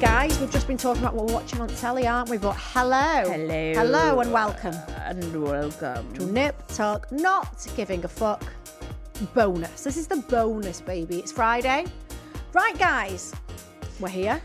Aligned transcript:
Guys, 0.00 0.38
we've 0.40 0.50
just 0.50 0.66
been 0.66 0.76
talking 0.76 1.02
about 1.02 1.14
what 1.14 1.26
we're 1.26 1.34
watching 1.34 1.60
on 1.60 1.68
telly, 1.68 2.06
aren't 2.06 2.28
we? 2.28 2.36
But 2.36 2.56
hello. 2.58 3.22
Hello. 3.30 3.72
Hello 3.74 4.20
and 4.20 4.32
welcome 4.32 4.74
And 4.98 5.42
welcome. 5.42 6.12
to 6.14 6.26
Nip 6.26 6.62
Tuck 6.68 7.10
Not 7.12 7.66
Giving 7.76 8.04
a 8.04 8.08
Fuck 8.08 8.42
bonus. 9.34 9.84
This 9.84 9.96
is 9.96 10.06
the 10.06 10.16
bonus, 10.16 10.80
baby. 10.80 11.18
It's 11.20 11.32
Friday. 11.32 11.86
Right, 12.52 12.76
guys, 12.78 13.32
we're 14.00 14.08
here. 14.08 14.42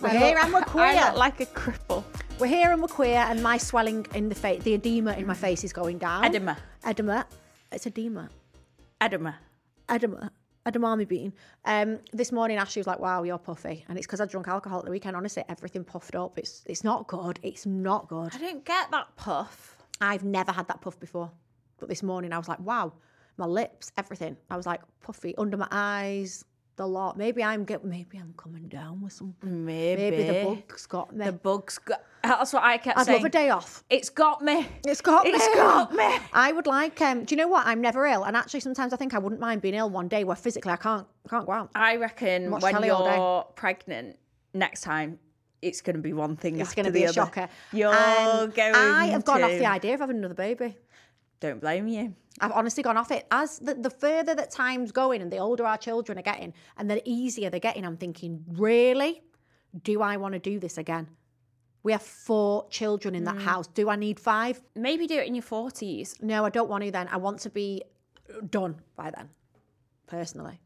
We're 0.00 0.08
I 0.08 0.16
here 0.16 0.34
look- 0.34 0.44
and 0.44 0.52
we're 0.54 0.62
queer. 0.66 0.84
I 0.84 1.08
look 1.08 1.16
like 1.18 1.40
a 1.40 1.46
cripple. 1.46 2.04
We're 2.38 2.46
here 2.48 2.72
and 2.72 2.82
we're 2.82 2.88
queer, 2.88 3.18
and 3.28 3.42
my 3.42 3.56
swelling 3.58 4.06
in 4.14 4.28
the 4.28 4.34
face, 4.34 4.62
the 4.62 4.74
edema 4.74 5.12
in 5.12 5.26
my 5.26 5.34
face 5.34 5.64
is 5.64 5.72
going 5.72 5.98
down. 5.98 6.24
Edema. 6.24 6.58
Edema. 6.84 7.26
It's 7.70 7.86
edema. 7.86 8.28
Edema. 9.00 9.36
edema, 9.88 10.30
edamame 10.66 11.06
bean. 11.06 11.32
Um, 11.64 11.98
this 12.12 12.32
morning, 12.32 12.58
Ashley 12.58 12.80
was 12.80 12.86
like, 12.86 12.98
"Wow, 12.98 13.22
you're 13.22 13.38
puffy," 13.38 13.84
and 13.88 13.98
it's 13.98 14.06
because 14.06 14.20
I 14.20 14.26
drunk 14.26 14.48
alcohol 14.48 14.80
at 14.80 14.84
the 14.84 14.90
weekend. 14.90 15.16
Honestly, 15.16 15.44
everything 15.48 15.84
puffed 15.84 16.14
up. 16.14 16.38
It's 16.38 16.62
it's 16.66 16.84
not 16.84 17.06
good. 17.06 17.38
It's 17.42 17.66
not 17.66 18.08
good. 18.08 18.34
I 18.34 18.38
don't 18.38 18.64
get 18.64 18.90
that 18.90 19.14
puff. 19.16 19.76
I've 20.00 20.24
never 20.24 20.52
had 20.52 20.68
that 20.68 20.80
puff 20.80 20.98
before, 20.98 21.30
but 21.78 21.88
this 21.88 22.02
morning 22.02 22.32
I 22.32 22.38
was 22.38 22.48
like, 22.48 22.60
"Wow, 22.60 22.92
my 23.36 23.46
lips, 23.46 23.92
everything." 23.96 24.36
I 24.50 24.56
was 24.56 24.66
like 24.66 24.80
puffy 25.00 25.34
under 25.36 25.56
my 25.56 25.68
eyes, 25.70 26.44
the 26.76 26.86
lot. 26.86 27.16
Maybe 27.16 27.42
I'm 27.44 27.64
get. 27.64 27.84
Maybe 27.84 28.18
I'm 28.18 28.34
coming 28.36 28.68
down 28.68 29.02
with 29.02 29.12
something. 29.12 29.64
Maybe. 29.64 30.10
Maybe 30.10 30.22
the 30.22 30.44
bugs 30.44 30.86
got 30.86 31.14
me. 31.14 31.24
The 31.26 31.32
bug's 31.32 31.78
got. 31.78 32.02
That's 32.22 32.52
what 32.52 32.62
I 32.62 32.78
kept 32.78 32.98
I'd 32.98 33.06
saying. 33.06 33.18
love 33.18 33.26
a 33.26 33.30
day 33.30 33.50
off. 33.50 33.84
It's 33.90 34.08
got 34.08 34.42
me. 34.42 34.66
It's 34.86 35.00
got 35.00 35.24
me. 35.24 35.32
It's 35.32 35.54
got 35.54 35.92
me. 35.92 36.18
I 36.32 36.52
would 36.52 36.66
like. 36.66 37.00
Um, 37.00 37.24
do 37.24 37.34
you 37.34 37.36
know 37.36 37.48
what? 37.48 37.66
I'm 37.66 37.80
never 37.80 38.06
ill, 38.06 38.24
and 38.24 38.36
actually, 38.36 38.60
sometimes 38.60 38.92
I 38.92 38.96
think 38.96 39.12
I 39.14 39.18
wouldn't 39.18 39.40
mind 39.40 39.60
being 39.60 39.74
ill 39.74 39.90
one 39.90 40.08
day 40.08 40.24
where 40.24 40.36
physically 40.36 40.72
I 40.72 40.76
can't 40.76 41.06
I 41.26 41.28
can't 41.28 41.46
go 41.46 41.52
out. 41.52 41.70
I 41.74 41.96
reckon 41.96 42.50
Watch 42.50 42.62
when 42.62 42.72
telly 42.74 42.90
all 42.90 43.04
day. 43.04 43.16
you're 43.16 43.42
pregnant, 43.54 44.16
next 44.54 44.80
time 44.82 45.18
it's 45.60 45.80
going 45.80 45.94
to 45.96 46.02
be 46.02 46.12
one 46.12 46.34
thing 46.36 46.58
It's 46.58 46.74
going 46.74 46.86
to 46.86 46.90
be 46.92 47.02
a 47.04 47.06
other. 47.10 47.12
shocker. 47.12 47.48
You're 47.72 47.92
And 47.94 48.52
going. 48.54 48.74
I 48.74 49.06
have 49.06 49.24
gone 49.24 49.42
off 49.44 49.50
the 49.50 49.66
idea 49.66 49.94
of 49.94 50.00
having 50.00 50.16
another 50.16 50.34
baby. 50.34 50.76
Don't 51.38 51.60
blame 51.60 51.86
you. 51.86 52.14
I've 52.40 52.52
honestly 52.52 52.82
gone 52.82 52.96
off 52.96 53.10
it. 53.10 53.26
As 53.30 53.58
the, 53.58 53.74
the 53.74 53.90
further 53.90 54.34
that 54.34 54.50
time's 54.50 54.92
going 54.92 55.22
and 55.22 55.30
the 55.30 55.38
older 55.38 55.66
our 55.66 55.78
children 55.78 56.18
are 56.18 56.22
getting 56.22 56.54
and 56.76 56.90
the 56.90 57.02
easier 57.04 57.50
they're 57.50 57.60
getting, 57.60 57.84
I'm 57.84 57.96
thinking, 57.96 58.44
really? 58.48 59.22
Do 59.82 60.02
I 60.02 60.16
want 60.16 60.34
to 60.34 60.38
do 60.38 60.58
this 60.58 60.78
again? 60.78 61.08
We 61.82 61.92
have 61.92 62.02
four 62.02 62.68
children 62.68 63.14
in 63.14 63.24
that 63.24 63.36
mm. 63.36 63.42
house. 63.42 63.66
Do 63.66 63.90
I 63.90 63.96
need 63.96 64.20
five? 64.20 64.60
Maybe 64.74 65.06
do 65.06 65.18
it 65.18 65.26
in 65.26 65.34
your 65.34 65.42
forties. 65.42 66.14
No, 66.20 66.44
I 66.44 66.50
don't 66.50 66.68
want 66.68 66.84
to 66.84 66.90
then. 66.90 67.08
I 67.10 67.16
want 67.16 67.40
to 67.40 67.50
be 67.50 67.82
uh, 68.30 68.40
done 68.50 68.76
by 68.96 69.10
then, 69.10 69.28
personally. 70.06 70.60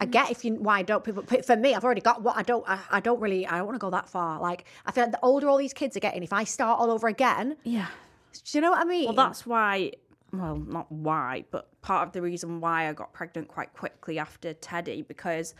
I 0.00 0.06
mm. 0.06 0.12
get 0.12 0.30
if 0.30 0.44
you 0.44 0.54
why 0.54 0.82
don't 0.82 1.04
people 1.04 1.22
for 1.22 1.56
me 1.56 1.74
I've 1.74 1.84
already 1.84 2.00
got 2.00 2.22
what 2.22 2.36
I 2.36 2.42
don't 2.42 2.66
I, 2.66 2.78
I 2.90 3.00
don't 3.00 3.20
really 3.20 3.46
I 3.46 3.58
don't 3.58 3.66
want 3.66 3.74
to 3.74 3.84
go 3.84 3.90
that 3.90 4.08
far 4.08 4.40
like 4.40 4.64
I 4.86 4.92
feel 4.92 5.04
like 5.04 5.12
the 5.12 5.20
older 5.22 5.48
all 5.48 5.58
these 5.58 5.74
kids 5.74 5.94
are 5.96 6.00
getting 6.00 6.22
if 6.22 6.32
I 6.32 6.44
start 6.44 6.80
all 6.80 6.90
over 6.90 7.06
again 7.06 7.56
Yeah. 7.64 7.88
Do 8.32 8.58
you 8.58 8.62
know 8.62 8.70
what 8.70 8.80
I 8.80 8.84
mean 8.84 9.06
Well, 9.06 9.14
that's 9.14 9.46
why. 9.46 9.92
Well, 10.32 10.56
not 10.56 10.90
why, 10.92 11.44
but 11.50 11.68
part 11.82 12.06
of 12.06 12.12
the 12.12 12.22
reason 12.22 12.60
why 12.60 12.88
I 12.88 12.92
got 12.92 13.12
pregnant 13.12 13.48
quite 13.48 13.72
quickly 13.72 14.18
after 14.18 14.54
Teddy 14.54 15.02
because 15.02 15.54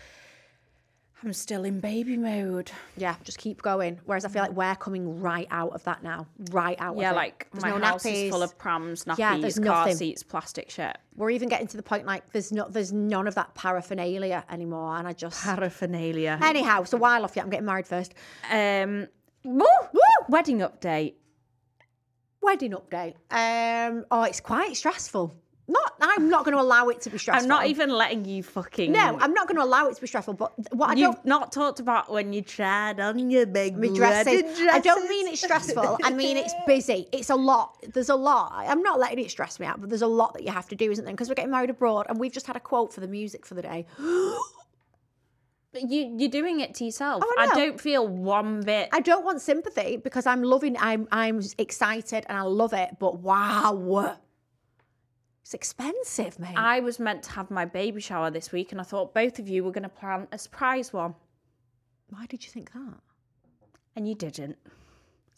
I'm 1.23 1.33
still 1.35 1.65
in 1.65 1.81
baby 1.81 2.17
mode. 2.17 2.71
Yeah, 2.97 3.17
just 3.25 3.37
keep 3.39 3.61
going. 3.61 3.99
Whereas 4.07 4.25
I 4.25 4.29
feel 4.29 4.41
like 4.43 4.53
we're 4.53 4.75
coming 4.77 5.21
right 5.21 5.47
out 5.51 5.73
of 5.73 5.83
that 5.85 6.03
now. 6.05 6.27
Right 6.51 6.77
out 6.81 6.97
Yeah, 6.97 7.11
of 7.11 7.15
it. 7.15 7.17
like 7.17 7.49
There's 7.53 7.63
my 7.65 7.71
no 7.77 7.85
house 7.85 8.05
nappies. 8.05 8.25
is 8.27 8.31
full 8.31 8.43
of 8.45 8.57
prams, 8.59 9.05
nappies, 9.05 9.19
Yeah, 9.19 9.37
there's 9.39 9.59
car 9.59 9.65
nothing. 9.87 9.97
seats, 9.97 10.23
plastic 10.23 10.71
shit. 10.71 10.97
We're 11.17 11.31
even 11.31 11.49
getting 11.51 11.67
to 11.67 11.77
the 11.77 11.83
point 11.83 12.07
like 12.07 12.31
there's 12.33 12.53
not 12.53 12.73
there's 12.73 12.93
none 12.93 13.27
of 13.27 13.35
that 13.35 13.55
paraphernalia 13.55 14.45
anymore. 14.51 14.97
And 14.97 15.07
I 15.09 15.13
just 15.13 15.43
Paraphernalia. 15.45 16.39
Anyhow, 16.43 16.85
so 16.85 16.97
while 16.97 17.25
off 17.25 17.35
yet, 17.37 17.45
I'm 17.45 17.51
getting 17.51 17.67
married 17.67 17.87
first. 17.89 18.15
Um, 18.51 19.09
woo, 19.45 19.67
wedding 20.29 20.61
update. 20.61 21.15
Wedding 22.43 22.73
update. 22.73 23.15
Um 23.31 24.05
oh 24.11 24.23
it's 24.25 24.41
quite 24.41 24.77
stressful. 24.77 25.35
Not 25.69 25.95
I'm 26.01 26.29
not 26.29 26.45
going 26.45 26.57
to 26.57 26.61
allow 26.61 26.89
it 26.89 27.01
to 27.03 27.11
be 27.11 27.19
stressful. 27.19 27.45
I'm 27.45 27.49
not 27.49 27.67
even 27.67 27.91
letting 27.91 28.25
you 28.25 28.43
fucking. 28.43 28.91
No, 28.91 29.17
I'm 29.21 29.33
not 29.33 29.47
going 29.47 29.57
to 29.57 29.63
allow 29.63 29.87
it 29.87 29.95
to 29.95 30.01
be 30.01 30.09
stressful, 30.09 30.35
but 30.35 30.53
what 30.75 30.91
I 30.91 30.95
You've 30.95 31.15
don't 31.15 31.27
not 31.27 31.53
talked 31.53 31.79
about 31.79 32.11
when 32.11 32.33
you 32.33 32.43
tried 32.43 32.99
on 32.99 33.31
your 33.31 33.47
big 33.47 33.79
my 33.79 33.87
dresses. 33.89 34.43
wedding 34.43 34.69
I 34.69 34.81
don't 34.81 35.09
mean 35.09 35.29
it's 35.29 35.43
stressful. 35.43 35.99
I 36.03 36.13
mean 36.13 36.37
it's 36.37 36.55
busy. 36.67 37.07
It's 37.13 37.31
a 37.31 37.37
lot. 37.37 37.77
There's 37.95 38.09
a 38.09 38.17
lot. 38.17 38.53
I'm 38.57 38.83
not 38.83 38.99
letting 38.99 39.21
it 39.25 39.31
stress 39.31 39.61
me 39.61 39.67
out, 39.67 39.81
but 39.81 39.91
there's 39.91 40.03
a 40.03 40.09
lot 40.09 40.35
that 40.35 40.43
you 40.43 40.51
have 40.51 40.69
to 40.71 40.77
do, 40.77 40.91
isn't 40.91 41.05
there? 41.05 41.15
Because 41.15 41.29
we're 41.29 41.37
getting 41.37 41.53
married 41.53 41.71
abroad, 41.71 42.07
and 42.09 42.19
we've 42.19 42.33
just 42.33 42.49
had 42.49 42.57
a 42.57 42.61
quote 42.61 42.93
for 42.93 43.01
the 43.01 43.09
music 43.09 43.47
for 43.47 43.55
the 43.55 43.63
day. 43.63 43.87
But 45.73 45.89
you, 45.89 46.17
you're 46.19 46.31
doing 46.31 46.61
it 46.61 46.75
to 46.75 46.85
yourself. 46.85 47.23
Oh, 47.25 47.35
I 47.39 47.45
I, 47.45 47.55
don't 47.55 47.81
feel 47.81 48.07
one 48.07 48.61
bit. 48.63 48.89
I 48.93 49.01
don't 49.01 49.25
want 49.25 49.41
sympathy 49.41 49.97
because 49.97 50.27
I'm 50.27 50.43
loving. 50.43 50.77
I'm 50.79 51.07
I'm 51.13 51.41
excited 51.59 52.27
and 52.29 52.39
I 52.39 52.43
love 52.43 52.73
it. 52.73 52.97
But 52.99 53.21
wow, 53.21 54.19
it's 55.43 55.55
expensive, 55.55 56.39
mate. 56.39 56.55
I 56.57 56.81
was 56.81 56.99
meant 56.99 57.23
to 57.25 57.31
have 57.33 57.51
my 57.51 57.65
baby 57.65 58.01
shower 58.01 58.31
this 58.31 58.53
week, 58.53 58.73
and 58.73 58.81
I 58.81 58.85
thought 58.85 59.15
both 59.15 59.39
of 59.39 59.49
you 59.49 59.63
were 59.65 59.73
going 59.73 59.85
to 59.85 59.89
plan 59.89 60.27
a 60.33 60.39
surprise 60.39 60.93
one, 60.93 61.15
Why 62.09 62.27
did 62.27 62.45
you 62.45 62.51
think 62.51 62.73
that? 62.73 63.01
and 63.97 64.09
you 64.09 64.15
didn't. 64.15 64.57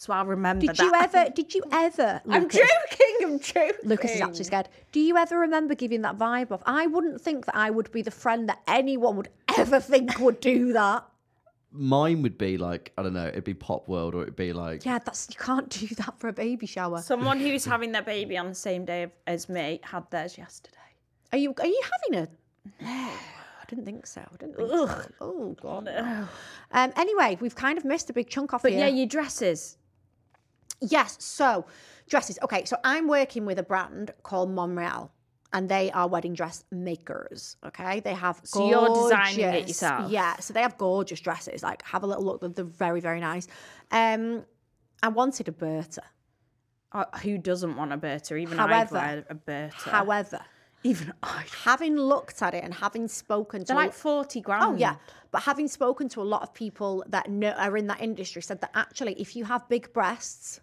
So 0.03 0.13
I'll 0.13 0.27
remember 0.27 0.67
Did 0.67 0.75
that. 0.79 0.83
you 0.83 0.93
ever? 0.97 1.31
Did 1.31 1.55
you 1.55 1.63
ever? 1.71 2.21
I'm 2.29 2.43
Lucas- 2.43 2.59
joking. 2.59 3.17
I'm 3.23 3.39
joking. 3.39 3.71
Lucas 3.89 4.11
is 4.17 4.21
actually 4.21 4.43
scared. 4.43 4.69
Do 4.91 4.99
you 4.99 5.17
ever 5.17 5.39
remember 5.39 5.77
giving 5.77 6.03
that 6.03 6.19
vibe 6.19 6.51
off? 6.51 6.61
I 6.67 6.89
wouldn't 6.89 7.21
think 7.21 7.47
that 7.47 7.55
I 7.55 7.71
would 7.71 7.93
be 7.93 8.03
the 8.03 8.11
friend 8.11 8.49
that 8.49 8.59
anyone 8.67 9.15
would 9.15 9.29
ever 9.57 9.79
think 9.79 10.19
would 10.19 10.41
do 10.41 10.73
that. 10.73 11.05
Mine 11.71 12.21
would 12.23 12.37
be 12.37 12.59
like 12.59 12.91
I 12.99 13.05
don't 13.05 13.13
know, 13.15 13.29
it'd 13.29 13.45
be 13.45 13.55
Pop 13.55 13.87
World 13.87 14.17
or 14.17 14.23
it'd 14.23 14.35
be 14.35 14.53
like 14.53 14.85
Yeah, 14.85 14.99
that's 14.99 15.29
you 15.31 15.37
can't 15.39 15.69
do 15.69 15.87
that 15.95 16.19
for 16.19 16.27
a 16.27 16.33
baby 16.33 16.67
shower. 16.67 17.01
Someone 17.01 17.39
who's 17.39 17.65
having 17.65 17.93
their 17.93 18.03
baby 18.03 18.37
on 18.37 18.49
the 18.49 18.57
same 18.57 18.85
day 18.85 19.07
as 19.29 19.49
me 19.49 19.79
had 19.85 20.11
theirs 20.11 20.37
yesterday. 20.37 20.77
Are 21.31 21.39
you 21.39 21.55
are 21.61 21.67
you 21.67 21.83
having 21.93 22.25
a? 22.25 22.29
No, 22.85 22.91
I 22.91 23.65
didn't 23.69 23.85
think 23.85 24.05
so. 24.09 24.21
I 24.21 24.37
didn't 24.37 24.57
think 24.57 24.69
so. 24.69 25.03
Oh 25.21 25.57
god. 25.63 25.85
no. 25.85 26.27
Um. 26.73 26.93
Anyway, 26.97 27.39
we've 27.41 27.55
kind 27.55 27.79
of 27.79 27.85
missed 27.85 28.11
a 28.11 28.13
big 28.13 28.29
chunk 28.29 28.53
off 28.53 28.63
But 28.63 28.73
here. 28.73 28.81
yeah, 28.81 28.89
your 28.89 29.07
dresses. 29.07 29.79
Yes. 30.83 31.17
So 31.21 31.65
dresses. 32.09 32.39
Okay. 32.43 32.65
So 32.65 32.77
I'm 32.85 33.09
working 33.09 33.47
with 33.47 33.59
a 33.59 33.63
brand 33.63 34.13
called 34.23 34.51
Monreal. 34.51 35.11
And 35.55 35.69
they 35.69 35.91
are 35.91 36.09
wedding 36.09 36.33
dress 36.33 36.65
makers. 36.71 37.59
Okay, 37.63 38.01
they 38.01 38.15
have 38.15 38.41
So 38.43 38.71
you're 38.71 38.89
designing 38.89 39.41
it 39.41 39.69
yourself? 39.69 40.11
Yeah, 40.11 40.37
so 40.37 40.55
they 40.55 40.63
have 40.63 40.79
gorgeous 40.79 41.21
dresses. 41.21 41.63
Like, 41.63 41.83
have 41.83 42.03
a 42.05 42.07
little 42.07 42.25
look; 42.25 42.41
they're, 42.55 42.65
very, 42.65 43.01
very 43.01 43.21
nice. 43.21 43.47
Um, 43.91 44.47
I 45.03 45.09
wanted 45.09 45.49
a 45.49 45.53
Berta. 45.53 46.05
Uh, 46.91 47.05
who 47.23 47.37
doesn't 47.37 47.77
want 47.77 47.93
a 47.93 47.99
Berta? 47.99 48.37
Even 48.37 48.57
However- 48.57 48.97
I'd 48.97 49.15
wear 49.15 49.25
a 49.29 49.35
Berta. 49.35 49.91
However, 49.91 50.41
even 50.85 51.13
I. 51.23 51.45
having 51.65 51.97
looked 51.97 52.41
at 52.41 52.55
it 52.55 52.65
and 52.65 52.73
having 52.73 53.07
spoken 53.07 53.61
to 53.61 53.67
They're 53.67 53.77
like 53.77 53.93
forty 53.93 54.41
grand. 54.41 54.65
Oh 54.65 54.75
yeah, 54.75 54.97
but 55.33 55.43
having 55.43 55.69
spoken 55.69 56.09
to 56.11 56.23
a 56.23 56.25
lot 56.25 56.41
of 56.43 56.55
people 56.55 57.05
that 57.09 57.31
know, 57.31 57.51
are 57.51 57.77
in 57.77 57.89
that 57.89 58.01
industry, 58.01 58.41
said 58.41 58.63
that 58.63 58.71
actually, 58.75 59.21
if 59.21 59.37
you 59.37 59.45
have 59.45 59.69
big 59.69 59.93
breasts, 59.93 60.61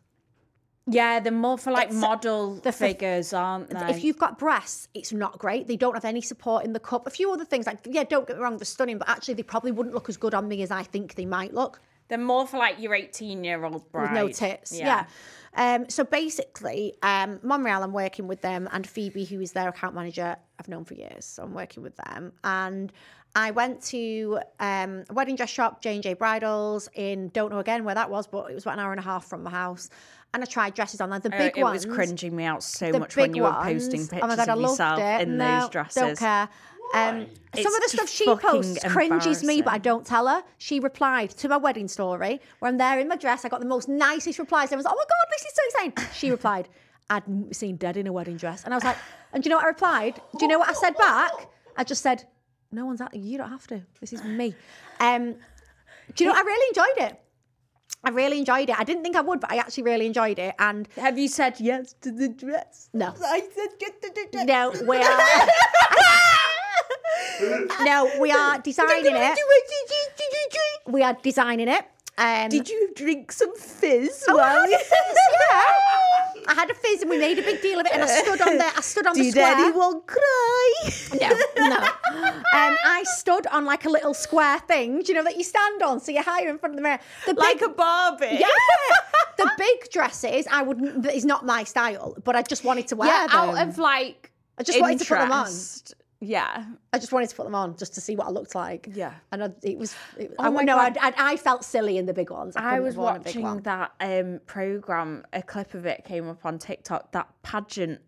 yeah. 0.89 1.19
They're 1.19 1.31
more 1.31 1.57
for 1.57 1.71
like 1.71 1.88
It's- 1.88 2.01
model 2.01 2.56
the 2.56 2.71
figures, 2.71 3.33
aren't 3.33 3.69
they? 3.69 3.89
if 3.89 4.03
you've 4.03 4.18
got 4.18 4.38
breasts, 4.38 4.88
it's 4.94 5.13
not 5.13 5.38
great. 5.38 5.68
They 5.68 5.75
don't 5.77 5.94
have 5.94 6.06
any 6.06 6.21
support 6.21 6.65
in 6.65 6.74
the 6.74 6.80
cup. 6.80 7.07
A 7.07 7.09
few 7.09 7.31
other 7.31 7.45
things, 7.45 7.65
like 7.68 7.80
yeah, 7.86 8.03
don't 8.03 8.27
get 8.27 8.38
me 8.38 8.44
wrong, 8.44 8.57
they're 8.57 8.65
stunning, 8.65 8.97
but 8.97 9.09
actually, 9.09 9.36
they 9.36 9.44
probably 9.44 9.71
wouldn't 9.71 9.94
look 9.95 10.09
as 10.09 10.18
good 10.18 10.33
on 10.33 10.47
me 10.47 10.62
as 10.62 10.71
I 10.71 10.83
think 10.83 11.15
they 11.15 11.25
might 11.25 11.53
look. 11.53 11.80
They're 12.09 12.18
more 12.18 12.47
for 12.47 12.57
like 12.57 12.80
your 12.80 12.95
18 12.95 13.44
year 13.44 13.63
old 13.63 13.89
bride. 13.91 14.12
with 14.12 14.19
no 14.19 14.27
tits. 14.30 14.77
Yeah. 14.77 15.06
Um, 15.56 15.89
so 15.89 16.03
basically, 16.03 16.95
um, 17.03 17.39
Monreal, 17.44 17.83
I'm 17.83 17.94
working 17.94 18.27
with 18.27 18.41
them, 18.41 18.68
and 18.71 18.86
Phoebe, 18.88 19.25
who 19.25 19.39
is 19.41 19.51
their 19.51 19.69
account 19.69 19.95
manager, 19.95 20.36
I've 20.59 20.68
known 20.68 20.86
for 20.86 20.94
years, 20.95 21.25
so 21.25 21.44
I'm 21.44 21.53
working 21.53 21.83
with 21.83 21.95
them. 21.97 22.33
And 22.44 22.91
I 23.36 23.51
went 23.51 23.81
to 23.86 24.39
um, 24.59 25.03
a 25.09 25.13
wedding 25.13 25.36
dress 25.36 25.50
shop, 25.50 25.81
J 25.81 25.95
and 25.95 26.03
J 26.03 26.13
Bridals, 26.13 26.89
in 26.95 27.30
don't 27.30 27.51
know 27.51 27.59
again 27.59 27.83
where 27.83 27.95
that 27.95 28.09
was, 28.09 28.25
but 28.27 28.50
it 28.50 28.56
was 28.56 28.63
about 28.63 28.74
an 28.75 28.80
hour 28.80 28.91
and 28.91 29.00
a 29.00 29.03
half 29.03 29.25
from 29.25 29.44
my 29.44 29.51
house. 29.51 29.89
And 30.33 30.43
I 30.43 30.45
tried 30.45 30.75
dresses 30.75 31.01
on. 31.01 31.09
Like 31.09 31.23
the 31.23 31.33
Uh, 31.33 31.37
big 31.37 31.57
it 31.57 31.63
ones, 31.63 31.85
was 31.85 31.95
cringing 31.95 32.35
me 32.35 32.43
out 32.43 32.61
so 32.63 32.91
much 32.91 33.15
when 33.15 33.33
you 33.33 33.43
were 33.43 33.51
posting 33.51 34.01
pictures 34.01 34.19
oh 34.21 34.27
my 34.27 34.35
God, 34.35 34.49
I 34.49 34.53
of 34.53 34.59
loved 34.59 34.71
yourself 34.73 34.99
it. 34.99 35.21
in 35.21 35.37
no, 35.37 35.61
those 35.61 35.69
dresses. 35.69 35.95
Don't 36.01 36.17
care. 36.17 36.49
Um, 36.93 37.27
some 37.55 37.75
of 37.75 37.81
the 37.83 37.89
stuff 37.89 38.09
she 38.09 38.25
posts 38.35 38.83
cringes 38.85 39.43
me, 39.43 39.61
but 39.61 39.73
I 39.73 39.77
don't 39.77 40.05
tell 40.05 40.27
her. 40.27 40.43
She 40.57 40.79
replied 40.79 41.29
to 41.31 41.47
my 41.47 41.57
wedding 41.57 41.87
story 41.87 42.41
where 42.59 42.69
I'm 42.69 42.77
there 42.77 42.99
in 42.99 43.07
my 43.07 43.15
dress. 43.15 43.45
I 43.45 43.49
got 43.49 43.59
the 43.59 43.67
most 43.67 43.87
nicest 43.87 44.39
replies. 44.39 44.71
I 44.71 44.75
was 44.75 44.85
like, 44.85 44.93
oh 44.93 44.97
my 44.97 45.03
God, 45.03 45.31
this 45.31 45.45
is 45.45 45.53
so 45.53 45.83
insane. 45.93 46.11
She 46.13 46.31
replied, 46.31 46.67
I'd 47.09 47.23
seen 47.55 47.75
dead 47.77 47.97
in 47.97 48.07
a 48.07 48.11
wedding 48.11 48.37
dress. 48.37 48.63
And 48.63 48.73
I 48.73 48.77
was 48.77 48.83
like, 48.83 48.97
and 49.33 49.43
do 49.43 49.47
you 49.47 49.51
know 49.51 49.57
what 49.57 49.65
I 49.65 49.69
replied? 49.69 50.15
Do 50.37 50.45
you 50.45 50.47
know 50.47 50.59
what 50.59 50.69
I 50.69 50.73
said 50.73 50.95
back? 50.97 51.31
I 51.77 51.83
just 51.83 52.01
said, 52.01 52.25
no 52.71 52.85
one's 52.85 53.01
at 53.01 53.13
you. 53.15 53.37
don't 53.37 53.49
have 53.49 53.67
to. 53.67 53.81
This 53.99 54.13
is 54.13 54.23
me. 54.23 54.55
Um, 54.99 55.35
do 56.15 56.23
you 56.23 56.29
know, 56.29 56.35
I 56.35 56.41
really 56.41 56.67
enjoyed 56.69 57.09
it. 57.11 57.19
I 58.03 58.09
really 58.12 58.39
enjoyed 58.39 58.69
it. 58.69 58.80
I 58.80 58.83
didn't 58.83 59.03
think 59.03 59.15
I 59.15 59.21
would, 59.21 59.39
but 59.41 59.51
I 59.51 59.57
actually 59.57 59.83
really 59.83 60.06
enjoyed 60.06 60.39
it. 60.39 60.56
And 60.57 60.88
Have 60.95 61.18
you 61.18 61.27
said 61.27 61.56
yes 61.59 61.95
to 62.01 62.12
the 62.12 62.30
dress? 62.30 62.89
no, 62.94 63.13
I 63.24 63.41
said 63.41 63.69
yes 63.81 63.91
to 64.01 64.09
the 64.15 64.27
dress. 64.31 64.45
no, 64.45 64.71
we 64.88 64.97
are. 64.97 65.19
no, 67.86 68.09
we 68.19 68.31
are 68.31 68.59
designing 68.63 69.15
it. 69.15 69.38
We 70.88 71.03
are 71.03 71.18
designing 71.21 71.68
it. 71.68 71.86
Um, 72.19 72.50
Did 72.50 72.68
you 72.69 72.89
drink 72.95 73.31
some 73.31 73.56
fizz? 73.56 74.25
Oh, 74.27 74.38
I 74.39 74.50
had 74.62 74.69
you- 74.69 74.75
a 74.75 74.80
fizz, 74.80 75.18
yeah. 75.51 76.44
I 76.48 76.54
had 76.56 76.69
a 76.69 76.74
fizz 76.74 77.01
and 77.01 77.10
we 77.10 77.18
made 77.18 77.38
a 77.39 77.44
big 77.44 77.62
deal 77.62 77.80
of 77.80 77.86
it 77.86 77.94
and 77.94 78.04
I 78.04 78.07
stood 78.07 78.42
on 78.42 78.57
there. 78.57 78.71
I 78.75 78.81
stood 78.81 79.07
on 79.07 79.13
the 79.16 79.24
Did 79.24 79.31
square. 79.31 79.54
anyone 79.56 80.01
cry? 80.07 80.74
No, 81.21 81.30
no. 81.69 81.77
Um, 81.77 82.75
I 82.86 83.04
stood 83.18 83.45
on 83.48 83.66
like 83.66 83.86
a 83.86 83.89
little 83.89 84.13
square 84.13 84.60
thing, 84.60 85.01
do 85.01 85.06
you 85.10 85.13
know, 85.13 85.24
that 85.24 85.38
you 85.38 85.44
stand 85.44 85.81
on 85.83 86.00
so 86.00 86.12
you're 86.12 86.24
higher 86.24 86.50
in 86.50 86.57
front 86.57 86.74
of 86.74 86.77
the 86.77 86.81
mirror. 86.81 87.00
The 87.27 87.33
like 87.36 87.60
big, 87.60 87.69
a 87.69 87.74
Barbie? 87.74 88.27
yeah. 88.31 88.48
the 89.38 89.51
big 89.57 89.89
dresses, 89.92 90.48
I 90.51 90.62
wouldn't, 90.63 91.06
is 91.06 91.24
not 91.25 91.45
my 91.45 91.63
style, 91.63 92.15
but 92.25 92.36
I 92.36 92.42
just 92.42 92.63
wanted 92.63 92.88
to 92.88 92.95
wear 92.95 93.07
Yeah, 93.10 93.27
them. 93.27 93.36
out 93.38 93.68
of 93.68 93.77
like. 93.77 94.31
I 94.57 94.63
just 94.63 94.81
wanted 94.81 95.00
to 95.00 95.06
put 95.06 95.19
them 95.19 95.31
on. 95.31 95.48
Yeah. 96.21 96.66
I 96.92 97.00
just 97.00 97.13
wanted 97.13 97.30
to 97.30 97.36
put 97.36 97.45
them 97.45 97.56
on 97.56 97.77
just 97.77 97.94
to 97.95 98.01
see 98.01 98.16
what 98.16 98.27
I 98.27 98.31
looked 98.31 98.54
like. 98.54 98.89
Yeah. 98.94 99.13
And 99.31 99.44
I, 99.44 99.50
it 99.63 99.77
was, 99.77 99.95
it, 100.18 100.33
Oh 100.38 100.45
I, 100.45 100.50
my 100.50 100.63
no, 100.63 100.77
I, 100.77 100.89
God. 100.89 101.13
I, 101.18 101.33
I 101.33 101.38
felt 101.38 101.63
silly 101.63 101.98
in 101.98 102.06
the 102.06 102.13
big 102.13 102.30
ones. 102.30 102.56
I, 102.57 102.75
I 102.75 102.80
was 102.81 102.95
have 102.95 103.01
worn 103.01 103.16
a 103.16 103.19
big 103.19 103.36
watching 103.38 103.62
that 103.62 103.92
um, 104.01 104.39
program. 104.45 105.24
A 105.31 105.42
clip 105.42 105.74
of 105.74 105.86
it 105.86 106.04
came 106.04 106.27
up 106.27 106.45
on 106.45 106.60
TikTok. 106.60 107.13
That 107.13 107.27
pageant. 107.44 108.01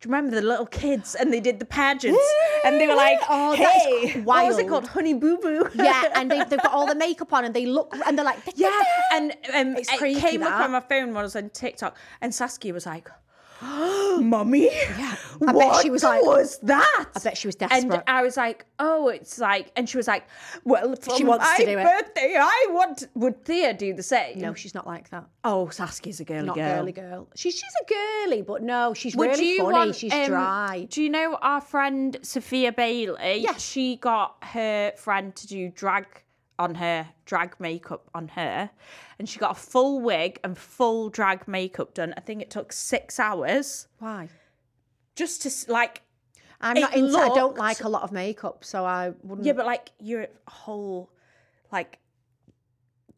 Do 0.00 0.08
you 0.08 0.14
remember 0.14 0.34
the 0.40 0.46
little 0.46 0.64
kids 0.64 1.14
and 1.14 1.30
they 1.30 1.40
did 1.40 1.58
the 1.58 1.66
pageants 1.66 2.24
and 2.64 2.80
they 2.80 2.86
were 2.86 2.94
like, 3.08 3.18
Oh, 3.28 3.54
that 3.54 3.76
is 3.76 4.12
"Hey, 4.12 4.20
what 4.22 4.46
was 4.46 4.56
it 4.56 4.66
called? 4.66 4.86
Honey 4.86 5.12
Boo 5.12 5.36
Boo." 5.36 5.68
Yeah, 5.74 6.04
and 6.14 6.30
they, 6.30 6.42
they've 6.44 6.62
got 6.62 6.72
all 6.72 6.86
the 6.86 6.94
makeup 6.94 7.30
on 7.34 7.44
and 7.44 7.54
they 7.54 7.66
look, 7.66 7.94
and 8.06 8.16
they're 8.16 8.24
like, 8.24 8.38
yeah. 8.54 8.80
And 9.12 9.32
um, 9.54 9.76
It's 9.76 9.92
it 9.92 10.18
came 10.18 10.42
up 10.42 10.58
on 10.60 10.70
my 10.70 10.80
phone 10.80 11.08
when 11.08 11.18
I 11.18 11.22
was 11.22 11.36
on 11.36 11.50
TikTok, 11.50 11.98
and 12.22 12.34
Saskia 12.34 12.72
was 12.72 12.86
like, 12.86 13.10
"Mummy, 14.20 14.64
yeah, 14.72 15.16
I 15.46 15.52
bet 15.52 15.76
she 15.82 15.90
was 15.90 16.02
like- 16.02 16.22
was 16.22 16.58
that?" 16.62 17.04
I 17.14 17.18
bet 17.20 17.36
she 17.36 17.48
was 17.48 17.54
desperate. 17.56 17.92
And. 17.92 18.02
I 18.06 18.22
was 18.22 18.36
like, 18.36 18.66
"Oh, 18.78 19.08
it's 19.08 19.38
like," 19.38 19.70
and 19.76 19.88
she 19.88 19.96
was 19.96 20.08
like, 20.08 20.24
"Well, 20.64 20.94
for 20.96 21.16
She 21.16 21.24
wants 21.24 21.44
my 21.44 21.56
to 21.58 21.64
do 21.66 21.78
it. 21.78 21.84
birthday, 21.84 22.36
I 22.38 22.66
want." 22.70 23.04
Would 23.14 23.44
Thea 23.44 23.74
do 23.74 23.92
the 23.94 24.02
same? 24.02 24.38
No, 24.38 24.54
she's 24.54 24.74
not 24.74 24.86
like 24.86 25.10
that. 25.10 25.24
Oh, 25.44 25.68
Saskia's 25.68 26.20
a 26.20 26.24
girly 26.24 26.46
Not 26.46 26.56
girl. 26.56 26.76
girly 26.78 26.92
girl. 26.92 27.28
She's 27.34 27.54
she's 27.54 27.62
a 27.82 27.94
girly, 28.26 28.42
but 28.42 28.62
no, 28.62 28.94
she's 28.94 29.14
Would 29.16 29.30
really 29.30 29.58
funny. 29.58 29.72
want, 29.72 29.94
she's 29.96 30.12
um, 30.12 30.26
dry. 30.26 30.86
Do 30.90 31.02
you 31.02 31.10
know 31.10 31.38
our 31.40 31.60
friend 31.60 32.16
Sophia 32.22 32.72
Bailey? 32.72 33.38
Yes. 33.38 33.60
She 33.62 33.96
got 33.96 34.36
her 34.42 34.92
friend 34.96 35.34
to 35.36 35.46
do 35.46 35.68
drag 35.70 36.06
on 36.60 36.76
her, 36.76 37.08
drag 37.24 37.58
makeup 37.58 38.08
on 38.14 38.28
her, 38.28 38.70
and 39.18 39.28
she 39.28 39.38
got 39.38 39.52
a 39.52 39.60
full 39.60 40.00
wig 40.00 40.38
and 40.44 40.56
full 40.56 41.08
drag 41.08 41.48
makeup 41.48 41.94
done. 41.94 42.12
I 42.16 42.20
think 42.20 42.42
it 42.42 42.50
took 42.50 42.72
six 42.72 43.18
hours 43.18 43.88
Why? 43.98 44.28
just 45.16 45.42
to 45.42 45.72
like. 45.72 46.02
I'm 46.60 46.78
not 46.78 46.94
into. 46.94 47.16
I 47.16 47.28
don't 47.28 47.56
like 47.56 47.84
a 47.84 47.88
lot 47.88 48.02
of 48.02 48.12
makeup, 48.12 48.64
so 48.64 48.84
I 48.84 49.12
wouldn't. 49.22 49.46
Yeah, 49.46 49.54
but 49.54 49.64
like 49.64 49.90
your 49.98 50.26
whole, 50.46 51.10
like, 51.72 51.98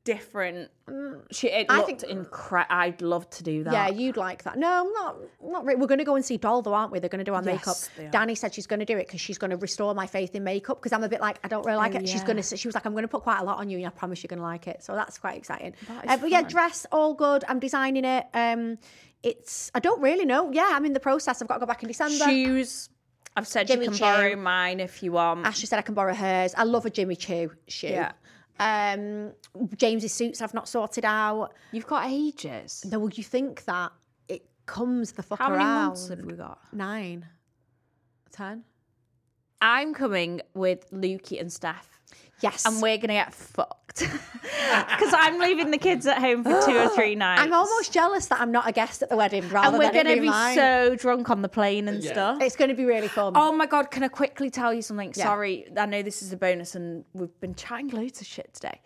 different. 0.04 0.70
She 1.30 1.48
it 1.48 1.68
Mm. 1.68 1.72
I 1.72 1.76
looked 1.78 2.00
think- 2.02 2.12
incredible. 2.12 2.74
I'd 2.76 3.00
love 3.02 3.28
to 3.30 3.42
do 3.42 3.64
that. 3.64 3.72
yeah, 3.72 3.88
you'd 3.88 4.16
like 4.16 4.42
that. 4.44 4.58
No, 4.58 4.90
not 4.92 5.16
not 5.42 5.64
really. 5.64 5.80
We're 5.80 5.86
going 5.86 5.98
to 5.98 6.04
go 6.04 6.16
and 6.16 6.24
see 6.24 6.36
Doll, 6.36 6.62
though, 6.62 6.74
aren't 6.74 6.92
we? 6.92 6.98
They're 6.98 7.08
going 7.08 7.24
to 7.24 7.24
do 7.24 7.34
our 7.34 7.42
makeup. 7.42 7.66
Yes, 7.76 7.90
are. 7.98 8.08
Danny 8.10 8.34
said 8.34 8.52
she's 8.54 8.66
going 8.66 8.80
to 8.80 8.86
do 8.86 8.96
it 8.96 9.06
because 9.06 9.20
she's 9.20 9.38
going 9.38 9.50
to 9.52 9.56
restore 9.56 9.94
my 9.94 10.06
faith 10.06 10.34
in 10.34 10.44
makeup 10.44 10.78
because 10.78 10.92
I'm 10.92 11.04
a 11.04 11.08
bit 11.08 11.20
like 11.20 11.38
I 11.44 11.48
don't 11.48 11.64
really 11.64 11.78
like 11.78 11.94
Oh, 11.94 11.98
it. 11.98 12.08
She's 12.08 12.24
going 12.24 12.40
to. 12.40 12.56
She 12.56 12.68
was 12.68 12.74
like, 12.74 12.84
I'm 12.86 12.92
going 12.92 13.02
to 13.02 13.08
put 13.08 13.22
quite 13.22 13.38
a 13.40 13.44
lot 13.44 13.58
on 13.58 13.70
you, 13.70 13.78
and 13.78 13.86
I 13.86 13.90
promise 13.90 14.22
you're 14.22 14.28
going 14.28 14.40
to 14.40 14.44
like 14.44 14.66
it. 14.66 14.82
So 14.82 14.94
that's 14.94 15.18
quite 15.18 15.36
exciting. 15.38 15.74
That 15.88 16.08
Uh, 16.08 16.16
but 16.18 16.30
yeah, 16.30 16.42
dress 16.42 16.86
all 16.92 17.14
good. 17.14 17.44
I'm 17.48 17.58
designing 17.60 18.04
it. 18.04 18.26
Um, 18.34 18.78
it's 19.22 19.70
I 19.74 19.78
don't 19.80 20.00
really 20.02 20.24
know. 20.24 20.50
Yeah, 20.52 20.70
I'm 20.72 20.84
in 20.84 20.92
the 20.94 21.00
process. 21.00 21.40
I've 21.40 21.48
got 21.48 21.54
to 21.54 21.60
go 21.60 21.66
back 21.66 21.82
in 21.82 21.88
December. 21.88 22.24
Shoes. 22.24 22.88
I've 23.34 23.46
said 23.48 23.66
Jimmy 23.66 23.84
you 23.84 23.90
can 23.92 23.98
Choo. 23.98 24.04
borrow 24.04 24.36
mine 24.36 24.78
if 24.78 25.02
you 25.02 25.12
want. 25.12 25.46
Ashley 25.46 25.64
said 25.66 25.78
I 25.78 25.82
can 25.82 25.94
borrow 25.94 26.12
hers. 26.12 26.52
I 26.54 26.64
love 26.64 26.84
a 26.84 26.90
Jimmy 26.90 27.16
Choo 27.16 27.50
shoe. 27.66 27.86
Yeah. 27.86 28.12
Um, 28.58 29.32
James's 29.76 30.12
suits 30.12 30.40
I've 30.40 30.54
not 30.54 30.68
sorted 30.68 31.04
out. 31.04 31.52
You've 31.72 31.86
got 31.86 32.06
ages. 32.10 32.84
No, 32.90 32.98
would 32.98 33.16
you 33.18 33.24
think 33.24 33.64
that 33.64 33.92
it 34.28 34.44
comes 34.66 35.12
the 35.12 35.22
fuck 35.22 35.38
How 35.38 35.48
many 35.50 35.62
around? 35.64 35.86
months 35.88 36.08
have 36.08 36.20
we 36.20 36.34
got? 36.34 36.58
Nine, 36.72 37.26
ten. 38.30 38.64
I'm 39.60 39.94
coming 39.94 40.40
with 40.54 40.90
Lukey 40.90 41.40
and 41.40 41.52
Steph, 41.52 42.00
Yes, 42.42 42.66
and 42.66 42.82
we're 42.82 42.98
gonna 42.98 43.12
get 43.14 43.32
fucked 43.32 44.00
because 44.00 45.14
I'm 45.14 45.38
leaving 45.38 45.70
the 45.70 45.78
kids 45.78 46.06
at 46.06 46.18
home 46.18 46.42
for 46.42 46.60
two 46.64 46.76
or 46.76 46.88
three 46.94 47.14
nights. 47.14 47.42
I'm 47.42 47.52
almost 47.52 47.92
jealous 47.92 48.26
that 48.26 48.40
I'm 48.40 48.50
not 48.50 48.68
a 48.68 48.72
guest 48.72 49.02
at 49.02 49.08
the 49.08 49.16
wedding. 49.16 49.48
Rather 49.48 49.76
than 49.78 49.80
and 49.80 49.96
we're 49.96 50.02
gonna 50.02 50.14
being 50.14 50.22
be 50.22 50.28
mine. 50.28 50.54
so 50.56 50.96
drunk 50.96 51.30
on 51.30 51.42
the 51.42 51.48
plane 51.48 51.88
and 51.88 52.02
stuff. 52.02 52.40
It's 52.40 52.56
going 52.56 52.70
to 52.70 52.74
be 52.74 52.84
really 52.84 53.08
fun. 53.08 53.34
Oh 53.36 53.52
my 53.52 53.66
god, 53.66 53.90
can 53.90 54.02
I 54.02 54.08
quickly 54.08 54.50
tell 54.50 54.74
you 54.74 54.82
something? 54.82 55.12
Yeah. 55.16 55.24
Sorry, 55.24 55.66
I 55.76 55.86
know 55.86 56.02
this 56.02 56.22
is 56.22 56.32
a 56.32 56.36
bonus 56.36 56.74
and 56.74 57.04
we've 57.12 57.38
been 57.40 57.54
chatting 57.54 57.88
loads 57.88 58.20
of 58.20 58.26
shit 58.26 58.52
today. 58.54 58.80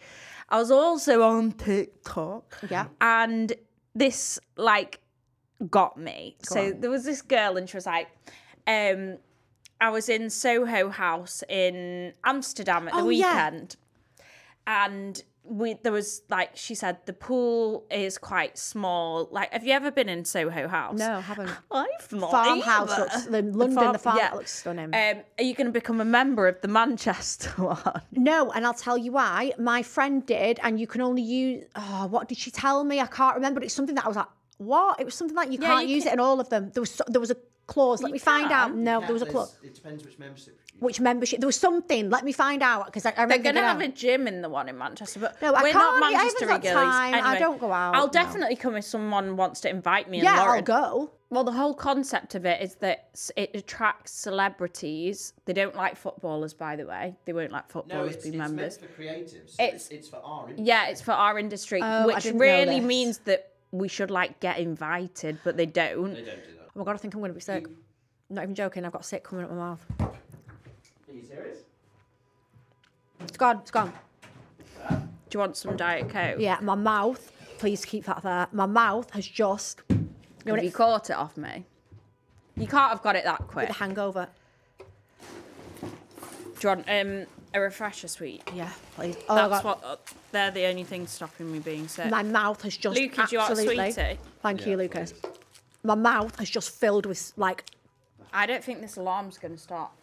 I 0.49 0.59
was 0.59 0.71
also 0.71 1.23
on 1.23 1.53
TikTok. 1.53 2.59
Yeah. 2.71 2.87
And 3.01 3.53
this 3.95 4.39
like 4.57 5.01
got 5.71 5.97
me. 5.97 6.37
so 6.43 6.73
there 6.73 6.91
was 6.91 7.05
this 7.05 7.23
girl 7.23 7.57
and 7.57 7.69
she 7.69 7.77
was 7.77 7.87
like, 7.87 8.09
um, 8.67 9.17
I 9.81 9.91
was 9.91 10.09
in 10.09 10.31
Soho 10.31 10.89
House 10.89 11.43
in 11.49 12.13
Amsterdam 12.25 12.89
at 12.89 12.95
the 12.95 13.01
Oh, 13.01 13.09
yeah. 13.11 13.51
weekend. 13.51 13.77
And 14.67 15.23
we 15.49 15.75
there 15.85 15.93
was 15.93 16.23
like 16.29 16.51
she 16.57 16.75
said 16.75 16.99
the 17.07 17.13
pool 17.13 17.87
is 17.89 18.19
quite 18.19 18.59
small. 18.59 19.29
Like, 19.31 19.53
have 19.53 19.65
you 19.65 19.73
ever 19.75 19.93
been 19.93 20.09
in 20.09 20.25
Soho 20.25 20.67
House? 20.67 20.99
no, 20.99 21.21
haven't. 21.21 21.51
I've 21.71 22.13
not 22.13 22.33
Farmhouse 22.33 22.91
either. 22.91 23.01
looks 23.03 23.25
the 23.27 23.43
London. 23.43 23.93
The, 23.93 23.99
farm 23.99 24.19
looks 24.35 24.53
stunning. 24.53 24.93
Um, 24.93 25.23
are 25.39 25.45
you 25.45 25.55
going 25.55 25.67
to 25.69 25.73
become 25.73 26.01
a 26.01 26.05
member 26.05 26.49
of 26.49 26.61
the 26.63 26.69
Manchester 26.69 27.51
one? 27.63 28.03
No, 28.11 28.51
and 28.51 28.67
I'll 28.67 28.75
tell 28.75 28.99
you 28.99 29.13
why. 29.13 29.53
My 29.57 29.85
friend 29.85 30.27
did, 30.27 30.59
and 30.65 30.81
you 30.81 30.89
can 30.89 31.01
only 31.01 31.23
use. 31.23 31.65
Oh, 31.77 32.09
what 32.11 32.27
did 32.29 32.39
she 32.39 32.51
tell 32.51 32.83
me? 32.83 33.01
I 33.01 33.07
can't 33.07 33.37
remember. 33.37 33.61
But 33.61 33.67
it's 33.67 33.75
something 33.75 33.95
that 33.95 34.05
I 34.05 34.09
was 34.09 34.17
like, 34.17 34.27
what? 34.59 34.99
It 34.99 35.05
was 35.05 35.15
something 35.15 35.37
like 35.37 35.53
you 35.53 35.59
Yeah, 35.61 35.69
can't 35.69 35.87
you 35.87 35.95
use 35.95 36.05
can- 36.05 36.13
it 36.13 36.15
in 36.15 36.21
all 36.21 36.41
of 36.41 36.49
them. 36.49 36.73
There 36.75 36.81
was 36.81 36.91
so- 36.91 37.05
there 37.07 37.21
was 37.21 37.31
a 37.31 37.37
clause. 37.67 38.03
Let 38.03 38.09
You 38.09 38.13
me 38.15 38.19
find 38.19 38.51
out. 38.53 38.69
can. 38.71 38.85
No, 38.85 39.01
there 39.01 39.13
was 39.13 39.23
a 39.23 39.27
clause. 39.27 39.57
It 39.63 39.75
depends 39.75 40.05
which 40.05 40.19
membership. 40.19 40.59
Which 40.79 41.01
membership? 41.01 41.41
There 41.41 41.47
was 41.47 41.57
something. 41.59 42.11
Let 42.11 42.23
me 42.25 42.33
find 42.33 42.63
out 42.63 42.85
because 42.87 43.07
I, 43.07 43.15
I 43.17 43.25
They're 43.27 43.39
going 43.39 43.55
to 43.55 43.63
have 43.63 43.81
a 43.81 43.89
gym 43.89 44.29
in 44.29 44.43
the 44.43 44.49
one 44.51 44.69
in 44.69 44.77
Manchester, 44.77 45.21
but 45.21 45.41
No, 45.41 45.55
I 45.55 45.63
we're 45.63 45.73
can't. 45.73 46.01
not 46.01 46.03
I 46.03 46.13
haven't 46.13 46.19
Manchester 46.19 46.47
got 46.47 46.63
girlies. 46.63 46.75
time. 46.75 47.15
I 47.25 47.39
don't 47.39 47.59
go 47.59 47.73
out, 47.73 47.95
I'll 47.95 48.07
no. 48.07 48.13
definitely 48.13 48.57
come 48.57 48.77
if 48.77 48.85
someone 48.85 49.37
wants 49.37 49.61
to 49.63 49.71
invite 49.71 50.11
me. 50.11 50.19
And 50.19 50.25
Yeah, 50.25 50.43
I'll 50.43 50.63
go. 50.63 51.13
Well, 51.31 51.45
the 51.45 51.53
whole 51.53 51.75
concept 51.75 52.35
of 52.37 52.45
it 52.47 52.61
is 52.63 52.77
that 52.77 53.09
it 53.37 53.51
attracts 53.55 54.13
celebrities. 54.13 55.33
They 55.45 55.53
don't 55.53 55.75
like 55.75 55.97
footballers, 55.97 56.55
by 56.55 56.77
the 56.77 56.87
way. 56.87 57.17
They 57.25 57.33
won't 57.33 57.53
let 57.53 57.65
No, 57.69 57.73
footballers 57.73 58.15
it's, 58.15 58.23
be 58.25 58.29
it's 58.31 58.39
members. 58.39 58.81
meant 58.81 58.93
for 58.95 59.03
creatives. 59.03 59.35
It's- 59.35 59.57
It's, 59.59 59.89
it's 59.89 60.09
for 60.09 60.17
our 60.23 60.43
industry. 60.51 60.65
Yeah, 60.67 60.89
it's 60.89 61.01
for 61.01 61.13
our 61.13 61.39
industry, 61.39 61.81
Oh, 61.83 61.87
I 61.87 62.07
which 62.07 62.23
didn't 62.23 62.39
know 62.39 62.45
really 62.45 62.81
this. 62.81 62.87
means 62.87 63.19
that 63.25 63.53
we 63.73 63.89
should 63.89 64.11
like 64.11 64.39
get 64.41 64.59
invited, 64.59 65.39
but 65.43 65.57
they 65.57 65.67
don't. 65.67 66.15
They 66.15 66.23
don't 66.23 66.45
do 66.45 66.53
that. 66.53 66.56
Oh 66.77 66.81
my 66.81 66.85
god, 66.85 66.95
I 66.95 66.99
think 66.99 67.15
I'm 67.15 67.21
going 67.21 67.31
to 67.31 67.35
be 67.35 67.41
sick. 67.41 67.67
I'm 67.67 68.35
not 68.35 68.43
even 68.43 68.55
joking. 68.55 68.85
I've 68.85 68.93
got 68.93 69.07
sick 69.07 69.25
coming 69.25 69.47
up 69.47 69.51
my 69.51 69.57
mouth. 69.57 69.87
Are 69.99 70.13
you 71.11 71.23
serious? 71.23 71.61
It's 73.21 73.39
gone. 73.39 73.61
It's 73.61 73.71
gone. 73.71 73.95
Do 74.91 74.99
you 75.33 75.41
want 75.41 75.57
some 75.57 75.75
Diet 75.79 76.11
Coke? 76.11 76.37
Yeah, 76.39 76.59
my 76.61 76.75
mouth. 76.75 77.33
Please 77.57 77.87
keep 77.87 78.05
that 78.05 78.23
there. 78.23 78.49
My 78.53 78.67
mouth 78.67 79.11
has 79.15 79.27
just. 79.27 79.81
You 79.89 79.97
know 80.45 80.55
Have 80.55 80.65
you 80.65 80.69
it 80.69 80.75
caught 80.75 81.09
it 81.09 81.17
off 81.17 81.39
me? 81.39 81.65
You 82.59 82.67
can't 82.67 82.91
have 82.91 83.03
got 83.03 83.17
it 83.17 83.25
that 83.25 83.49
quick. 83.49 83.69
the 83.69 83.75
hangover. 83.75 84.29
Do 85.81 85.89
you 86.61 86.69
want 86.69 86.85
um, 86.91 87.27
a 87.55 87.61
refresher 87.61 88.09
sweet. 88.09 88.43
Yeah, 88.55 88.71
please. 88.97 89.17
Oh, 89.31 89.35
my 89.35 89.49
That's 89.49 89.63
God. 89.63 89.81
what. 89.81 89.85
Uh, 89.85 89.97
they're 90.33 90.51
the 90.51 90.67
only 90.67 90.85
thing 90.85 91.07
stopping 91.07 91.51
me 91.51 91.59
being 91.59 91.89
sick. 91.89 92.11
My 92.11 92.23
mouth 92.23 92.61
has 92.63 92.77
just 92.77 92.99
Lukey, 92.99 93.29
do 93.29 93.37
you 93.37 93.39
want 93.39 93.51
a 93.51 93.53
absolutely. 93.53 93.93
sweetie? 93.93 94.19
Thank 94.43 94.67
you, 94.67 94.77
Lucas. 94.77 95.15
My 95.87 95.95
mouth 95.95 96.41
is 96.43 96.51
just 96.51 96.71
filled 96.71 97.07
with 97.07 97.33
like. 97.37 97.65
I 98.33 98.45
don't 98.45 98.63
think 98.63 98.81
this 98.81 98.97
alarm's 98.97 99.39
going 99.39 99.55
to 99.55 99.61
stop. 99.61 99.97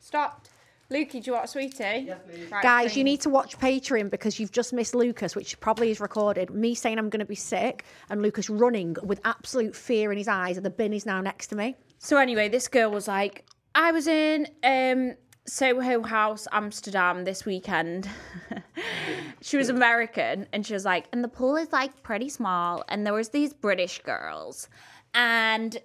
Stopped. 0.00 0.50
Lukey, 0.90 1.12
do 1.12 1.18
you 1.26 1.32
want 1.34 1.44
a 1.44 1.48
sweetie? 1.48 1.78
Yes, 1.78 2.18
please. 2.28 2.48
Guys, 2.62 2.96
you 2.96 3.04
need 3.04 3.20
to 3.20 3.30
watch 3.30 3.56
Patreon 3.56 4.10
because 4.10 4.40
you've 4.40 4.50
just 4.50 4.72
missed 4.72 4.92
Lucas, 4.92 5.36
which 5.36 5.58
probably 5.60 5.92
is 5.92 6.00
recorded. 6.00 6.50
Me 6.50 6.74
saying 6.74 6.98
I'm 6.98 7.08
going 7.08 7.20
to 7.20 7.24
be 7.24 7.36
sick 7.36 7.84
and 8.10 8.20
Lucas 8.20 8.50
running 8.50 8.96
with 9.04 9.20
absolute 9.24 9.76
fear 9.76 10.10
in 10.10 10.18
his 10.18 10.26
eyes, 10.26 10.56
and 10.56 10.66
the 10.66 10.70
bin 10.70 10.92
is 10.92 11.06
now 11.06 11.20
next 11.20 11.46
to 11.48 11.56
me. 11.56 11.76
So 12.00 12.16
anyway, 12.16 12.48
this 12.48 12.66
girl 12.66 12.90
was 12.90 13.06
like, 13.06 13.44
I 13.76 13.92
was 13.92 14.08
in 14.08 14.48
um, 14.64 15.14
Soho 15.50 16.02
House, 16.02 16.46
Amsterdam 16.52 17.24
this 17.24 17.44
weekend. 17.44 18.08
she 19.42 19.56
was 19.56 19.68
American, 19.68 20.46
and 20.52 20.64
she 20.64 20.72
was 20.72 20.84
like, 20.84 21.06
and 21.12 21.24
the 21.24 21.28
pool 21.28 21.56
is 21.56 21.72
like 21.72 22.04
pretty 22.04 22.28
small, 22.28 22.84
and 22.88 23.04
there 23.04 23.12
was 23.12 23.30
these 23.30 23.52
British 23.52 24.00
girls, 24.02 24.68
and 25.12 25.76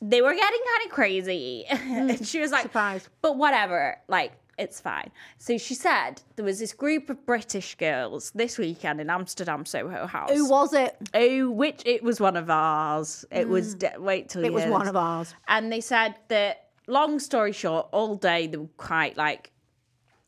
they 0.00 0.20
were 0.22 0.34
getting 0.34 0.60
kind 0.66 0.86
of 0.86 0.92
crazy. 0.92 1.64
and 1.70 2.26
she 2.26 2.40
was 2.40 2.50
like, 2.50 2.64
surprised. 2.64 3.08
but 3.22 3.38
whatever, 3.38 3.96
like. 4.08 4.32
It's 4.58 4.80
fine. 4.80 5.10
So 5.38 5.56
she 5.56 5.74
said 5.74 6.20
there 6.36 6.44
was 6.44 6.58
this 6.58 6.74
group 6.74 7.08
of 7.08 7.24
British 7.24 7.74
girls 7.74 8.30
this 8.34 8.58
weekend 8.58 9.00
in 9.00 9.08
Amsterdam 9.08 9.64
Soho 9.64 10.06
House. 10.06 10.30
Who 10.30 10.46
was 10.46 10.74
it? 10.74 10.94
Oh, 11.14 11.50
which 11.50 11.82
it 11.86 12.02
was 12.02 12.20
one 12.20 12.36
of 12.36 12.50
ours. 12.50 13.24
It 13.32 13.48
was 13.48 13.72
hmm. 13.72 13.78
de- 13.78 13.94
wait 13.98 14.28
till 14.28 14.44
It 14.44 14.48
you 14.48 14.52
was 14.52 14.64
hear 14.64 14.72
one 14.72 14.86
of 14.86 14.94
ours. 14.94 15.34
And 15.48 15.72
they 15.72 15.80
said 15.80 16.16
that 16.28 16.61
long 16.86 17.18
story 17.18 17.52
short, 17.52 17.88
all 17.92 18.16
day 18.16 18.46
they 18.46 18.56
were 18.56 18.66
quite 18.76 19.16
like 19.16 19.52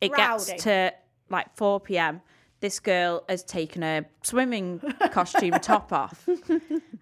it 0.00 0.12
Rowdy. 0.12 0.44
gets 0.44 0.64
to 0.64 0.92
like 1.30 1.54
four 1.56 1.80
PM. 1.80 2.20
This 2.60 2.80
girl 2.80 3.24
has 3.28 3.42
taken 3.44 3.82
her 3.82 4.06
swimming 4.22 4.80
costume 5.10 5.52
top 5.62 5.92
off, 5.92 6.26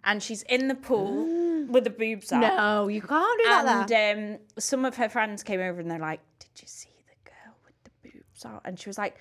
and 0.02 0.20
she's 0.20 0.42
in 0.42 0.66
the 0.66 0.74
pool 0.74 1.66
with 1.68 1.84
the 1.84 1.90
boobs 1.90 2.32
out. 2.32 2.40
No, 2.40 2.88
you 2.88 3.00
can't 3.00 3.38
do 3.38 3.44
that 3.44 3.88
there. 3.88 4.14
And 4.14 4.34
um, 4.34 4.40
some 4.58 4.84
of 4.84 4.96
her 4.96 5.08
friends 5.08 5.44
came 5.44 5.60
over 5.60 5.80
and 5.80 5.88
they're 5.88 6.00
like, 6.00 6.20
"Did 6.40 6.50
you 6.62 6.66
see 6.66 6.90
the 7.06 7.30
girl 7.30 7.54
with 7.64 7.74
the 7.84 8.08
boobs 8.10 8.44
out?" 8.44 8.62
And 8.64 8.76
she 8.78 8.88
was 8.88 8.98
like, 8.98 9.16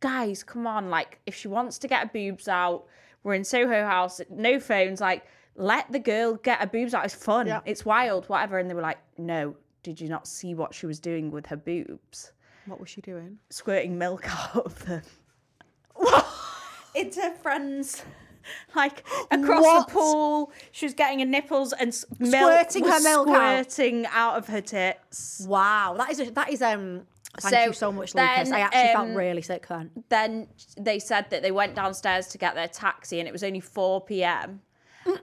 "Guys, 0.00 0.42
come 0.42 0.66
on! 0.66 0.90
Like, 0.90 1.18
if 1.24 1.34
she 1.34 1.48
wants 1.48 1.78
to 1.78 1.88
get 1.88 2.02
her 2.02 2.10
boobs 2.12 2.46
out, 2.46 2.84
we're 3.22 3.34
in 3.34 3.44
Soho 3.44 3.82
House, 3.86 4.20
no 4.28 4.60
phones. 4.60 5.00
Like, 5.00 5.24
let 5.56 5.90
the 5.92 5.98
girl 5.98 6.34
get 6.36 6.58
her 6.60 6.66
boobs 6.66 6.94
out. 6.94 7.04
It's 7.04 7.14
fun. 7.14 7.46
Yeah. 7.46 7.60
It's 7.64 7.84
wild, 7.84 8.26
whatever." 8.28 8.58
And 8.58 8.68
they 8.70 8.74
were 8.74 8.80
like, 8.82 8.98
"No, 9.18 9.56
did 9.82 10.00
you 10.00 10.08
not 10.08 10.26
see 10.26 10.54
what 10.54 10.74
she 10.74 10.86
was 10.86 10.98
doing 11.00 11.30
with 11.30 11.46
her 11.46 11.56
boobs? 11.56 12.32
What 12.66 12.78
was 12.80 12.88
she 12.88 13.00
doing? 13.00 13.38
Squirting 13.50 13.98
milk 13.98 14.24
out 14.56 14.64
of 14.66 14.84
them." 14.86 15.02
It's 16.94 17.16
her 17.20 17.32
friends. 17.34 18.04
Like 18.74 19.04
across 19.30 19.62
What? 19.62 19.88
the 19.88 19.92
pool, 19.92 20.50
she 20.72 20.86
was 20.86 20.94
getting 20.94 21.18
her 21.20 21.26
nipples 21.26 21.74
and 21.74 21.88
s- 21.88 22.06
milk 22.18 22.32
Squirting 22.72 22.84
her 22.90 23.00
milk 23.02 23.28
out. 23.28 23.70
squirting 23.70 24.06
out 24.10 24.38
of 24.38 24.48
her 24.48 24.62
tits. 24.62 25.44
Wow, 25.46 25.94
that 25.98 26.10
is 26.10 26.20
a, 26.20 26.30
that 26.30 26.48
is 26.50 26.62
um. 26.62 27.02
Thank 27.38 27.54
So 27.54 27.60
you 27.66 27.72
so 27.74 27.92
much, 27.92 28.14
Lucas. 28.14 28.50
I 28.50 28.60
actually 28.60 28.80
um, 28.80 29.06
felt 29.08 29.16
really 29.16 29.42
sick 29.42 29.68
then. 29.68 29.90
Then 30.08 30.48
they 30.78 30.98
said 30.98 31.28
that 31.30 31.42
they 31.42 31.50
went 31.52 31.74
downstairs 31.74 32.28
to 32.28 32.38
get 32.38 32.54
their 32.54 32.66
taxi, 32.66 33.18
and 33.20 33.28
it 33.28 33.32
was 33.32 33.44
only 33.44 33.60
four 33.60 34.00
p.m. 34.00 34.62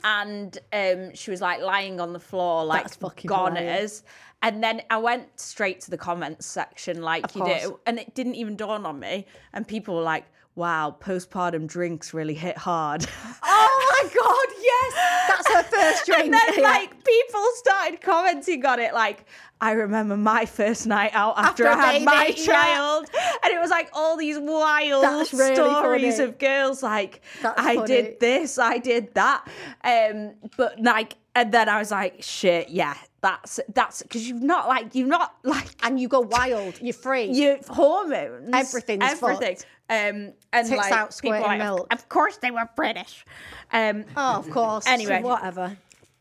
and 0.04 0.58
um, 0.74 1.14
she 1.14 1.32
was 1.32 1.42
like 1.42 1.62
lying 1.62 2.00
on 2.00 2.14
the 2.14 2.20
floor, 2.20 2.66
like 2.66 2.84
That's 2.84 2.96
fucking 2.98 3.28
goners. 3.28 3.58
hilarious. 3.60 4.04
And 4.42 4.64
then 4.64 4.82
I 4.90 4.98
went 4.98 5.40
straight 5.40 5.82
to 5.82 5.90
the 5.92 5.98
comments 5.98 6.46
section, 6.46 7.02
like 7.02 7.24
Of 7.24 7.36
you 7.36 7.42
course. 7.42 7.62
do, 7.64 7.80
and 7.88 7.98
it 8.00 8.14
didn't 8.14 8.36
even 8.36 8.56
dawn 8.56 8.86
on 8.86 9.00
me. 9.00 9.26
And 9.54 9.68
people 9.68 9.96
were 9.96 10.04
like, 10.04 10.26
"Wow, 10.56 10.96
postpartum 11.00 11.68
drinks 11.68 12.14
really 12.14 12.36
hit 12.36 12.58
hard." 12.58 13.08
Oh 13.44 14.04
my 14.04 14.10
god, 14.14 14.47
yes! 14.96 15.28
That's 15.28 15.54
her 15.54 15.64
first 15.64 16.06
drink. 16.06 16.26
And 16.26 16.34
then, 16.34 16.42
Yeah. 16.58 16.62
like, 16.64 17.04
people 17.04 17.44
started 17.56 18.02
commenting 18.02 18.66
on 18.66 18.80
it, 18.80 18.94
like, 18.94 19.26
I 19.60 19.72
remember 19.72 20.16
my 20.18 20.46
first 20.46 20.86
night 20.86 21.12
out 21.14 21.34
after, 21.38 21.66
After 21.66 21.82
I 21.82 21.94
had 21.94 22.04
my 22.04 22.28
yeah. 22.36 22.46
child. 22.46 23.10
And 23.44 23.52
it 23.54 23.60
was 23.60 23.72
like 23.72 23.90
all 23.94 24.16
these 24.16 24.38
wild 24.38 25.04
really 25.34 25.56
stories 25.56 26.18
funny. 26.18 26.30
of 26.30 26.38
girls, 26.38 26.84
like, 26.84 27.22
That's 27.42 27.60
I 27.60 27.76
funny. 27.76 27.88
did 27.88 28.20
this, 28.20 28.60
I 28.60 28.78
did 28.78 29.14
that. 29.16 29.48
Um, 29.84 30.34
but, 30.58 30.80
like, 30.80 31.14
and 31.36 31.52
then 31.52 31.70
I 31.70 31.80
was 31.80 31.90
like, 31.92 32.18
shit, 32.22 32.70
yeah, 32.70 32.96
that's, 33.22 33.60
that's, 33.74 34.04
because 34.04 34.28
you've 34.28 34.42
not, 34.44 34.68
like, 34.68 34.94
you've 34.96 35.08
not, 35.08 35.36
like, 35.44 35.68
and 35.84 36.00
you 36.00 36.08
go 36.08 36.20
wild. 36.22 36.80
You're 36.82 36.94
free. 36.94 37.26
your 37.26 37.58
hormones, 37.68 38.50
Everything's 38.54 39.04
everything. 39.04 39.56
fucked. 39.56 39.66
Um, 39.90 40.34
and 40.52 40.68
Tits 40.68 40.72
like, 40.72 40.92
out, 40.92 41.18
people 41.22 41.40
like, 41.40 41.60
milk. 41.60 41.88
Of 41.94 42.10
course 42.10 42.38
they 42.38 42.52
were 42.52 42.68
British. 42.76 43.26
Um, 43.72 44.06
oh, 44.18 44.36
of 44.36 44.50
course. 44.50 44.86
Anyway. 44.86 45.22
whatever. 45.22 45.78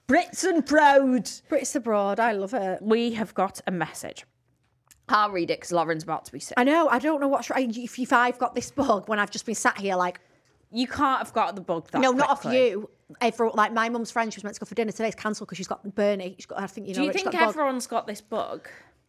Brits 0.08 0.44
and 0.44 0.64
proud. 0.64 1.24
Brits 1.50 1.74
abroad. 1.74 2.20
I 2.20 2.32
love 2.32 2.54
it. 2.54 2.80
we 2.80 3.12
have 3.14 3.34
got 3.34 3.60
a 3.66 3.72
message. 3.72 4.24
I'll 5.08 5.30
read 5.30 5.50
it 5.50 5.58
because 5.58 5.72
Lauren's 5.72 6.02
about 6.02 6.24
to 6.26 6.32
be 6.32 6.40
sick. 6.40 6.54
I 6.56 6.64
know. 6.64 6.88
I 6.88 6.98
don't 6.98 7.20
know 7.20 7.28
what's 7.28 7.50
right. 7.50 7.76
If, 7.76 7.98
if 7.98 8.12
I've 8.12 8.38
got 8.38 8.54
this 8.54 8.70
bug 8.70 9.08
when 9.08 9.18
I've 9.18 9.30
just 9.30 9.46
been 9.46 9.54
sat 9.54 9.78
here 9.78 9.96
like, 9.96 10.20
You 10.72 10.86
can't 10.86 11.18
have 11.18 11.32
got 11.32 11.54
the 11.54 11.60
bug 11.60 11.90
that 11.90 12.00
no, 12.00 12.12
not 12.12 12.28
off 12.28 12.44
you. 12.44 12.90
Everyone, 13.20 13.54
like 13.56 13.72
my 13.72 13.88
mum's 13.88 14.10
friend, 14.10 14.32
she 14.32 14.38
was 14.38 14.44
meant 14.44 14.54
to 14.54 14.60
go 14.60 14.66
for 14.66 14.74
dinner 14.74 14.90
today. 14.90 15.06
It's 15.06 15.14
cancelled 15.14 15.46
because 15.48 15.58
she's 15.58 15.68
got 15.68 15.94
Bernie. 15.94 16.34
She's 16.38 16.46
got. 16.46 16.60
I 16.60 16.66
think 16.66 16.88
you 16.88 16.94
know. 16.94 17.00
Do 17.00 17.06
you 17.06 17.12
think 17.12 17.26
bug. 17.26 17.34
everyone's 17.36 17.86
got 17.86 18.08
this 18.08 18.20
bug? 18.20 18.68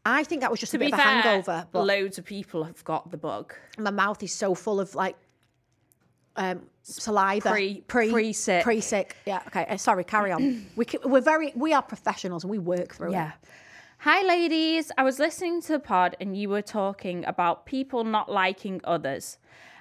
I 0.10 0.24
think 0.24 0.42
that 0.42 0.50
was 0.50 0.60
just 0.60 0.72
To 0.72 0.78
a 0.78 0.80
bit 0.80 0.94
of 0.94 1.00
a 1.00 1.04
fair, 1.04 1.22
hangover. 1.22 1.68
But 1.72 1.84
loads 1.86 2.18
of 2.18 2.24
people 2.26 2.64
have 2.64 2.84
got 2.84 3.12
the 3.12 3.18
bug. 3.18 3.54
my 3.78 3.92
mouth 3.92 4.24
is 4.24 4.34
so 4.34 4.56
full 4.56 4.80
of 4.80 4.96
like 4.96 5.18
um, 6.38 6.62
saliva. 6.84 7.50
Pre- 7.50 7.82
pre-sick. 7.88 8.64
Pre-sick. 8.64 9.16
Yeah. 9.26 9.42
Okay. 9.48 9.66
Uh, 9.68 9.78
sorry. 9.78 10.04
Carry 10.04 10.32
on. 10.32 10.66
we 10.76 10.86
can, 10.86 11.00
we're 11.10 11.22
very 11.22 11.52
we 11.56 11.74
are 11.74 11.82
professionals 11.82 12.44
and 12.44 12.52
we 12.52 12.60
work 12.60 12.96
through 12.96 13.12
Yeah. 13.12 13.30
it. 13.30 13.50
Hi, 14.00 14.22
ladies. 14.26 14.92
I 14.98 15.04
was 15.04 15.18
listening 15.20 15.62
to 15.64 15.74
the 15.74 15.80
pod 15.80 16.16
and 16.22 16.38
you 16.38 16.50
were 16.50 16.62
talking 16.62 17.26
about 17.26 17.66
people 17.66 18.04
not 18.04 18.32
liking 18.32 18.80
others. 18.84 19.40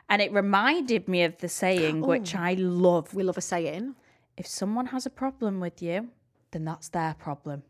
And 0.09 0.23
it 0.23 0.33
reminded 0.33 1.06
me 1.06 1.23
of 1.25 1.37
the 1.38 1.49
saying, 1.49 2.00
which 2.12 2.35
I 2.35 2.54
love. 2.54 3.14
We 3.14 3.23
love 3.23 3.37
a 3.37 3.42
saying. 3.42 3.95
If 4.37 4.47
someone 4.47 4.87
has 4.87 5.06
a 5.06 5.11
problem 5.11 5.61
with 5.61 5.83
you, 5.83 6.09
then 6.52 6.64
that's 6.64 6.88
their 6.88 7.14
problem. 7.14 7.62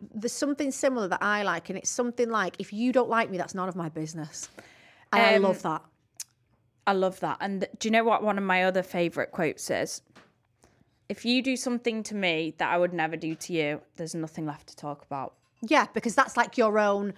There's 0.00 0.32
something 0.32 0.70
similar 0.70 1.08
that 1.08 1.22
I 1.22 1.42
like, 1.42 1.68
and 1.70 1.78
it's 1.78 1.90
something 1.90 2.30
like, 2.30 2.56
if 2.58 2.72
you 2.72 2.92
don't 2.92 3.08
like 3.08 3.30
me, 3.30 3.38
that's 3.38 3.54
none 3.54 3.68
of 3.68 3.76
my 3.76 3.88
business. 3.88 4.48
And 5.12 5.22
I 5.22 5.34
Um, 5.36 5.42
love 5.42 5.62
that. 5.62 5.82
I 6.86 6.92
love 6.92 7.20
that. 7.20 7.38
And 7.40 7.66
do 7.78 7.88
you 7.88 7.92
know 7.92 8.04
what 8.04 8.22
one 8.22 8.38
of 8.38 8.44
my 8.44 8.64
other 8.64 8.82
favourite 8.82 9.30
quotes 9.30 9.70
is? 9.70 10.02
If 11.08 11.24
you 11.24 11.42
do 11.42 11.56
something 11.56 12.02
to 12.04 12.14
me 12.14 12.54
that 12.58 12.72
I 12.72 12.78
would 12.78 12.92
never 12.92 13.16
do 13.16 13.34
to 13.34 13.52
you, 13.52 13.80
there's 13.96 14.14
nothing 14.14 14.46
left 14.46 14.68
to 14.68 14.76
talk 14.76 15.02
about. 15.04 15.34
Yeah, 15.62 15.86
because 15.92 16.14
that's 16.14 16.36
like 16.36 16.56
your 16.56 16.78
own. 16.78 17.14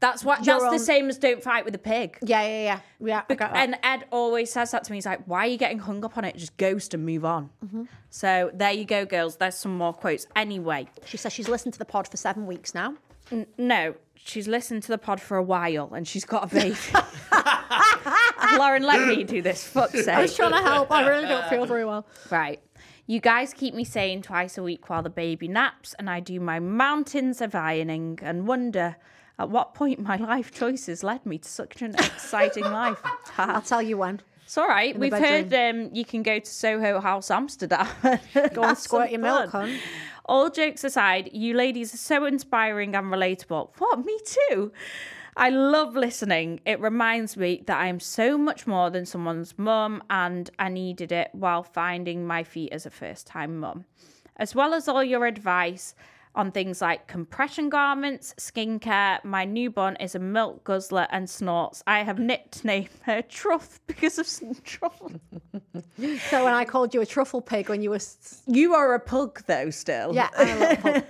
That's 0.00 0.24
what 0.24 0.44
that's 0.44 0.70
the 0.70 0.78
same 0.78 1.08
as 1.08 1.18
don't 1.18 1.42
fight 1.42 1.64
with 1.64 1.74
a 1.74 1.78
pig. 1.78 2.18
Yeah, 2.22 2.42
yeah, 2.42 2.62
yeah. 2.62 2.80
Yeah. 3.28 3.36
That. 3.36 3.56
And 3.56 3.76
Ed 3.82 4.04
always 4.10 4.52
says 4.52 4.70
that 4.70 4.84
to 4.84 4.92
me. 4.92 4.98
He's 4.98 5.06
like, 5.06 5.24
"Why 5.26 5.40
are 5.40 5.46
you 5.48 5.58
getting 5.58 5.80
hung 5.80 6.04
up 6.04 6.16
on 6.16 6.24
it? 6.24 6.36
Just 6.36 6.56
ghost 6.56 6.94
and 6.94 7.04
move 7.04 7.24
on." 7.24 7.50
Mm-hmm. 7.64 7.84
So 8.10 8.50
there 8.54 8.70
you 8.72 8.84
go, 8.84 9.04
girls. 9.04 9.36
There's 9.36 9.56
some 9.56 9.76
more 9.76 9.92
quotes. 9.92 10.26
Anyway, 10.36 10.86
she 11.04 11.16
says 11.16 11.32
she's 11.32 11.48
listened 11.48 11.72
to 11.74 11.78
the 11.78 11.84
pod 11.84 12.06
for 12.06 12.16
seven 12.16 12.46
weeks 12.46 12.74
now. 12.74 12.94
no, 13.58 13.94
she's 14.14 14.46
listened 14.46 14.82
to 14.84 14.88
the 14.88 14.98
pod 14.98 15.20
for 15.20 15.36
a 15.36 15.42
while 15.42 15.92
and 15.92 16.06
she's 16.06 16.24
got 16.24 16.44
a 16.44 16.54
baby. 16.54 16.76
Lauren, 18.58 18.82
let 18.82 19.06
me 19.06 19.24
do 19.24 19.42
this. 19.42 19.64
Fuck's 19.64 20.04
sake. 20.04 20.08
I 20.08 20.22
was 20.22 20.34
trying 20.34 20.52
to 20.52 20.58
help. 20.58 20.90
I 20.90 21.06
really 21.08 21.26
don't 21.28 21.48
feel 21.48 21.66
very 21.66 21.84
well. 21.84 22.06
Right. 22.30 22.60
You 23.06 23.20
guys 23.20 23.54
keep 23.54 23.74
me 23.74 23.84
sane 23.84 24.20
twice 24.20 24.58
a 24.58 24.62
week 24.62 24.90
while 24.90 25.02
the 25.02 25.10
baby 25.10 25.48
naps, 25.48 25.94
and 25.98 26.10
I 26.10 26.20
do 26.20 26.40
my 26.40 26.60
mountains 26.60 27.40
of 27.40 27.54
ironing 27.54 28.18
and 28.22 28.46
wonder 28.46 28.96
at 29.38 29.50
what 29.50 29.74
point 29.74 30.00
my 30.00 30.16
life 30.32 30.52
choices 30.52 31.02
led 31.02 31.24
me 31.24 31.38
to 31.38 31.48
such 31.48 31.82
an 31.82 31.94
exciting 31.94 32.64
life. 32.64 33.00
I'll 33.38 33.62
tell 33.62 33.82
you 33.82 33.98
when. 33.98 34.20
It's 34.44 34.56
all 34.56 34.66
right. 34.66 34.94
the 34.94 35.00
We've 35.00 35.12
heard 35.12 35.52
um, 35.52 35.90
you 35.92 36.06
can 36.06 36.22
go 36.22 36.38
to 36.38 36.50
Soho 36.50 37.00
House 37.00 37.30
Amsterdam. 37.30 37.86
go 38.54 38.62
and 38.62 38.78
squirt 38.78 39.10
your 39.10 39.20
milk, 39.20 39.50
hun. 39.50 39.78
All 40.24 40.48
jokes 40.48 40.84
aside, 40.84 41.30
you 41.34 41.54
ladies 41.54 41.92
are 41.92 41.98
so 41.98 42.24
inspiring 42.24 42.94
and 42.94 43.08
relatable. 43.08 43.70
What? 43.76 44.04
Me 44.04 44.18
too. 44.24 44.72
I 45.36 45.50
love 45.50 45.94
listening. 45.94 46.60
It 46.64 46.80
reminds 46.80 47.36
me 47.36 47.62
that 47.66 47.78
I 47.78 47.86
am 47.86 48.00
so 48.00 48.36
much 48.36 48.66
more 48.66 48.90
than 48.90 49.06
someone's 49.06 49.56
mum, 49.58 50.02
and 50.10 50.50
I 50.58 50.68
needed 50.68 51.12
it 51.12 51.28
while 51.32 51.62
finding 51.62 52.26
my 52.26 52.42
feet 52.42 52.72
as 52.72 52.86
a 52.86 52.90
first 52.90 53.26
time 53.26 53.60
mum. 53.60 53.84
As 54.36 54.54
well 54.54 54.72
as 54.72 54.88
all 54.88 55.04
your 55.04 55.26
advice 55.26 55.94
on 56.38 56.52
things 56.52 56.80
like 56.80 57.08
compression 57.08 57.68
garments, 57.68 58.32
skincare. 58.38 59.22
My 59.24 59.44
newborn 59.44 59.96
is 59.96 60.14
a 60.14 60.20
milk 60.20 60.62
guzzler 60.62 61.08
and 61.10 61.28
snorts. 61.28 61.82
I 61.86 62.04
have 62.04 62.18
nicknamed 62.20 62.88
her 63.02 63.22
Truff 63.22 63.80
because 63.88 64.18
of 64.18 64.26
s- 64.26 64.42
truffle. 64.64 65.10
So 66.30 66.44
when 66.44 66.54
I 66.54 66.64
called 66.64 66.94
you 66.94 67.00
a 67.00 67.06
truffle 67.06 67.40
pig 67.42 67.68
when 67.68 67.82
you 67.82 67.90
were, 67.90 67.98
You 68.46 68.74
are 68.74 68.94
a 68.94 69.00
pug, 69.00 69.42
though, 69.46 69.70
still. 69.70 70.14
yeah, 70.14 70.28
I'm 70.38 70.62
a 70.62 70.76
pug. 70.76 71.04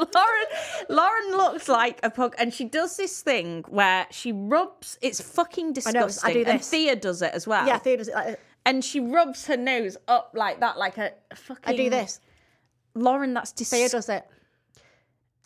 Lauren, 0.14 0.46
Lauren 0.88 1.30
looks 1.36 1.68
like 1.68 2.00
a 2.02 2.08
pug, 2.10 2.34
and 2.38 2.52
she 2.52 2.64
does 2.64 2.96
this 2.96 3.20
thing 3.20 3.64
where 3.68 4.06
she 4.10 4.32
rubs. 4.32 4.98
It's 5.02 5.20
fucking 5.20 5.66
I 5.86 5.92
know, 5.92 6.06
disgusting. 6.06 6.30
I 6.30 6.32
do 6.32 6.44
this. 6.44 6.52
And. 6.52 6.62
Thea 6.64 6.96
does 6.96 7.20
it 7.20 7.34
as 7.34 7.46
well. 7.46 7.66
yeah, 7.66 7.76
Thea 7.78 7.98
does 7.98 8.08
it 8.08 8.14
like, 8.14 8.28
uh, 8.28 8.36
and 8.64 8.82
she 8.82 9.00
rubs 9.00 9.46
her 9.48 9.56
nose 9.58 9.98
up 10.08 10.32
like 10.34 10.60
that, 10.60 10.78
like 10.78 10.96
a 10.96 11.12
fucking. 11.34 11.62
I 11.74 11.76
do 11.76 11.90
this. 11.90 12.20
Lauren. 12.94 13.34
That's 13.34 13.52
Thea 13.52 13.88
does 13.90 14.08
it. 14.08 14.24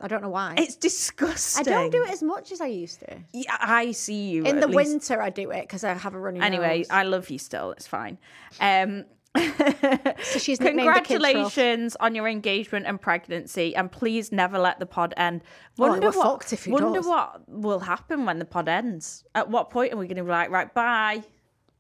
I 0.00 0.08
don't 0.08 0.22
know 0.22 0.28
why. 0.28 0.54
It's 0.58 0.76
disgusting. 0.76 1.66
I 1.72 1.82
don't 1.82 1.90
do 1.90 2.02
it 2.02 2.10
as 2.10 2.22
much 2.22 2.52
as 2.52 2.60
I 2.60 2.66
used 2.66 3.00
to. 3.00 3.16
Yeah, 3.32 3.56
I 3.58 3.92
see 3.92 4.28
you 4.28 4.44
In 4.44 4.60
the 4.60 4.66
least. 4.66 4.76
winter, 4.76 5.22
I 5.22 5.30
do 5.30 5.50
it 5.50 5.62
because 5.62 5.84
I 5.84 5.94
have 5.94 6.14
a 6.14 6.18
runny 6.20 6.40
Anyway, 6.40 6.78
nose. 6.78 6.86
I 6.90 7.04
love 7.04 7.30
you 7.30 7.38
still. 7.38 7.70
It's 7.72 7.86
fine. 7.86 8.18
Um, 8.60 9.06
so 9.36 10.38
she's 10.38 10.60
nicknamed 10.60 10.88
the. 10.88 11.00
Congratulations 11.00 11.96
on 12.00 12.14
your 12.14 12.28
engagement 12.28 12.86
and 12.86 13.00
pregnancy, 13.00 13.74
and 13.74 13.90
please 13.90 14.32
never 14.32 14.58
let 14.58 14.78
the 14.80 14.86
pod 14.86 15.14
end. 15.16 15.42
Oh, 15.78 15.88
Wonder 15.88 16.10
we're 16.10 16.16
what, 16.16 16.52
if 16.52 16.66
wonder 16.66 16.98
does. 16.98 17.06
what 17.06 17.48
will 17.48 17.80
happen 17.80 18.26
when 18.26 18.38
the 18.38 18.44
pod 18.44 18.68
ends. 18.68 19.24
At 19.34 19.50
what 19.50 19.70
point 19.70 19.92
are 19.94 19.96
we 19.96 20.06
going 20.06 20.16
to 20.18 20.24
be 20.24 20.30
like, 20.30 20.50
right, 20.50 20.72
bye? 20.72 21.22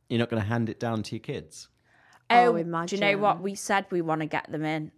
You're 0.08 0.20
not 0.20 0.30
going 0.30 0.42
to 0.42 0.48
hand 0.48 0.68
it 0.68 0.80
down 0.80 1.02
to 1.04 1.14
your 1.16 1.20
kids. 1.22 1.68
Oh, 2.30 2.56
imagine. 2.56 2.98
do 2.98 3.06
you 3.06 3.12
know 3.12 3.18
what 3.18 3.40
we 3.40 3.54
said? 3.54 3.86
We 3.90 4.00
want 4.00 4.20
to 4.22 4.26
get 4.26 4.50
them 4.50 4.64
in 4.64 4.90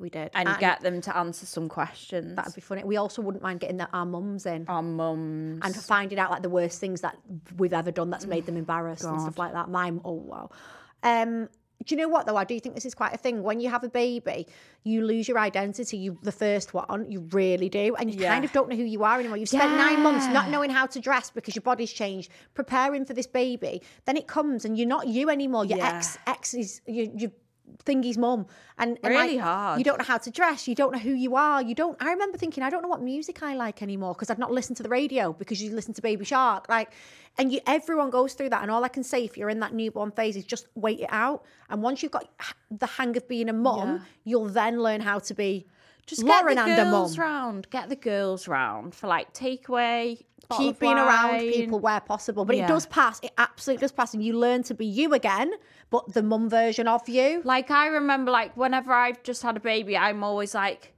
We 0.00 0.10
did. 0.10 0.30
and 0.34 0.48
get 0.58 0.80
them 0.80 1.00
to 1.02 1.16
answer 1.16 1.46
some 1.46 1.68
questions. 1.68 2.34
That'd 2.36 2.54
be 2.54 2.60
funny. 2.60 2.82
We 2.84 2.96
also 2.96 3.22
wouldn't 3.22 3.42
mind 3.42 3.60
getting 3.60 3.76
the, 3.76 3.88
our 3.92 4.06
mums 4.06 4.46
in. 4.46 4.64
our 4.68 4.82
mums. 4.82 5.60
and 5.62 5.76
finding 5.76 6.18
out 6.18 6.30
like 6.30 6.42
the 6.42 6.48
worst 6.50 6.80
things 6.80 7.02
that 7.02 7.16
we've 7.58 7.72
ever 7.74 7.90
done 7.90 8.10
that's 8.10 8.26
made 8.26 8.46
them 8.46 8.56
embarrassed 8.56 9.04
and 9.04 9.20
stuff 9.20 9.38
like 9.38 9.52
that. 9.52 9.68
My 9.68 9.92
oh 10.04 10.12
wow. 10.12 10.50
Um, 11.02 11.48
do 11.86 11.94
you 11.94 12.00
know 12.02 12.08
what 12.08 12.26
though? 12.26 12.36
I 12.36 12.44
do 12.44 12.60
think 12.60 12.74
this 12.74 12.84
is 12.84 12.94
quite 12.94 13.14
a 13.14 13.16
thing. 13.16 13.42
When 13.42 13.58
you 13.58 13.70
have 13.70 13.84
a 13.84 13.88
baby, 13.88 14.46
you 14.84 15.02
lose 15.02 15.26
your 15.28 15.38
identity. 15.38 15.96
You 15.96 16.18
the 16.22 16.32
first 16.32 16.74
one, 16.74 17.10
you 17.10 17.20
really 17.32 17.70
do, 17.70 17.94
and 17.96 18.12
you 18.12 18.20
Yeah. 18.20 18.32
kind 18.34 18.44
of 18.44 18.52
don't 18.52 18.68
know 18.68 18.76
who 18.76 18.84
you 18.84 19.02
are 19.02 19.18
anymore. 19.18 19.38
You've 19.38 19.48
spent 19.48 19.72
nine 19.78 20.02
months 20.02 20.26
not 20.26 20.50
knowing 20.50 20.68
how 20.68 20.84
to 20.86 21.00
dress 21.00 21.30
because 21.30 21.54
your 21.54 21.62
body's 21.62 21.90
changed, 21.92 22.30
preparing 22.52 23.06
for 23.06 23.14
this 23.14 23.26
baby. 23.26 23.80
Then 24.04 24.18
it 24.18 24.26
comes 24.26 24.66
and 24.66 24.76
you're 24.76 24.88
not 24.88 25.06
you 25.08 25.30
anymore. 25.30 25.64
Your 25.64 25.78
Yeah. 25.78 25.96
ex 25.96 26.18
ex 26.26 26.52
is 26.54 26.80
your 26.86 27.06
your 27.16 27.30
thingy's 27.84 28.18
mum, 28.18 28.46
and, 28.78 28.98
and 29.02 29.14
Really 29.14 29.36
like, 29.36 29.40
hard. 29.40 29.78
You 29.78 29.84
don't 29.84 29.98
know 29.98 30.04
how 30.04 30.18
to 30.18 30.30
dress. 30.30 30.66
You 30.68 30.74
don't 30.74 30.92
know 30.92 30.98
who 30.98 31.12
you 31.12 31.36
are. 31.36 31.62
You 31.62 31.74
don't. 31.74 31.96
I 32.00 32.10
remember 32.10 32.38
thinking, 32.38 32.62
I 32.62 32.70
don't 32.70 32.82
know 32.82 32.88
what 32.88 33.02
music 33.02 33.42
I 33.42 33.54
like 33.54 33.82
anymore 33.82 34.14
because 34.14 34.30
I'd 34.30 34.38
not 34.38 34.50
listened 34.50 34.76
to 34.78 34.82
the 34.82 34.88
radio 34.88 35.32
because 35.32 35.62
you 35.62 35.70
listen 35.74 35.94
to 35.94 36.02
Baby 36.02 36.24
Shark. 36.24 36.68
Like, 36.68 36.92
and 37.38 37.52
you, 37.52 37.60
everyone 37.66 38.10
goes 38.10 38.34
through 38.34 38.50
that. 38.50 38.62
And 38.62 38.70
all 38.70 38.84
I 38.84 38.88
can 38.88 39.02
say, 39.04 39.24
if 39.24 39.36
you're 39.36 39.50
in 39.50 39.60
that 39.60 39.72
newborn 39.74 40.10
phase, 40.10 40.36
is 40.36 40.44
just 40.44 40.66
wait 40.74 41.00
it 41.00 41.08
out. 41.10 41.44
And 41.68 41.82
once 41.82 42.02
you've 42.02 42.12
got 42.12 42.28
the 42.70 42.86
hang 42.86 43.16
of 43.16 43.26
being 43.28 43.48
a 43.48 43.52
mum, 43.52 44.04
you'll 44.24 44.48
then 44.48 44.80
learn 44.82 45.00
how 45.00 45.18
to 45.20 45.34
be 45.34 45.66
Just 46.06 46.22
Lauren 46.24 46.56
get 46.56 46.64
the 46.64 46.70
and 46.72 46.80
a 46.80 46.84
mum. 46.84 46.92
girls 46.92 47.18
round. 47.18 47.70
Get 47.70 47.88
the 47.88 47.96
girls 47.96 48.48
round 48.48 48.94
for 48.94 49.06
like 49.06 49.32
takeaway. 49.32 50.24
Keep 50.58 50.78
being 50.80 50.96
around 50.96 51.38
people 51.40 51.78
where 51.80 52.00
possible, 52.00 52.44
but 52.44 52.56
Yeah. 52.56 52.64
it 52.64 52.68
does 52.68 52.86
pass. 52.86 53.20
It 53.22 53.32
absolutely 53.38 53.80
does 53.82 53.92
pass, 53.92 54.14
and 54.14 54.22
you 54.24 54.38
learn 54.38 54.62
to 54.64 54.74
be 54.74 54.86
you 54.86 55.14
again, 55.14 55.52
but 55.90 56.12
the 56.12 56.22
mum 56.22 56.48
version 56.50 56.88
of 56.88 57.08
you. 57.08 57.42
Like 57.44 57.70
I 57.70 57.86
remember, 57.88 58.30
like 58.30 58.56
whenever 58.56 58.92
I've 58.92 59.22
just 59.22 59.42
had 59.42 59.56
a 59.56 59.60
baby, 59.60 59.96
I'm 59.96 60.22
always 60.24 60.54
like 60.54 60.94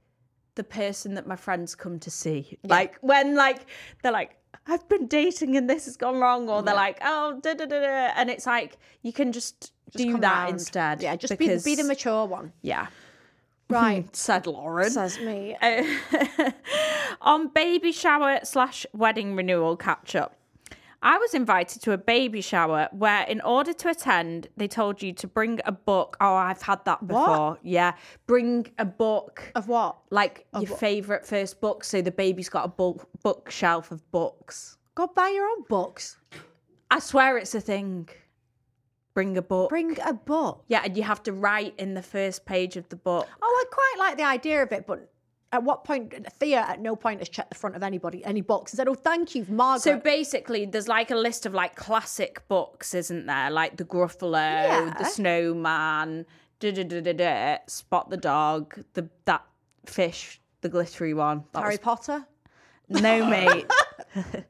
the 0.55 0.63
person 0.63 1.15
that 1.15 1.25
my 1.27 1.35
friends 1.35 1.75
come 1.75 1.99
to 1.99 2.11
see. 2.11 2.57
Like 2.63 2.97
when 3.01 3.35
like 3.35 3.65
they're 4.01 4.11
like, 4.11 4.37
I've 4.67 4.87
been 4.87 5.07
dating 5.07 5.57
and 5.57 5.69
this 5.69 5.85
has 5.85 5.97
gone 5.97 6.19
wrong, 6.19 6.47
or 6.49 6.61
they're 6.61 6.75
like, 6.75 6.99
oh, 7.03 7.39
da 7.41 7.53
da 7.53 7.65
da 7.65 7.79
da, 7.81 8.11
and 8.15 8.29
it's 8.29 8.45
like 8.45 8.77
you 9.01 9.11
can 9.11 9.31
just, 9.31 9.71
Just 9.91 9.97
do 9.97 10.17
that 10.19 10.33
round. 10.43 10.51
instead. 10.53 11.01
Yeah, 11.01 11.15
just 11.15 11.37
be, 11.37 11.47
be 11.47 11.75
the 11.75 11.83
mature 11.83 12.25
one. 12.25 12.53
yeah. 12.61 12.87
Right. 13.73 14.15
Said 14.15 14.47
Lauren. 14.47 14.89
Says 14.89 15.19
me. 15.19 15.55
on 17.21 17.47
baby 17.49 17.91
shower 17.91 18.39
slash 18.43 18.85
wedding 18.93 19.35
renewal 19.35 19.75
catch 19.77 20.15
up. 20.15 20.37
I 21.05 21.17
was 21.17 21.33
invited 21.33 21.81
to 21.81 21.91
a 21.91 21.97
baby 21.97 22.39
shower 22.39 22.87
where, 22.93 23.23
in 23.23 23.41
order 23.41 23.73
to 23.73 23.89
attend, 23.89 24.47
they 24.55 24.69
told 24.69 25.01
you 25.01 25.11
to 25.13 25.27
bring 25.27 25.59
a 25.65 25.71
book. 25.73 26.15
Oh, 26.21 26.33
I've 26.33 26.61
had 26.61 26.85
that 26.85 27.05
before. 27.05 27.59
Yeah, 27.61 27.95
bring 28.25 28.67
a 28.79 28.85
book 28.85 29.51
Of 29.53 29.67
what? 29.67 29.97
like 30.11 30.45
your 30.57 30.77
favorite 30.77 31.25
first 31.25 31.59
book. 31.59 31.83
So 31.83 32.01
the 32.01 32.11
baby's 32.11 32.47
got 32.47 32.63
a 32.63 32.69
book 32.69 33.05
bookshelf 33.21 33.91
of 33.91 34.09
books. 34.11 34.77
Go 34.95 35.07
buy 35.07 35.27
your 35.27 35.45
own 35.45 35.63
books. 35.67 36.17
I 36.89 36.99
swear 36.99 37.37
it's 37.37 37.53
a 37.53 37.59
thing. 37.61 38.07
Bring 39.13 39.37
a 39.37 39.41
book. 39.41 39.69
Bring 39.69 39.97
a 40.03 40.13
book. 40.13 40.63
yeah, 40.67 40.81
and 40.83 40.97
you 40.97 41.03
have 41.03 41.21
to 41.23 41.33
write 41.33 41.75
in 41.77 41.93
the 41.93 42.01
first 42.01 42.45
page 42.45 42.77
of 42.77 42.89
the 42.89 42.95
book. 42.95 43.27
Oh, 43.41 43.65
I 43.65 43.69
quite 43.71 44.07
like 44.07 44.17
the 44.17 44.23
idea 44.23 44.63
of 44.63 44.71
it, 44.71 44.87
but 44.87 45.09
at 45.51 45.61
what 45.63 45.83
point? 45.83 46.13
Thea 46.39 46.61
at 46.67 46.81
no 46.81 46.95
point 46.95 47.19
has 47.19 47.29
checked 47.29 47.51
the 47.51 47.55
front 47.55 47.75
of 47.75 47.83
anybody, 47.83 48.25
any 48.25 48.41
box 48.41 48.71
and 48.71 48.77
said, 48.77 48.87
"Oh, 48.87 48.95
thank 48.95 49.35
you, 49.35 49.45
Margaret." 49.47 49.83
So 49.83 49.97
basically, 49.99 50.65
there's 50.65 50.87
like 50.87 51.11
a 51.11 51.15
list 51.15 51.45
of 51.45 51.53
like 51.53 51.75
classic 51.75 52.41
books, 52.47 52.95
isn't 52.95 53.27
there? 53.27 53.51
Like 53.51 53.77
the 53.77 53.85
Gruffalo, 53.85 54.31
Yeah. 54.33 54.93
the 54.97 55.05
Snowman, 55.05 56.25
da 56.59 56.71
da 56.71 56.83
da 56.83 57.01
da 57.01 57.13
da, 57.13 57.57
Spot 57.67 58.09
the 58.09 58.17
Dog, 58.17 58.83
the 58.93 59.09
that 59.25 59.43
fish, 59.85 60.41
the 60.61 60.69
glittery 60.69 61.13
one. 61.13 61.43
That 61.51 61.59
Harry 61.59 61.73
was- 61.73 61.79
Potter. 61.79 62.25
no, 62.89 63.25
mate. 63.27 63.67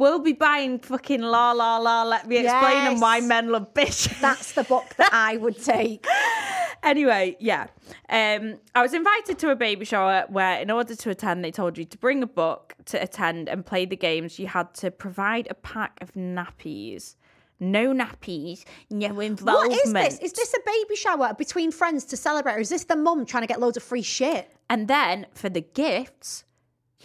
we'll 0.00 0.18
be 0.18 0.32
buying 0.32 0.80
fucking 0.80 1.20
la 1.20 1.52
la 1.52 1.76
la. 1.76 2.02
Let 2.02 2.26
me 2.26 2.38
explain 2.38 2.84
them 2.86 3.00
why 3.00 3.20
men 3.20 3.50
love 3.50 3.72
bitches. 3.74 4.18
That's 4.20 4.52
the 4.52 4.64
book 4.64 4.86
that 4.96 5.12
I 5.12 5.36
would 5.36 5.62
take. 5.62 6.04
anyway, 6.82 7.36
yeah. 7.38 7.68
Um, 8.08 8.58
I 8.74 8.82
was 8.82 8.94
invited 8.94 9.38
to 9.38 9.50
a 9.50 9.56
baby 9.56 9.84
shower 9.84 10.24
where, 10.28 10.58
in 10.60 10.70
order 10.70 10.96
to 10.96 11.10
attend, 11.10 11.44
they 11.44 11.52
told 11.52 11.78
you 11.78 11.84
to 11.84 11.98
bring 11.98 12.22
a 12.22 12.26
book 12.26 12.74
to 12.86 13.00
attend 13.00 13.48
and 13.48 13.64
play 13.64 13.84
the 13.84 13.96
games. 13.96 14.38
You 14.38 14.48
had 14.48 14.74
to 14.76 14.90
provide 14.90 15.46
a 15.50 15.54
pack 15.54 15.98
of 16.00 16.12
nappies. 16.14 17.16
No 17.62 17.92
nappies, 17.92 18.64
no 18.88 19.20
involvement. 19.20 19.72
What 19.72 19.86
is 19.86 19.92
this? 19.92 20.18
Is 20.20 20.32
this 20.32 20.54
a 20.54 20.60
baby 20.64 20.96
shower 20.96 21.34
between 21.34 21.70
friends 21.70 22.06
to 22.06 22.16
celebrate, 22.16 22.54
or 22.54 22.60
is 22.60 22.70
this 22.70 22.84
the 22.84 22.96
mum 22.96 23.26
trying 23.26 23.42
to 23.42 23.46
get 23.46 23.60
loads 23.60 23.76
of 23.76 23.82
free 23.82 24.00
shit? 24.00 24.50
And 24.70 24.88
then 24.88 25.26
for 25.34 25.50
the 25.50 25.60
gifts, 25.60 26.44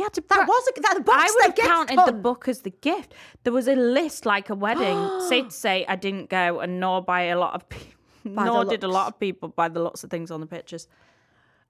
had 0.03 0.13
to. 0.13 0.23
That 0.29 0.47
was 0.47 0.67
a, 0.77 0.81
that 0.81 0.93
the 0.95 1.01
book's 1.01 1.17
I 1.17 1.31
would 1.33 1.43
have 1.45 1.55
counted 1.55 1.99
the 2.05 2.11
book 2.13 2.47
as 2.47 2.61
the 2.61 2.69
gift. 2.69 3.13
There 3.43 3.53
was 3.53 3.67
a 3.67 3.75
list 3.75 4.25
like 4.25 4.49
a 4.49 4.55
wedding. 4.65 5.29
Safe 5.29 5.45
to 5.45 5.51
say, 5.51 5.85
I 5.87 5.95
didn't 5.95 6.29
go, 6.29 6.59
and 6.59 6.79
nor 6.79 7.01
by 7.01 7.23
a 7.23 7.37
lot 7.39 7.53
of 7.55 7.67
people. 7.69 7.93
Nor 8.25 8.65
did 8.65 8.83
a 8.83 8.87
lot 8.87 9.07
of 9.07 9.19
people 9.19 9.49
by 9.49 9.69
the 9.69 9.79
lots 9.79 10.03
of 10.03 10.09
things 10.09 10.31
on 10.31 10.39
the 10.39 10.47
pictures. 10.47 10.87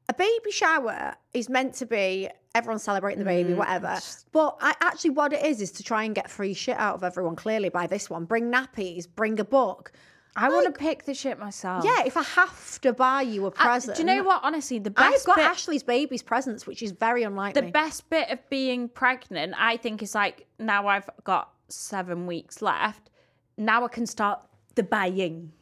A 0.08 0.14
baby 0.14 0.52
shower 0.52 1.16
is 1.34 1.50
meant 1.50 1.74
to 1.76 1.86
be 1.86 2.30
everyone 2.54 2.80
celebrating 2.80 3.20
the 3.20 3.26
Mm, 3.26 3.44
baby, 3.44 3.54
whatever. 3.54 4.00
But 4.32 4.56
I, 4.62 4.76
actually, 4.80 5.10
what 5.12 5.34
it 5.34 5.44
is 5.44 5.62
is 5.62 5.72
to 5.74 5.84
try 5.84 6.04
and 6.04 6.14
get 6.16 6.30
free 6.30 6.54
shit 6.54 6.78
out 6.78 6.96
of 6.96 7.04
everyone. 7.04 7.36
Clearly, 7.36 7.70
by 7.70 7.88
this 7.88 8.10
one, 8.10 8.26
bring 8.26 8.52
nappies, 8.52 9.08
bring 9.14 9.40
a 9.40 9.44
book. 9.44 9.92
I 10.36 10.50
want 10.50 10.66
to 10.66 10.72
pick 10.78 11.06
the 11.06 11.14
shit 11.14 11.40
myself. 11.40 11.86
Yeah, 11.86 12.04
if 12.06 12.18
I 12.18 12.24
have 12.24 12.82
to 12.82 12.92
buy 12.92 13.22
you 13.22 13.46
a 13.46 13.52
present, 13.52 13.96
do 13.96 14.04
you 14.04 14.08
know 14.08 14.24
what? 14.24 14.42
Honestly, 14.44 14.80
the 14.80 14.90
best 14.90 15.20
I've 15.20 15.26
got 15.26 15.36
bit, 15.38 15.46
Ashley's 15.46 15.84
baby's 15.84 16.22
presents, 16.22 16.68
which 16.68 16.84
is 16.84 16.92
very 16.92 17.24
unlike 17.24 17.54
the 17.54 17.62
best 17.64 18.10
bit 18.10 18.30
of 18.30 18.40
being 18.50 18.90
pregnant, 18.90 19.54
I 19.58 19.78
think, 19.78 20.04
is 20.04 20.14
like 20.14 20.46
now 20.60 20.88
I've 20.88 21.10
got 21.24 21.52
seven 21.70 22.28
weeks 22.28 22.62
left. 22.62 23.10
Now 23.58 23.86
I 23.86 23.88
can 23.88 24.06
start 24.06 24.42
the 24.76 24.84
buying, 24.84 25.54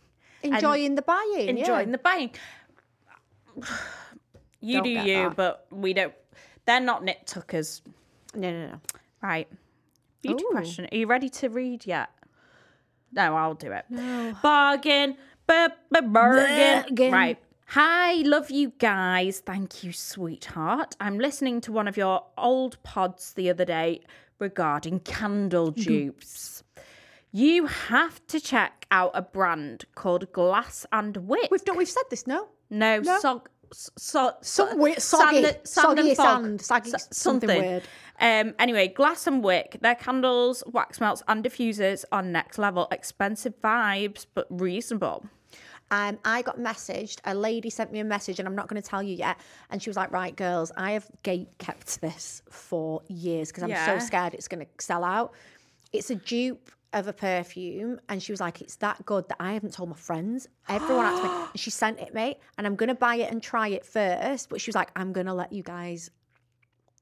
enjoying 0.41 0.95
the 0.95 1.03
buying, 1.03 1.49
enjoying 1.49 1.89
yeah. 1.89 1.91
the 1.91 1.97
buying. 1.99 2.31
You 4.65 4.75
Don't 4.75 4.83
do 4.85 4.89
you, 4.91 5.23
that. 5.23 5.35
but 5.35 5.67
we 5.71 5.91
don't. 5.93 6.13
They're 6.65 6.79
not 6.79 7.03
nip 7.03 7.25
tuckers, 7.25 7.81
No, 8.33 8.49
no, 8.49 8.67
no. 8.67 8.79
right? 9.21 9.45
Beauty 10.21 10.41
Ooh. 10.45 10.51
question. 10.51 10.87
Are 10.89 10.95
you 10.95 11.05
ready 11.05 11.27
to 11.27 11.49
read 11.49 11.85
yet? 11.85 12.09
No, 13.13 13.35
I'll 13.35 13.53
do 13.53 13.71
it. 13.71 13.85
B- 15.47 15.97
bargain. 16.01 17.11
Right. 17.11 17.37
Hi, 17.67 18.13
love 18.23 18.51
you 18.51 18.71
guys. 18.77 19.39
Thank 19.39 19.83
you, 19.83 19.91
sweetheart. 19.91 20.95
I'm 20.99 21.17
listening 21.17 21.61
to 21.61 21.71
one 21.71 21.87
of 21.87 21.97
your 21.97 22.23
old 22.37 22.81
pods 22.83 23.33
the 23.33 23.49
other 23.49 23.65
day 23.65 24.01
regarding 24.39 24.99
candle 25.01 25.71
dupes. 25.71 26.63
You 27.31 27.65
have 27.65 28.25
to 28.27 28.39
check 28.39 28.85
out 28.91 29.11
a 29.15 29.21
brand 29.23 29.85
called 29.95 30.31
Glass 30.33 30.85
and 30.91 31.17
Wick. 31.27 31.49
We've 31.49 31.63
done, 31.65 31.77
we've 31.77 31.89
said 31.89 32.03
this, 32.09 32.27
no? 32.27 32.49
No, 32.69 32.99
No. 32.99 33.19
sog, 33.19 33.45
so, 33.71 34.33
Some 34.41 34.77
weird- 34.77 35.01
soggy- 35.01 35.41
soggy 35.63 36.13
sand, 36.15 36.61
saggy- 36.61 36.91
something 37.11 37.49
weird. 37.49 37.83
Um, 38.19 38.53
anyway, 38.59 38.87
Glass 38.89 39.27
and 39.27 39.43
Wick, 39.43 39.77
their 39.81 39.95
candles, 39.95 40.63
wax 40.67 40.99
melts, 41.01 41.23
and 41.27 41.43
diffusers 41.43 42.05
are 42.11 42.21
next 42.21 42.57
level. 42.57 42.87
Expensive 42.91 43.53
vibes, 43.61 44.25
but 44.33 44.47
reasonable. 44.49 45.25
um, 45.91 46.17
I 46.25 46.41
got 46.41 46.57
messaged. 46.57 47.19
A 47.25 47.35
lady 47.35 47.69
sent 47.69 47.91
me 47.91 47.99
a 47.99 48.03
message, 48.03 48.39
and 48.39 48.47
I'm 48.47 48.55
not 48.55 48.67
going 48.67 48.81
to 48.81 48.87
tell 48.87 49.03
you 49.03 49.15
yet. 49.15 49.37
And 49.69 49.81
she 49.81 49.89
was 49.89 49.97
like, 49.97 50.11
"Right, 50.11 50.35
girls, 50.35 50.71
I 50.77 50.91
have 50.91 51.07
gate 51.23 51.49
kept 51.57 52.01
this 52.01 52.41
for 52.49 53.01
years 53.07 53.49
because 53.49 53.63
I'm 53.63 53.69
Yeah. 53.69 53.85
so 53.85 53.99
scared 54.05 54.33
it's 54.33 54.47
going 54.47 54.65
to 54.65 54.71
sell 54.83 55.03
out. 55.03 55.33
It's 55.91 56.09
a 56.09 56.15
dupe." 56.15 56.69
Of 56.95 57.07
a 57.07 57.13
perfume, 57.13 57.99
and 58.07 58.21
she 58.21 58.31
was 58.31 58.39
like, 58.39 58.61
"It's 58.61 58.75
that 58.75 59.03
good 59.03 59.27
that 59.29 59.37
I 59.39 59.53
haven't 59.53 59.73
told 59.73 59.89
my 59.89 59.95
friends. 59.95 60.47
Everyone 60.69 61.07
asked 61.07 61.23
me." 61.23 61.29
And 61.53 61.59
she 61.59 61.71
sent 61.71 61.99
it 61.99 62.13
me, 62.13 62.35
and 62.55 62.67
I'm 62.67 62.75
gonna 62.75 62.93
buy 62.93 63.15
it 63.15 63.31
and 63.31 63.41
try 63.41 63.69
it 63.69 63.83
first. 63.83 64.47
But 64.49 64.61
she 64.61 64.69
was 64.69 64.75
like, 64.75 64.91
"I'm 64.95 65.11
gonna 65.11 65.33
let 65.33 65.51
you 65.51 65.63
guys 65.63 66.11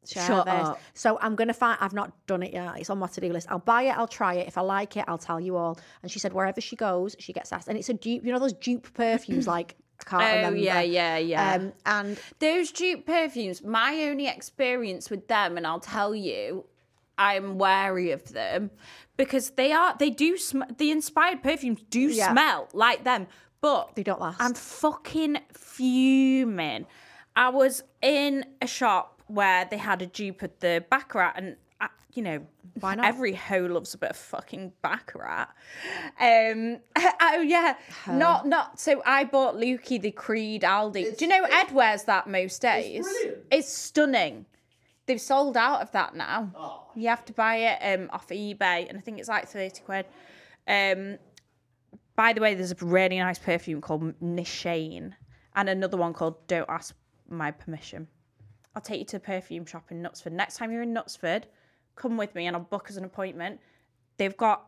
Shut 0.08 0.48
up. 0.48 0.80
So 0.94 1.18
I'm 1.22 1.36
gonna 1.36 1.54
find. 1.54 1.78
I've 1.82 1.94
not 1.94 2.12
done 2.28 2.42
it 2.44 2.54
yet. 2.54 2.78
It's 2.80 2.90
on 2.90 2.98
my 3.00 3.08
to 3.08 3.22
do 3.22 3.32
list. 3.32 3.48
I'll 3.52 3.60
buy 3.60 3.84
it. 3.84 3.98
I'll 3.98 4.08
try 4.08 4.34
it. 4.36 4.48
If 4.48 4.58
I 4.58 4.62
like 4.62 4.98
it, 4.98 5.06
I'll 5.08 5.18
tell 5.20 5.40
you 5.40 5.56
all. 5.58 5.80
And 6.02 6.12
she 6.12 6.18
said 6.20 6.34
wherever 6.34 6.60
she 6.60 6.76
goes, 6.76 7.16
she 7.20 7.34
gets 7.34 7.52
asked. 7.54 7.68
And 7.68 7.78
it's 7.78 7.90
a 7.90 7.94
dupe. 7.94 8.24
You 8.26 8.32
know 8.32 8.40
those 8.40 8.54
dupe 8.54 8.92
perfumes 8.94 9.48
like 9.56 9.76
I 10.00 10.04
can't 10.10 10.24
Oh 10.24 10.36
remember. 10.38 10.58
yeah, 10.60 10.82
yeah, 10.82 11.18
yeah. 11.18 11.54
Um, 11.54 11.74
and 11.86 12.20
Those 12.40 12.72
dupe 12.72 13.06
perfumes, 13.06 13.64
my 13.64 13.94
only 14.10 14.28
experience 14.28 15.10
with 15.12 15.28
them, 15.28 15.58
and 15.58 15.68
I'll 15.68 15.80
tell 15.80 16.16
you, 16.16 16.66
I'm 17.20 17.60
wary 17.60 18.10
of 18.10 18.28
them 18.34 18.72
because 19.18 19.52
they 19.52 19.72
are 19.72 19.96
they 20.00 20.10
do 20.10 20.38
sm- 20.38 20.64
the 20.80 20.90
inspired 20.90 21.44
perfumes 21.44 21.82
do 21.92 22.00
Yeah. 22.00 22.32
smell 22.32 22.68
like 22.74 23.04
them, 23.04 23.28
but 23.62 23.94
They 23.96 24.02
don't 24.02 24.20
last. 24.20 24.42
I'm 24.42 24.56
fucking 24.56 25.38
fuming. 25.54 26.88
I 27.36 27.50
was 27.50 27.84
in 28.02 28.46
a 28.62 28.68
shop 28.68 29.20
where 29.34 29.65
they 29.65 29.78
had 29.78 30.02
a 30.02 30.06
dupe 30.06 30.44
at 30.44 30.60
the 30.60 30.84
baccarat, 30.89 31.34
and 31.36 31.56
I, 31.80 31.89
you 32.13 32.22
know, 32.22 32.46
Why 32.80 32.96
not? 32.96 33.06
Every 33.06 33.34
hoe 33.34 33.67
loves 33.67 33.94
a 33.94 33.98
bit 33.98 34.12
of 34.12 34.17
fucking 34.17 34.74
baccarat. 34.82 35.48
Um, 36.20 36.80
oh 37.22 37.41
yeah, 37.41 37.76
not 38.08 38.48
not. 38.48 38.80
So 38.80 39.02
I 39.06 39.24
bought 39.24 39.56
Lukey 39.56 40.02
the 40.02 40.12
Creed 40.12 40.63
Aldi. 40.63 41.17
Do 41.17 41.26
you 41.26 41.30
know 41.30 41.44
Ed 41.44 41.72
wears 41.72 42.04
that 42.04 42.28
most 42.28 42.62
days? 42.62 43.08
It's, 43.52 43.72
stunning. 43.72 44.46
They've 45.08 45.20
sold 45.20 45.58
out 45.58 45.82
of 45.82 45.91
that 45.91 46.15
now. 46.15 46.88
You 46.96 47.10
have 47.10 47.26
to 47.26 47.34
buy 47.34 47.56
it 47.56 48.00
um, 48.00 48.10
off 48.12 48.28
eBay, 48.30 48.88
and 48.88 48.98
I 48.98 49.02
think 49.02 49.20
it's 49.20 49.30
like 49.30 49.48
thirty 49.48 49.82
quid. 49.82 50.06
Um, 50.67 51.17
by 52.15 52.34
the 52.34 52.41
way, 52.41 52.54
there's 52.54 52.72
a 52.72 52.86
really 52.86 53.17
nice 53.17 53.39
perfume 53.39 53.82
called 53.82 54.20
Nishane 54.22 55.13
and 55.56 55.70
another 55.70 55.98
one 55.98 56.13
called 56.13 56.48
Don't 56.48 56.70
Ask 56.70 56.96
My 57.30 57.52
Permission. 57.52 58.08
I'll 58.75 58.81
take 58.81 58.99
you 58.99 59.05
to 59.05 59.17
the 59.17 59.21
perfume 59.21 59.65
shop 59.65 59.91
in 59.91 60.01
Knutsford. 60.01 60.31
Next 60.31 60.57
time 60.57 60.71
you're 60.71 60.81
in 60.81 60.93
Knutsford, 60.93 61.43
come 61.95 62.17
with 62.17 62.34
me 62.36 62.47
and 62.47 62.55
I'll 62.55 62.63
book 62.63 62.89
us 62.89 62.97
an 62.97 63.03
appointment. 63.03 63.60
They've 64.17 64.36
got, 64.36 64.67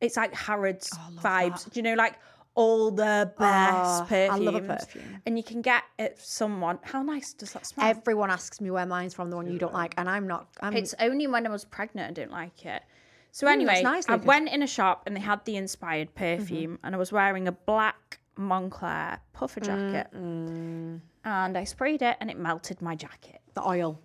it's 0.00 0.16
like 0.16 0.34
Harrods 0.34 0.90
oh, 0.94 1.12
vibes. 1.20 1.70
Do 1.70 1.78
you 1.78 1.82
know, 1.82 1.94
like 1.94 2.16
all 2.54 2.90
the 2.90 3.32
best 3.38 4.02
Oh, 4.02 4.06
perfumes? 4.08 4.30
I 4.32 4.36
love 4.38 4.54
a 4.56 4.60
perfume. 4.60 5.22
And 5.26 5.36
you 5.36 5.44
can 5.44 5.62
get 5.62 5.84
it 5.98 6.18
someone. 6.18 6.80
How 6.82 7.02
nice 7.02 7.32
does 7.32 7.52
that 7.52 7.66
smell? 7.66 7.86
everyone 7.86 8.30
asks 8.30 8.60
me 8.60 8.70
where 8.70 8.86
mine's 8.86 9.14
from, 9.14 9.30
the 9.30 9.36
one 9.36 9.50
you 9.50 9.58
don't 9.58 9.74
like, 9.74 9.94
and 9.96 10.08
I'm 10.08 10.26
not. 10.26 10.48
I'm, 10.60 10.74
It's 10.74 10.94
only 10.98 11.26
when 11.26 11.46
I 11.46 11.50
was 11.50 11.64
pregnant 11.64 12.10
I 12.10 12.12
didn't 12.12 12.32
like 12.32 12.66
it. 12.66 12.82
So 13.30 13.46
mm, 13.46 13.52
anyway, 13.52 13.82
nice, 13.82 14.08
I 14.08 14.16
went 14.16 14.48
in 14.48 14.62
a 14.62 14.66
shop 14.66 15.04
and 15.06 15.14
they 15.14 15.20
had 15.20 15.44
the 15.44 15.56
inspired 15.56 16.14
perfume, 16.14 16.72
mm-hmm. 16.72 16.86
and 16.86 16.94
I 16.94 16.98
was 16.98 17.12
wearing 17.12 17.46
a 17.46 17.52
black 17.52 18.18
Moncler 18.38 19.18
puffer 19.32 19.60
jacket, 19.60 20.08
mm-hmm. 20.14 20.96
and 21.24 21.58
I 21.58 21.64
sprayed 21.64 22.02
it, 22.02 22.16
and 22.20 22.30
it 22.30 22.38
melted 22.38 22.80
my 22.80 22.94
jacket. 22.94 23.40
the 23.54 23.66
oil. 23.66 24.00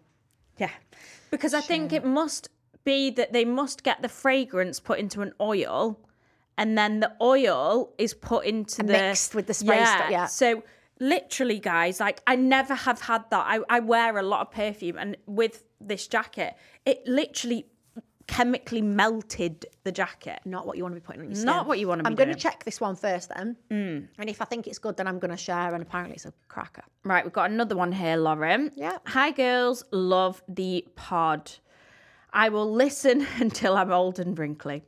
Yeah, 0.57 0.71
because 1.31 1.53
I 1.53 1.61
think 1.61 1.93
it 1.93 2.05
must 2.05 2.49
be 2.83 3.09
that 3.11 3.33
they 3.33 3.45
must 3.45 3.83
get 3.83 4.01
the 4.01 4.09
fragrance 4.09 4.79
put 4.79 4.99
into 4.99 5.21
an 5.21 5.33
oil, 5.39 5.99
and 6.57 6.77
then 6.77 6.99
the 6.99 7.13
oil 7.21 7.93
is 7.97 8.13
put 8.13 8.45
into 8.45 8.83
the 8.83 8.93
mixed 8.93 9.35
with 9.35 9.47
the 9.47 9.53
spray 9.53 9.83
stuff, 9.83 10.09
yeah. 10.09 10.25
So 10.25 10.63
literally, 10.99 11.59
guys, 11.59 11.99
like 11.99 12.21
I 12.27 12.35
never 12.35 12.75
have 12.75 13.01
had 13.01 13.29
that. 13.29 13.45
I, 13.47 13.59
I 13.69 13.79
wear 13.79 14.17
a 14.17 14.23
lot 14.23 14.41
of 14.41 14.51
perfume, 14.51 14.97
and 14.97 15.17
with 15.25 15.63
this 15.79 16.07
jacket, 16.07 16.55
it 16.85 17.05
literally 17.07 17.67
chemically 18.27 18.81
melted 18.81 19.65
the 19.83 19.91
jacket. 19.91 20.39
Not 20.45 20.65
what 20.65 20.77
you 20.77 20.83
want 20.83 20.95
to 20.95 21.01
be 21.01 21.05
putting 21.05 21.21
on 21.21 21.27
your 21.27 21.35
skin. 21.35 21.45
Not 21.45 21.67
what 21.67 21.79
you 21.79 21.87
wanna 21.87 22.03
be 22.03 22.07
I'm 22.07 22.15
going 22.15 22.29
to 22.29 22.35
check 22.35 22.63
this 22.63 22.79
one 22.79 22.95
first, 22.95 23.31
then. 23.35 23.55
Mm. 23.69 24.07
And 24.17 24.29
if 24.29 24.41
I 24.41 24.45
think 24.45 24.67
it's 24.67 24.79
good, 24.79 24.97
then 24.97 25.07
I'm 25.07 25.19
going 25.19 25.31
to 25.31 25.37
share. 25.37 25.73
And 25.73 25.81
apparently, 25.81 26.15
it's 26.15 26.25
a 26.25 26.33
cracker. 26.47 26.83
Right, 27.03 27.23
we've 27.23 27.33
got 27.33 27.51
another 27.51 27.75
one 27.75 27.91
here, 27.91 28.17
Lauren. 28.17 28.71
Yeah. 28.75 28.97
Hi, 29.07 29.31
girls. 29.31 29.83
Love 29.91 30.41
the 30.47 30.85
pod. 30.95 31.51
I 32.31 32.49
will 32.49 32.71
listen 32.71 33.27
until 33.39 33.75
I'm 33.77 33.91
old 33.91 34.19
and 34.19 34.37
wrinkly. 34.37 34.83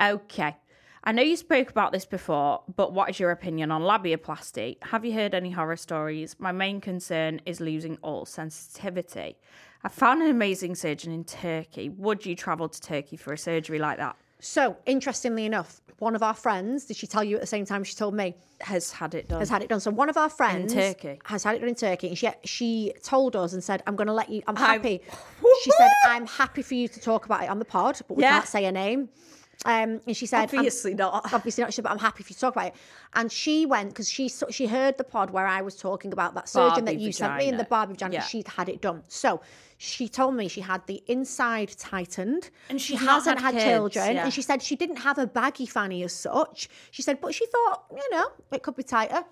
Okay. 0.00 0.56
I 1.04 1.12
know 1.12 1.22
you 1.22 1.36
spoke 1.36 1.70
about 1.70 1.92
this 1.92 2.04
before, 2.04 2.62
but 2.74 2.92
what 2.92 3.08
is 3.08 3.20
your 3.20 3.30
opinion 3.30 3.70
on 3.70 3.82
labiaplasty? 3.82 4.76
Have 4.82 5.04
you 5.04 5.12
heard 5.14 5.34
any 5.34 5.50
horror 5.50 5.76
stories? 5.76 6.36
My 6.38 6.52
main 6.52 6.80
concern 6.80 7.40
is 7.46 7.60
losing 7.60 7.96
all 8.02 8.26
sensitivity. 8.26 9.38
I 9.84 9.88
found 9.88 10.22
an 10.22 10.28
amazing 10.30 10.74
surgeon 10.74 11.12
in 11.12 11.24
Turkey. 11.24 11.88
Would 11.88 12.26
you 12.26 12.34
travel 12.34 12.68
to 12.68 12.80
Turkey 12.80 13.16
for 13.16 13.32
a 13.32 13.38
surgery 13.38 13.78
like 13.78 13.98
that? 13.98 14.16
So, 14.40 14.76
interestingly 14.86 15.46
enough, 15.46 15.80
one 15.98 16.14
of 16.14 16.22
our 16.22 16.34
friends, 16.34 16.84
did 16.84 16.96
she 16.96 17.06
tell 17.08 17.24
you 17.24 17.34
at 17.36 17.40
the 17.40 17.46
same 17.46 17.64
time 17.64 17.82
she 17.82 17.94
told 17.96 18.14
me, 18.14 18.36
Has 18.60 18.92
had 18.92 19.14
it 19.14 19.28
done. 19.28 19.40
has 19.40 19.48
had 19.48 19.62
it 19.62 19.68
done. 19.68 19.80
So, 19.80 19.90
one 19.90 20.08
of 20.08 20.16
our 20.16 20.28
friends 20.28 20.72
in 20.72 20.78
Turkey? 20.78 21.20
has 21.24 21.42
had 21.42 21.56
it 21.56 21.60
done 21.60 21.68
in 21.70 21.74
Turkey. 21.74 22.08
And 22.08 22.18
she, 22.18 22.28
she 22.44 22.92
told 23.02 23.34
us 23.34 23.52
and 23.52 23.62
said, 23.62 23.82
I'm 23.86 23.96
going 23.96 24.06
to 24.06 24.12
let 24.12 24.28
you, 24.28 24.42
I'm 24.46 24.54
happy. 24.56 25.00
she 25.62 25.70
said, 25.72 25.90
I'm 26.06 26.26
happy 26.26 26.62
for 26.62 26.74
you 26.74 26.86
to 26.88 27.00
talk 27.00 27.24
about 27.26 27.42
it 27.42 27.50
on 27.50 27.58
the 27.58 27.64
pod, 27.64 28.00
but 28.06 28.16
we 28.16 28.22
Yeah. 28.22 28.32
can't 28.34 28.46
say 28.46 28.64
her 28.64 28.72
name. 28.72 29.08
Um, 29.64 30.00
and 30.06 30.16
she 30.16 30.26
said, 30.26 30.44
Obviously 30.44 30.94
not. 30.94 31.12
obviously 31.32 31.62
not, 31.62 31.72
she 31.72 31.76
said, 31.76 31.84
but 31.84 31.90
I'm 31.90 31.98
happy 31.98 32.22
for 32.22 32.30
you 32.30 32.34
to 32.34 32.40
talk 32.40 32.54
about 32.54 32.68
it. 32.68 32.74
And 33.14 33.30
she 33.30 33.66
went 33.66 33.90
because 33.90 34.08
she 34.08 34.30
she 34.50 34.66
heard 34.66 34.96
the 34.98 35.04
pod 35.04 35.30
where 35.30 35.46
I 35.46 35.62
was 35.62 35.74
talking 35.74 36.12
about 36.12 36.34
that 36.34 36.48
surgeon 36.48 36.84
that 36.84 36.92
Barbie 36.92 37.04
you 37.04 37.12
sent 37.12 37.36
me 37.36 37.48
in 37.48 37.56
the 37.56 37.64
vagina. 37.64 37.68
Barbie 37.68 37.92
vagina. 37.94 38.14
Yeah. 38.14 38.22
She'd 38.22 38.46
had 38.46 38.68
it 38.68 38.80
done. 38.80 39.02
So 39.08 39.40
she 39.78 40.08
told 40.08 40.34
me 40.34 40.46
she 40.48 40.60
had 40.60 40.86
the 40.86 41.02
inside 41.08 41.70
tightened, 41.76 42.50
And 42.68 42.80
she 42.80 42.94
hasn't 42.94 43.40
had 43.40 43.54
had, 43.54 43.64
children, 43.64 44.14
yeah. 44.16 44.24
and 44.24 44.32
she 44.32 44.42
said 44.42 44.62
she 44.62 44.76
didn't 44.76 44.96
have 44.96 45.18
a 45.18 45.26
baggy 45.26 45.66
fanny 45.66 46.02
as 46.04 46.12
such. 46.12 46.68
She 46.90 47.02
said, 47.02 47.20
but 47.20 47.34
she 47.34 47.46
thought, 47.46 47.84
you 47.92 48.10
know, 48.10 48.28
it 48.52 48.62
could 48.62 48.76
be 48.76 48.82
tighter 48.82 49.24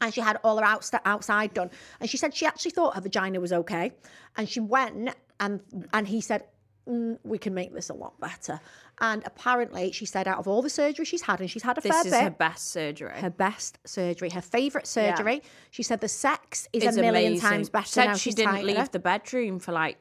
and 0.00 0.12
she 0.12 0.20
had 0.20 0.38
all 0.44 0.58
her 0.58 0.64
outs- 0.64 0.92
outside 1.04 1.54
done. 1.54 1.70
And 2.00 2.08
she 2.10 2.16
said 2.16 2.34
she 2.34 2.46
actually 2.46 2.72
thought 2.72 2.94
her 2.94 3.00
vagina 3.00 3.40
was 3.40 3.52
okay. 3.52 3.92
And 4.36 4.48
she 4.48 4.60
went 4.60 5.14
and 5.40 5.60
and 5.92 6.06
he 6.08 6.20
said, 6.20 6.44
mm, 6.88 7.18
"We 7.24 7.38
can 7.38 7.54
make 7.54 7.72
this 7.74 7.88
a 7.90 7.94
lot 7.94 8.18
better." 8.20 8.60
And 9.00 9.22
apparently, 9.26 9.90
she 9.90 10.06
said 10.06 10.28
out 10.28 10.38
of 10.38 10.46
all 10.46 10.62
the 10.62 10.70
surgery 10.70 11.04
she's 11.04 11.22
had, 11.22 11.40
and 11.40 11.50
she's 11.50 11.64
had 11.64 11.76
a 11.78 11.80
This 11.80 11.90
fair 11.92 12.06
is 12.06 12.14
her 12.14 12.30
best 12.30 12.68
surgery. 12.70 13.10
her 13.20 13.30
best 13.30 13.78
surgery, 13.84 14.30
her 14.30 14.40
favourite 14.40 14.86
surgery. 14.86 15.42
She 15.72 15.82
said 15.82 16.00
the 16.00 16.08
sex 16.08 16.68
is 16.72 16.84
It's 16.84 16.96
a 16.96 17.00
million 17.00 17.32
amazing. 17.32 17.48
times 17.48 17.68
better 17.70 17.86
Said 17.88 18.06
now. 18.06 18.12
she 18.14 18.18
she's 18.30 18.34
didn't 18.36 18.52
tighter. 18.52 18.66
leave 18.66 18.90
the 18.92 19.00
bedroom 19.00 19.58
for 19.58 19.72
like 19.72 19.98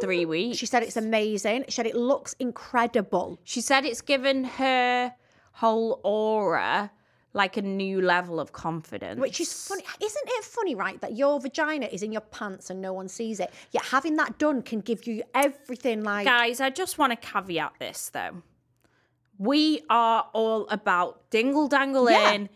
three 0.00 0.24
weeks. 0.34 0.58
She 0.58 0.66
said 0.66 0.84
it's 0.84 0.96
amazing. 0.96 1.64
She 1.68 1.72
said 1.72 1.86
it 1.86 1.96
looks 1.96 2.34
incredible. 2.38 3.40
She 3.42 3.60
said 3.60 3.84
it's 3.84 4.00
given 4.00 4.44
her 4.44 5.12
whole 5.52 6.00
aura 6.04 6.92
like 7.36 7.58
a 7.58 7.62
new 7.62 8.00
level 8.00 8.40
of 8.40 8.52
confidence. 8.52 9.20
Which 9.20 9.40
is 9.40 9.68
funny. 9.68 9.84
Isn't 10.02 10.22
it 10.26 10.44
funny, 10.44 10.74
right, 10.74 10.98
that 11.02 11.16
your 11.16 11.38
vagina 11.38 11.86
is 11.86 12.02
in 12.02 12.10
your 12.10 12.22
pants 12.22 12.70
and 12.70 12.80
no 12.80 12.94
one 12.94 13.08
sees 13.08 13.38
it? 13.40 13.52
Yet 13.72 13.84
having 13.84 14.16
that 14.16 14.38
done 14.38 14.62
can 14.62 14.80
give 14.80 15.06
you 15.06 15.22
everything 15.34 16.02
like 16.02 16.24
Guys, 16.24 16.60
I 16.60 16.70
just 16.70 16.96
want 16.96 17.12
to 17.12 17.16
caveat 17.16 17.74
this 17.78 18.10
though. 18.10 18.42
We 19.38 19.82
are 19.90 20.26
all 20.32 20.66
about 20.68 21.28
dingle 21.30 21.68
dangle 21.68 22.10
Yeah. 22.10 22.46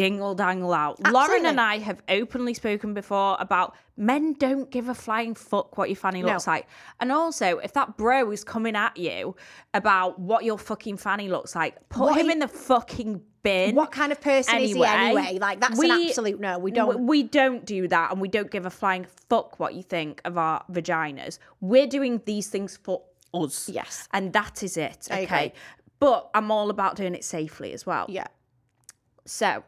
In, 0.00 0.08
dingle 0.08 0.34
dangle 0.34 0.72
out. 0.72 0.98
Lauren 1.12 1.46
and 1.46 1.60
I 1.60 1.78
have 1.78 2.02
openly 2.08 2.54
spoken 2.54 2.94
before 2.94 3.36
about 3.40 3.74
men 3.96 4.34
don't 4.34 4.70
give 4.70 4.88
a 4.88 4.94
flying 4.94 5.34
fuck 5.34 5.78
what 5.78 5.88
your 5.88 5.96
fanny 5.96 6.22
No. 6.22 6.28
looks 6.32 6.46
like. 6.46 6.66
And 7.00 7.10
also, 7.12 7.58
if 7.58 7.72
that 7.74 7.96
bro 7.96 8.30
is 8.30 8.44
coming 8.44 8.76
at 8.76 8.96
you 8.96 9.36
about 9.74 10.18
what 10.18 10.44
your 10.44 10.58
fucking 10.58 10.96
fanny 10.98 11.28
looks 11.28 11.54
like, 11.54 11.88
put 11.88 12.02
What 12.02 12.18
him 12.20 12.26
he- 12.26 12.32
in 12.32 12.38
the 12.40 12.48
fucking 12.48 13.22
bin. 13.42 13.74
What 13.74 13.92
kind 13.92 14.12
of 14.12 14.20
person 14.20 14.56
is 14.58 14.74
he 14.74 14.84
anyway? 14.84 15.38
Like, 15.40 15.60
that's 15.60 15.78
an 15.78 15.90
absolute 15.90 16.40
no. 16.40 16.58
We 16.58 16.70
don't- 16.72 17.06
We 17.06 17.22
don't 17.22 17.64
do 17.64 17.86
that, 17.88 18.10
and 18.12 18.20
we 18.20 18.28
don't 18.28 18.50
give 18.50 18.66
a 18.66 18.70
flying 18.70 19.06
fuck 19.28 19.58
what 19.60 19.74
you 19.74 19.82
think 19.82 20.20
of 20.24 20.36
our 20.36 20.64
vaginas. 20.70 21.38
We're 21.60 21.86
doing 21.86 22.20
these 22.26 22.48
things 22.48 22.76
for 22.82 23.02
us. 23.32 23.68
Yes. 23.68 24.08
and 24.12 24.32
that 24.32 24.62
is 24.62 24.76
it. 24.76 25.08
I 25.10 25.22
Okay, 25.24 25.52
but 25.98 26.30
I'm 26.34 26.50
all 26.50 26.70
about 26.70 26.96
doing 26.96 27.14
it 27.14 27.22
safely 27.24 27.72
as 27.72 27.84
well. 27.86 28.06
Yeah. 28.08 28.26
So 29.26 29.64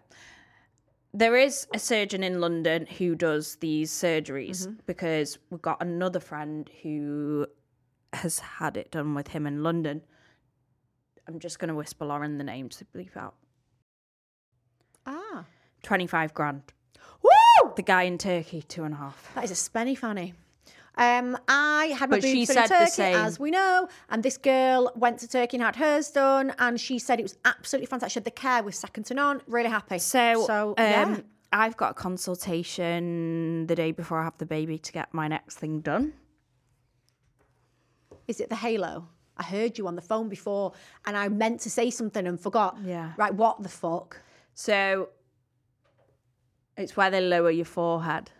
there 1.12 1.37
is 1.37 1.66
a 1.75 1.79
surgeon 1.79 2.23
in 2.23 2.40
London 2.40 2.87
who 2.87 3.14
does 3.14 3.57
these 3.57 3.90
surgeries 3.90 4.62
Mm-hmm. 4.66 4.73
because 4.87 5.38
we've 5.51 5.62
got 5.62 5.83
another 5.83 6.21
friend 6.21 6.71
who 6.83 7.47
has 8.12 8.38
had 8.38 8.77
it 8.77 8.90
done 8.90 9.14
with 9.14 9.29
him 9.29 9.47
in 9.47 9.62
London. 9.62 10.03
I'm 11.27 11.38
just 11.38 11.59
going 11.59 11.68
to 11.68 11.75
whisper 11.75 12.07
Lauren 12.07 12.38
the 12.38 12.44
name 12.44 12.68
to 12.71 12.85
bleep 12.87 13.16
out. 13.16 13.35
Ah. 15.07 15.44
25 15.83 16.35
grand. 16.35 16.62
Woo! 17.23 17.73
The 17.77 17.83
guy 17.83 18.03
in 18.05 18.18
Turkey, 18.18 18.62
two 18.62 18.85
and 18.85 18.94
a 18.94 18.97
half. 18.97 19.31
That 19.35 19.44
is 19.44 19.51
a 19.51 19.55
spenny 19.55 19.97
fanny. 19.97 20.35
Um, 20.99 21.39
I 21.47 21.95
had 21.97 22.11
my 22.11 22.17
But 22.17 22.23
boobs 22.23 22.53
done 22.53 22.65
in 22.65 22.69
Turkey, 22.69 23.03
as 23.03 23.39
we 23.39 23.53
know, 23.53 23.89
and 24.11 24.23
this 24.23 24.37
girl 24.37 24.91
went 24.97 25.21
to 25.21 25.29
Turkey 25.29 25.57
and 25.57 25.65
had 25.65 25.77
hers 25.77 26.11
done, 26.11 26.53
and 26.59 26.81
she 26.81 26.99
said 26.99 27.21
it 27.21 27.23
was 27.23 27.39
absolutely 27.45 27.87
fantastic. 27.87 28.15
She 28.15 28.19
had 28.19 28.25
the 28.25 28.33
care 28.33 28.65
was 28.65 28.77
second 28.77 29.05
to 29.05 29.15
none. 29.15 29.41
Really 29.47 29.71
happy. 29.71 30.01
So, 30.01 30.45
so 30.45 30.71
um, 30.71 30.77
yeah. 30.77 31.17
I've 31.53 31.77
got 31.77 31.93
a 31.93 31.95
consultation 31.95 33.69
the 33.69 33.77
day 33.77 33.93
before 33.93 34.19
I 34.19 34.25
have 34.25 34.39
the 34.39 34.47
baby 34.47 34.77
to 34.77 34.93
get 34.93 35.15
my 35.15 35.29
next 35.29 35.59
thing 35.59 35.81
done. 35.81 36.15
Is 38.27 38.41
it 38.41 38.49
the 38.49 38.57
halo? 38.57 39.09
I 39.37 39.45
heard 39.45 39.79
you 39.79 39.87
on 39.87 39.95
the 39.95 40.03
phone 40.03 40.29
before, 40.29 40.73
and 41.07 41.17
I 41.17 41.29
meant 41.29 41.61
to 41.61 41.71
say 41.71 41.91
something 41.91 42.27
and 42.27 42.41
forgot. 42.41 42.77
Yeah. 42.85 43.13
Right. 43.17 43.33
What 43.33 43.63
the 43.63 43.69
fuck? 43.69 44.21
So 44.55 45.11
it's 46.77 46.97
where 46.97 47.09
they 47.09 47.21
lower 47.21 47.53
your 47.53 47.65
forehead. 47.65 48.33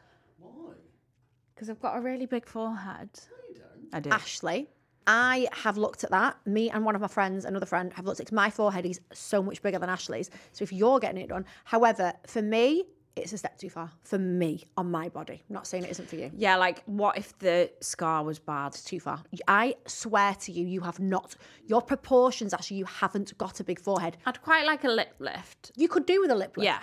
Why? 1.59 1.65
Because 1.65 1.71
I've 1.71 1.81
got 1.81 1.99
a 1.99 2.01
really 2.01 2.27
big 2.27 2.47
forehead. 2.47 3.11
No, 3.31 3.37
you 3.49 3.61
don't. 3.61 3.95
I 3.95 4.01
do. 4.01 4.11
Ashley, 4.11 4.69
I 5.07 5.49
have 5.53 5.77
looked 5.77 6.05
at 6.05 6.11
that. 6.11 6.37
Me 6.47 6.71
and 6.71 6.85
one 6.85 6.95
of 6.95 7.01
my 7.01 7.09
friends, 7.09 7.45
another 7.45 7.67
friend, 7.67 7.93
have 7.95 8.05
looked 8.05 8.21
at 8.21 8.31
my 8.33 8.51
forehead 8.51 8.87
is 8.87 9.01
so 9.13 9.43
much 9.43 9.63
bigger 9.63 9.79
than 9.79 9.89
Ashley's. 9.89 10.31
So 10.53 10.63
if 10.63 10.73
you're 10.73 11.01
getting 11.01 11.21
it 11.21 11.29
done, 11.29 11.45
however, 11.65 12.13
for 12.27 12.43
me, 12.43 12.85
it's 13.17 13.33
a 13.33 13.39
step 13.39 13.59
too 13.59 13.71
far. 13.71 13.91
For 14.03 14.19
me, 14.19 14.65
on 14.77 14.91
my 14.91 15.09
body. 15.09 15.43
I'm 15.49 15.55
not 15.55 15.67
saying 15.67 15.85
it 15.85 15.91
isn't 15.91 16.09
for 16.09 16.15
you. 16.15 16.31
Yeah, 16.37 16.57
like 16.57 16.85
what 16.87 17.19
if 17.19 17.37
the 17.41 17.71
scar 17.81 18.23
was 18.23 18.39
bad? 18.39 18.73
Too 18.73 19.01
far. 19.01 19.25
I 19.49 19.75
swear 19.87 20.35
to 20.35 20.53
you, 20.53 20.67
you 20.67 20.81
have 20.83 21.01
not. 21.01 21.35
Your 21.67 21.83
proportions, 21.83 22.55
actually, 22.55 22.77
you 22.77 22.85
haven't 22.85 23.37
got 23.37 23.59
a 23.59 23.65
big 23.65 23.81
forehead. 23.81 24.19
I'd 24.27 24.41
quite 24.43 24.67
like 24.67 24.85
a 24.85 24.89
lip 24.89 25.15
lift. 25.19 25.73
You 25.77 25.89
could 25.89 26.07
do 26.07 26.21
with 26.21 26.31
a 26.31 26.37
lip 26.37 26.57
lift. 26.57 26.67
Yeah. 26.67 26.81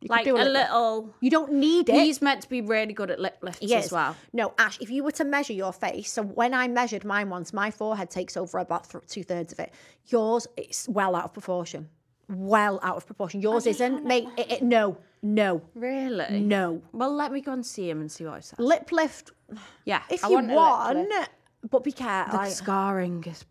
You 0.00 0.08
Like 0.10 0.26
a 0.28 0.32
lip 0.32 0.52
little. 0.52 1.12
You 1.20 1.28
don't 1.30 1.52
need 1.54 1.88
it. 1.88 1.94
He's 1.94 2.22
meant 2.22 2.42
to 2.42 2.48
be 2.48 2.60
really 2.60 2.92
good 2.92 3.10
at 3.10 3.18
lip 3.18 3.38
lifts 3.42 3.58
Yes. 3.62 3.86
as 3.86 3.92
well. 3.92 4.14
No, 4.32 4.54
Ash, 4.58 4.78
if 4.80 4.90
you 4.90 5.02
were 5.02 5.10
to 5.12 5.24
measure 5.24 5.52
your 5.52 5.72
face, 5.72 6.12
so 6.12 6.22
when 6.22 6.54
I 6.54 6.68
measured 6.68 7.04
mine 7.04 7.30
once, 7.30 7.52
my 7.52 7.70
forehead 7.72 8.08
takes 8.08 8.36
over 8.36 8.58
about 8.58 8.88
th- 8.88 9.04
two 9.08 9.24
thirds 9.24 9.52
of 9.52 9.58
it. 9.58 9.72
Yours, 10.06 10.46
it's 10.56 10.88
well 10.88 11.16
out 11.16 11.24
of 11.24 11.32
proportion. 11.32 11.88
Well 12.28 12.78
out 12.82 12.96
of 12.96 13.06
proportion. 13.06 13.40
Yours 13.40 13.66
isn't, 13.66 14.04
mate. 14.04 14.28
It, 14.36 14.52
it, 14.52 14.62
no, 14.62 14.98
no, 15.22 15.62
Really? 15.74 16.40
no. 16.40 16.80
Well, 16.92 17.12
let 17.14 17.32
me 17.32 17.40
go 17.40 17.52
and 17.52 17.66
see 17.66 17.90
him 17.90 18.00
and 18.00 18.12
see 18.12 18.24
what 18.24 18.36
he 18.36 18.42
says. 18.42 18.58
Lip 18.60 18.92
lift, 18.92 19.32
Yeah. 19.84 20.02
if 20.10 20.24
I 20.24 20.28
you 20.28 20.34
want 20.34 20.50
want, 20.50 20.96
a 20.96 21.00
lip 21.00 21.08
lift. 21.10 21.30
but 21.70 21.82
be 21.82 21.90
careful. 21.92 22.32
The 22.32 22.44
like, 22.44 22.52
scarring 22.52 23.24
is. 23.26 23.44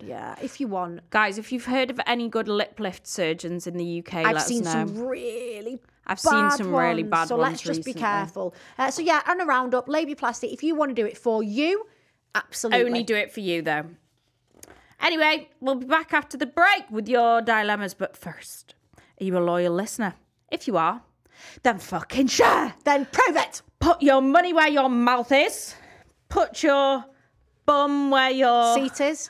Yeah, 0.00 0.36
if 0.42 0.60
you 0.60 0.68
want. 0.68 1.08
Guys, 1.10 1.38
if 1.38 1.52
you've 1.52 1.66
heard 1.66 1.90
of 1.90 2.00
any 2.06 2.28
good 2.28 2.48
lip 2.48 2.78
lift 2.80 3.06
surgeons 3.06 3.66
in 3.66 3.76
the 3.76 4.00
UK, 4.00 4.14
I've 4.14 4.34
let 4.34 4.42
seen 4.42 4.66
us 4.66 4.74
know. 4.74 4.86
some 4.86 5.06
really 5.06 5.80
I've 6.06 6.20
seen 6.20 6.50
some 6.52 6.74
really 6.74 7.02
bad 7.02 7.28
So 7.28 7.36
ones 7.36 7.60
So 7.60 7.68
let's 7.68 7.78
just 7.78 7.84
be 7.84 7.94
careful. 7.98 8.54
Uh, 8.78 8.90
so 8.90 9.02
yeah, 9.02 9.22
and 9.26 9.40
a 9.40 9.44
roundup, 9.44 9.88
labiaplasty. 9.88 10.52
If 10.52 10.62
you 10.62 10.74
want 10.74 10.90
to 10.90 10.94
do 10.94 11.06
it 11.06 11.18
for 11.18 11.42
you, 11.42 11.86
absolutely. 12.34 12.84
Only 12.84 13.02
do 13.02 13.16
it 13.16 13.32
for 13.32 13.40
you, 13.40 13.62
though. 13.62 13.86
Anyway, 15.00 15.48
we'll 15.60 15.74
be 15.74 15.86
back 15.86 16.14
after 16.14 16.36
the 16.36 16.46
break 16.46 16.90
with 16.90 17.08
your 17.08 17.42
dilemmas. 17.42 17.94
But 17.94 18.16
first, 18.16 18.74
are 19.20 19.24
you 19.24 19.36
a 19.36 19.40
loyal 19.40 19.74
listener? 19.74 20.14
If 20.50 20.66
you 20.68 20.76
are, 20.76 21.02
then 21.62 21.78
fucking 21.78 22.28
share. 22.28 22.74
Then 22.84 23.06
prove 23.06 23.36
it. 23.36 23.62
Put 23.80 24.00
your 24.00 24.22
money 24.22 24.52
where 24.52 24.68
your 24.68 24.88
mouth 24.88 25.32
is. 25.32 25.74
Put 26.28 26.62
your 26.62 27.04
bum 27.66 28.10
where 28.10 28.30
your 28.30 28.74
Seat 28.74 29.00
is. 29.00 29.28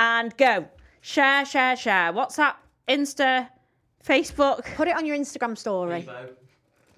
And 0.00 0.36
go. 0.36 0.66
Share, 1.02 1.44
share, 1.44 1.76
share. 1.76 2.12
WhatsApp, 2.12 2.54
Insta, 2.88 3.48
Facebook, 4.04 4.64
Put 4.74 4.88
it 4.88 4.96
on 4.96 5.06
your 5.06 5.16
Instagram 5.16 5.56
story. 5.56 6.08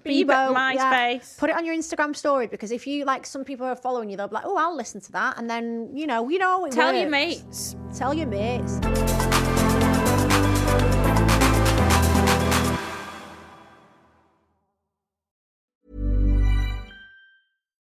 Bebo, 0.05 0.27
yeah. 0.27 0.49
MySpace. 0.53 1.37
Put 1.37 1.49
it 1.49 1.55
on 1.55 1.65
your 1.65 1.75
Instagram 1.75 2.15
story 2.15 2.47
because 2.47 2.71
if 2.71 2.87
you 2.87 3.05
like, 3.05 3.25
some 3.25 3.45
people 3.45 3.65
are 3.65 3.75
following 3.75 4.09
you, 4.09 4.17
they'll 4.17 4.27
be 4.27 4.35
like, 4.35 4.45
"Oh, 4.45 4.57
I'll 4.57 4.75
listen 4.75 4.99
to 4.99 5.11
that," 5.13 5.37
and 5.37 5.49
then 5.49 5.95
you 5.95 6.07
know, 6.07 6.27
you 6.27 6.39
know, 6.39 6.65
it 6.65 6.73
Tell 6.73 6.93
your 6.93 7.09
mates. 7.09 7.77
Tell 7.95 8.13
your 8.13 8.27
mates. 8.27 8.81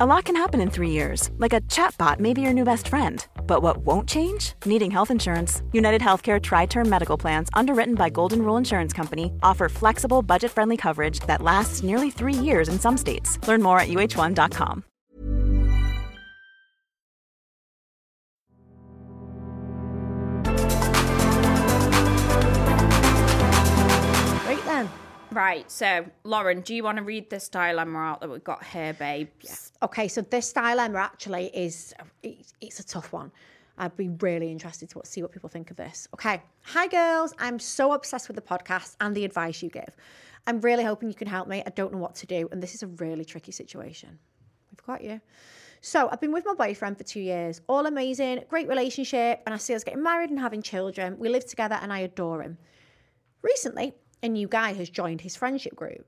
A 0.00 0.06
lot 0.06 0.24
can 0.24 0.36
happen 0.36 0.62
in 0.62 0.70
three 0.70 0.88
years, 0.88 1.28
like 1.36 1.52
a 1.52 1.60
chatbot 1.68 2.20
may 2.20 2.32
be 2.32 2.40
your 2.40 2.54
new 2.54 2.64
best 2.64 2.88
friend. 2.88 3.26
But 3.46 3.60
what 3.60 3.84
won't 3.84 4.08
change? 4.08 4.54
Needing 4.64 4.90
health 4.90 5.10
insurance. 5.10 5.62
United 5.72 6.00
Healthcare 6.00 6.40
Tri 6.40 6.64
Term 6.64 6.88
Medical 6.88 7.18
Plans, 7.18 7.50
underwritten 7.52 7.96
by 7.96 8.08
Golden 8.08 8.40
Rule 8.40 8.56
Insurance 8.56 8.94
Company, 8.94 9.30
offer 9.42 9.68
flexible, 9.68 10.22
budget 10.22 10.52
friendly 10.52 10.78
coverage 10.78 11.20
that 11.26 11.42
lasts 11.42 11.82
nearly 11.82 12.10
three 12.10 12.32
years 12.32 12.70
in 12.70 12.80
some 12.80 12.96
states. 12.96 13.38
Learn 13.46 13.60
more 13.60 13.78
at 13.78 13.88
uh1.com. 13.88 14.84
Right 24.46 24.64
then. 24.64 24.88
Right, 25.30 25.70
so 25.70 26.06
Lauren, 26.24 26.62
do 26.62 26.74
you 26.74 26.84
want 26.84 26.96
to 26.96 27.04
read 27.04 27.28
this 27.28 27.50
dilemma 27.50 27.98
out 27.98 28.22
that 28.22 28.30
we've 28.30 28.42
got 28.42 28.64
here, 28.64 28.94
babes? 28.94 29.69
Okay, 29.82 30.08
so 30.08 30.20
this 30.20 30.52
dilemma 30.52 30.98
actually 30.98 31.46
is 31.54 31.94
it's, 32.22 32.80
a 32.80 32.84
tough 32.84 33.14
one. 33.14 33.32
I'd 33.78 33.96
be 33.96 34.10
really 34.20 34.50
interested 34.50 34.90
to 34.90 35.00
see 35.04 35.22
what 35.22 35.32
people 35.32 35.48
think 35.48 35.70
of 35.70 35.76
this. 35.78 36.06
Okay, 36.12 36.42
hi 36.62 36.86
girls, 36.86 37.32
I'm 37.38 37.58
so 37.58 37.94
obsessed 37.94 38.28
with 38.28 38.34
the 38.34 38.42
podcast 38.42 38.96
and 39.00 39.16
the 39.16 39.24
advice 39.24 39.62
you 39.62 39.70
give. 39.70 39.96
I'm 40.46 40.60
really 40.60 40.84
hoping 40.84 41.08
you 41.08 41.14
can 41.14 41.28
help 41.28 41.48
me. 41.48 41.62
I 41.66 41.70
don't 41.70 41.92
know 41.92 41.98
what 41.98 42.14
to 42.16 42.26
do, 42.26 42.46
and 42.52 42.62
this 42.62 42.74
is 42.74 42.82
a 42.82 42.88
really 42.88 43.24
tricky 43.24 43.52
situation. 43.52 44.18
We've 44.70 44.86
got 44.86 45.02
you. 45.02 45.18
So 45.80 46.10
I've 46.12 46.20
been 46.20 46.32
with 46.32 46.44
my 46.44 46.52
boyfriend 46.52 46.98
for 46.98 47.04
two 47.04 47.20
years. 47.20 47.62
All 47.66 47.86
amazing, 47.86 48.44
great 48.50 48.68
relationship, 48.68 49.40
and 49.46 49.54
I 49.54 49.56
see 49.56 49.74
us 49.74 49.82
getting 49.82 50.02
married 50.02 50.28
and 50.28 50.38
having 50.38 50.60
children. 50.60 51.18
We 51.18 51.30
live 51.30 51.46
together, 51.46 51.78
and 51.80 51.90
I 51.90 52.00
adore 52.00 52.42
him. 52.42 52.58
Recently, 53.40 53.94
a 54.22 54.28
new 54.28 54.46
guy 54.46 54.74
has 54.74 54.90
joined 54.90 55.22
his 55.22 55.36
friendship 55.36 55.74
group. 55.74 56.06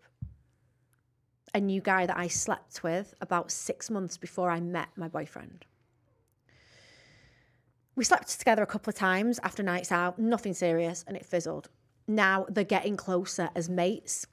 A 1.54 1.60
new 1.60 1.80
guy 1.80 2.06
that 2.06 2.16
I 2.16 2.28
slept 2.28 2.82
with 2.82 3.14
about 3.20 3.50
six 3.50 3.90
months 3.90 4.16
before 4.16 4.50
I 4.50 4.60
met 4.60 4.88
my 4.96 5.08
boyfriend. 5.08 5.66
We 7.94 8.04
slept 8.04 8.38
together 8.38 8.62
a 8.62 8.66
couple 8.66 8.90
of 8.90 8.96
times 8.96 9.38
after 9.42 9.62
nights 9.62 9.92
out, 9.92 10.18
nothing 10.18 10.54
serious, 10.54 11.04
and 11.06 11.14
it 11.14 11.26
fizzled. 11.26 11.68
Now 12.08 12.46
they're 12.48 12.64
getting 12.64 12.96
closer 12.96 13.50
as 13.54 13.68
mates. 13.68 14.26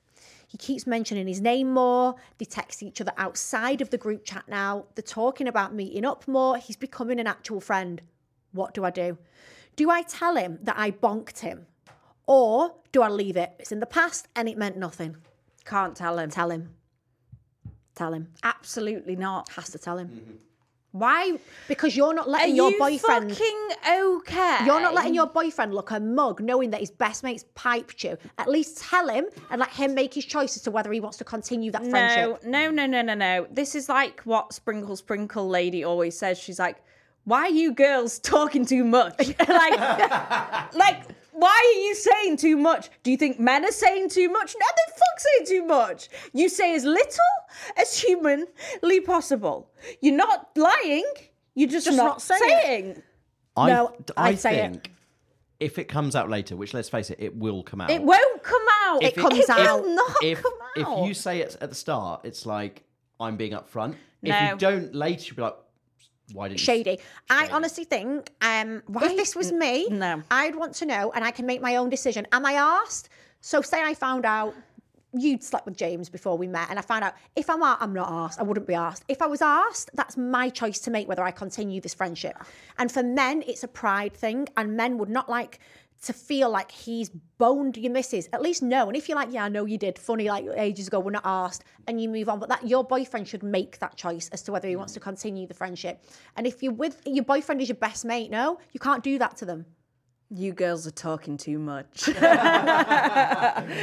He 0.47 0.58
keeps 0.58 0.88
mentioning 0.88 1.27
his 1.27 1.41
name 1.41 1.73
more. 1.73 2.15
They 2.38 2.45
text 2.45 2.82
each 2.82 3.01
other 3.01 3.12
outside 3.17 3.82
of 3.82 3.89
the 3.89 3.97
group 3.97 4.23
chat 4.23 4.45
now. 4.47 4.86
They're 4.95 5.03
talking 5.03 5.47
about 5.47 5.75
meeting 5.75 6.05
up 6.05 6.27
more. 6.27 6.58
He's 6.58 6.77
becoming 6.77 7.19
an 7.19 7.27
actual 7.27 7.60
friend. 7.60 8.01
What 8.53 8.73
do 8.73 8.86
I 8.86 8.91
do? 8.91 9.17
Do 9.75 9.89
I 9.89 10.01
tell 10.03 10.38
him 10.38 10.58
that 10.63 10.77
I 10.77 10.91
bonked 10.91 11.39
him? 11.39 11.67
Or 12.25 12.75
do 12.91 13.01
I 13.01 13.10
leave 13.10 13.38
it? 13.38 13.51
It's 13.60 13.71
in 13.71 13.79
the 13.79 13.86
past 13.86 14.27
and 14.36 14.47
it 14.47 14.58
meant 14.58 14.77
nothing. 14.77 15.17
Can't 15.65 15.95
tell 15.95 16.17
him. 16.17 16.29
Tell 16.29 16.49
him. 16.49 16.75
Tell 18.00 18.14
him. 18.14 18.30
Absolutely 18.44 19.18
not. 19.18 19.50
Has 19.50 19.72
to 19.72 19.78
tell 19.78 19.98
him. 19.98 20.08
Mm-hmm. 20.08 20.32
Why 20.94 21.38
Because 21.68 21.98
you're 21.98 22.14
not 22.14 22.28
are 22.28 22.32
letting 22.32 22.56
your 22.56 22.72
you 22.72 22.80
boyfriend. 22.80 23.30
fucking 23.30 23.70
okay? 23.92 24.60
You're 24.66 24.80
not 24.80 24.94
letting 24.94 25.14
your 25.14 25.28
boyfriend 25.28 25.74
look 25.76 25.92
a 25.92 26.00
mug 26.00 26.40
knowing 26.40 26.70
that 26.70 26.80
his 26.80 26.92
best 26.92 27.26
mate's 27.26 27.44
piped 27.56 28.02
you. 28.06 28.18
At 28.38 28.48
least 28.50 28.78
tell 28.90 29.10
him 29.10 29.26
and 29.52 29.60
let 29.60 29.70
him 29.72 29.94
make 29.94 30.14
his 30.14 30.24
choice 30.24 30.56
as 30.56 30.62
to 30.64 30.72
whether 30.72 30.90
he 30.94 31.02
wants 31.02 31.18
to 31.18 31.26
continue 31.26 31.72
that 31.72 31.86
friendship. 31.88 32.42
No, 32.46 32.72
no, 32.72 32.86
no, 32.86 33.02
no, 33.02 33.02
no, 33.02 33.16
no. 33.16 33.48
This 33.52 33.76
is 33.76 33.90
like 33.90 34.22
what 34.22 34.54
Sprinkle 34.54 34.96
Sprinkle 34.96 35.50
Lady 35.50 35.84
always 35.84 36.18
says. 36.18 36.40
She's 36.40 36.58
like, 36.58 36.78
"Why 37.26 37.42
are 37.42 37.50
you 37.50 37.74
girls 37.74 38.18
talking 38.20 38.66
too 38.66 38.86
much? 38.86 39.18
like, 39.48 39.80
like, 40.74 41.04
why 41.39 41.75
are 41.75 41.80
you 41.82 41.95
saying 41.95 42.38
too 42.38 42.58
much? 42.58 42.89
Do 43.04 43.12
you 43.12 43.17
think 43.17 43.39
men 43.39 43.65
are 43.65 43.71
saying 43.71 44.10
too 44.10 44.30
much? 44.30 44.56
No, 44.60 44.65
they 44.75 44.93
fuck 44.93 45.19
say 45.19 45.45
too 45.45 45.65
much. 45.65 46.10
You 46.34 46.49
say 46.49 46.75
as 46.75 46.84
little 46.86 47.36
as 47.78 47.99
humanly 47.99 49.02
possible. 49.06 49.71
You're 50.02 50.15
not 50.15 50.49
lying. 50.56 51.06
You're 51.56 51.69
just, 51.69 51.86
Just 51.88 51.97
not, 51.97 52.06
not 52.06 52.21
saying 52.21 52.39
saying. 52.39 53.04
I, 53.58 53.69
No, 53.69 53.95
I 54.15 54.30
I'd 54.30 54.39
say 54.39 54.60
it. 54.60 54.71
think 54.71 54.91
if 55.60 55.78
it 55.78 55.86
comes 55.86 56.15
out 56.15 56.30
later, 56.30 56.56
which 56.56 56.73
let's 56.73 56.89
face 56.89 57.10
it, 57.10 57.17
it 57.19 57.36
will 57.36 57.63
come 57.63 57.82
out. 57.82 57.91
It 57.91 58.02
won't 58.02 58.43
come 58.43 58.62
out. 58.86 59.04
It 59.04 59.15
comes 59.15 59.38
it 59.38 59.49
out. 59.49 59.84
will 59.84 59.95
not 59.95 60.23
if, 60.23 60.41
come 60.41 60.54
out. 60.78 60.99
if 61.02 61.08
you 61.08 61.13
say 61.13 61.41
it 61.41 61.58
at 61.60 61.69
the 61.69 61.75
start, 61.75 62.21
it's 62.23 62.45
like 62.45 62.84
I'm 63.19 63.36
being 63.36 63.52
upfront. 63.52 63.95
If 64.21 64.52
you 64.52 64.58
don't 64.58 64.93
later, 64.95 65.25
you'll 65.28 65.36
be 65.36 65.41
like, 65.43 65.56
why 66.34 66.48
didn't 66.48 66.60
you? 66.60 66.65
shady. 66.65 67.00
I 67.30 67.48
honestly 67.52 67.84
think 67.84 68.30
um, 68.42 68.82
Why? 68.88 69.06
if 69.06 69.15
this 69.18 69.36
was 69.36 69.52
me, 69.52 69.88
No. 69.89 70.22
I'd 70.32 70.56
want 70.56 70.74
to 70.76 70.86
know, 70.86 71.12
and 71.13 71.24
I 71.24 71.32
can 71.32 71.46
make 71.46 71.62
my 71.62 71.76
own 71.78 71.89
decision. 71.89 72.28
Am 72.32 72.46
I 72.46 72.54
asked? 72.54 73.10
So 73.42 73.62
say 73.62 73.82
I 73.82 73.94
found 73.94 74.26
out 74.26 74.54
you'd 75.13 75.44
slept 75.44 75.65
with 75.65 75.76
James 75.76 76.08
before 76.08 76.38
we 76.38 76.46
met, 76.48 76.68
and 76.70 76.78
I 76.78 76.84
found 76.84 77.04
out 77.04 77.15
if 77.36 77.50
I'm 77.50 77.63
a- 77.63 77.78
I'm 77.80 77.94
not 77.94 78.12
asked, 78.12 78.39
I 78.39 78.44
wouldn't 78.44 78.68
be 78.68 78.76
asked. 78.76 79.04
If 79.08 79.22
I 79.22 79.26
was 79.28 79.42
asked, 79.42 79.89
that's 79.96 80.18
my 80.18 80.50
choice 80.50 80.78
to 80.80 80.92
make 80.92 81.08
whether 81.08 81.24
I 81.24 81.32
continue 81.32 81.82
this 81.82 81.94
friendship. 81.96 82.38
And 82.78 82.92
for 82.92 83.02
men, 83.02 83.44
it's 83.48 83.63
a 83.63 83.68
pride 83.68 84.13
thing, 84.13 84.48
and 84.56 84.78
men 84.78 84.98
would 85.00 85.10
not 85.10 85.28
like 85.28 85.60
to 86.04 86.14
feel 86.14 86.50
like 86.50 86.72
he's 86.72 87.10
boned 87.10 87.78
your 87.78 87.92
missus. 87.92 88.30
At 88.32 88.42
least 88.42 88.64
know. 88.64 88.88
And 88.88 88.96
if 88.96 89.10
you're 89.10 89.18
like, 89.18 89.30
yeah, 89.32 89.46
I 89.46 89.50
know 89.50 89.66
you 89.66 89.78
did, 89.78 90.00
funny, 90.00 90.30
like 90.30 90.46
ages 90.56 90.88
ago, 90.88 91.00
we're 91.00 91.12
not 91.12 91.26
asked, 91.26 91.64
and 91.88 92.02
you 92.02 92.10
move 92.10 92.30
on. 92.30 92.40
But 92.40 92.50
that 92.50 92.68
your 92.68 92.84
boyfriend 92.84 93.28
should 93.28 93.44
make 93.44 93.80
that 93.80 93.96
choice 93.98 94.30
as 94.30 94.42
to 94.44 94.52
whether 94.52 94.68
he 94.68 94.76
wants 94.76 94.94
to 94.94 95.00
mm. 95.00 95.04
continue 95.04 95.48
the 95.48 95.54
friendship. 95.54 96.04
And 96.38 96.48
if 96.48 96.64
you're 96.64 96.74
with 96.74 97.02
your 97.06 97.26
boyfriend 97.26 97.62
is 97.62 97.70
your 97.70 97.76
best 97.76 98.06
mate, 98.06 98.32
no, 98.32 98.60
you 98.72 98.80
can't 98.80 99.04
do 99.04 99.18
that 99.20 99.38
to 99.38 99.46
them. 99.46 99.66
You 100.32 100.54
girls 100.54 100.86
are 100.86 100.92
talking 100.92 101.38
too 101.38 101.58
much. 101.58 102.08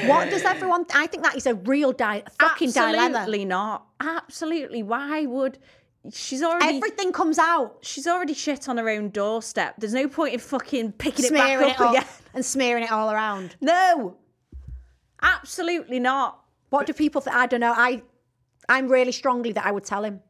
What 0.07 0.31
does 0.31 0.43
everyone? 0.43 0.87
I 0.95 1.07
think 1.09 1.25
that 1.25 1.37
is 1.37 1.47
a 1.47 1.55
real 1.55 1.93
di- 1.93 2.23
fucking 2.39 2.71
dilemma. 2.71 3.19
Absolutely 3.19 3.45
not. 3.45 3.87
Absolutely. 4.01 4.83
Why 4.85 5.27
would 5.27 5.59
she's 6.12 6.42
already 6.42 6.77
Everything 6.77 7.12
comes 7.12 7.38
out, 7.38 7.79
she's 7.83 8.07
already 8.07 8.35
shit 8.35 8.69
on 8.69 8.77
her 8.79 8.88
own 8.88 9.11
doorstep. 9.11 9.75
There's 9.79 9.95
no 9.95 10.09
point 10.09 10.35
in 10.35 10.40
fucking 10.40 10.92
picking 10.92 11.25
it 11.25 11.29
smearing 11.29 11.61
back 11.69 11.77
it, 11.77 11.81
up 11.81 11.81
all, 11.81 11.95
again. 11.95 12.07
and 12.35 12.45
smearing 12.45 12.85
it 12.85 12.92
all 12.92 13.11
around. 13.11 13.57
No. 13.61 14.16
Absolutely 15.23 15.99
not. 15.99 16.40
What 16.71 16.87
do 16.87 16.92
people 16.92 17.21
think? 17.21 17.37
I 17.37 17.47
don't 17.47 17.61
know. 17.61 17.73
I, 17.77 18.03
I'm 18.69 18.88
really 18.88 19.12
strongly 19.12 19.53
that 19.53 19.64
I 19.66 19.71
would 19.73 19.85
tell 19.85 20.05
him. 20.05 20.21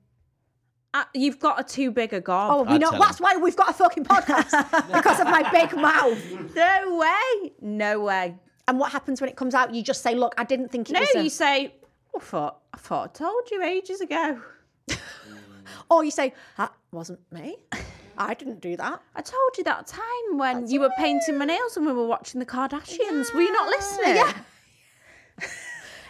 Uh, 0.94 1.04
you've 1.12 1.38
got 1.38 1.60
a 1.60 1.64
too 1.64 1.90
big 1.90 2.14
a 2.14 2.20
gob. 2.20 2.68
Oh, 2.68 2.72
you 2.72 2.78
know 2.78 2.90
tell 2.90 3.00
that's 3.00 3.20
why 3.20 3.36
we've 3.36 3.56
got 3.56 3.68
a 3.70 3.72
fucking 3.74 4.04
podcast 4.04 4.50
because 4.92 5.20
of 5.20 5.26
my 5.26 5.42
big 5.50 5.74
mouth. 5.76 6.54
no 6.54 6.96
way. 6.96 7.52
No 7.60 8.00
way. 8.00 8.34
And 8.68 8.78
what 8.78 8.92
happens 8.92 9.20
when 9.20 9.28
it 9.28 9.36
comes 9.36 9.54
out? 9.54 9.74
You 9.74 9.82
just 9.82 10.02
say, 10.02 10.14
"Look, 10.14 10.34
I 10.38 10.44
didn't 10.44 10.70
think 10.70 10.88
it 10.88 10.94
No, 10.94 11.00
was." 11.00 11.10
a-" 11.16 11.22
you 11.22 11.30
say, 11.30 11.74
I 12.14 12.18
thought, 12.18 12.60
I 12.72 12.78
thought 12.78 13.10
I 13.10 13.12
told 13.12 13.50
you 13.50 13.62
ages 13.62 14.00
ago. 14.00 14.40
Or 15.90 16.04
you 16.04 16.10
say, 16.10 16.32
"That 16.56 16.72
wasn't 16.92 17.20
me. 17.32 17.56
I 18.18 18.34
didn't 18.34 18.60
do 18.60 18.76
that." 18.76 19.00
I 19.14 19.22
told 19.22 19.50
you 19.58 19.64
that 19.64 19.86
time 19.86 20.38
when 20.38 20.68
you 20.70 20.80
were 20.80 20.90
painting 20.98 21.36
my 21.38 21.44
nails 21.44 21.76
and 21.76 21.86
we 21.86 21.92
were 21.92 22.06
watching 22.06 22.38
the 22.40 22.46
Kardashians. 22.46 23.32
Were 23.34 23.42
you 23.42 23.52
not 23.52 23.68
listening? 23.68 24.16
Yeah. 24.16 24.32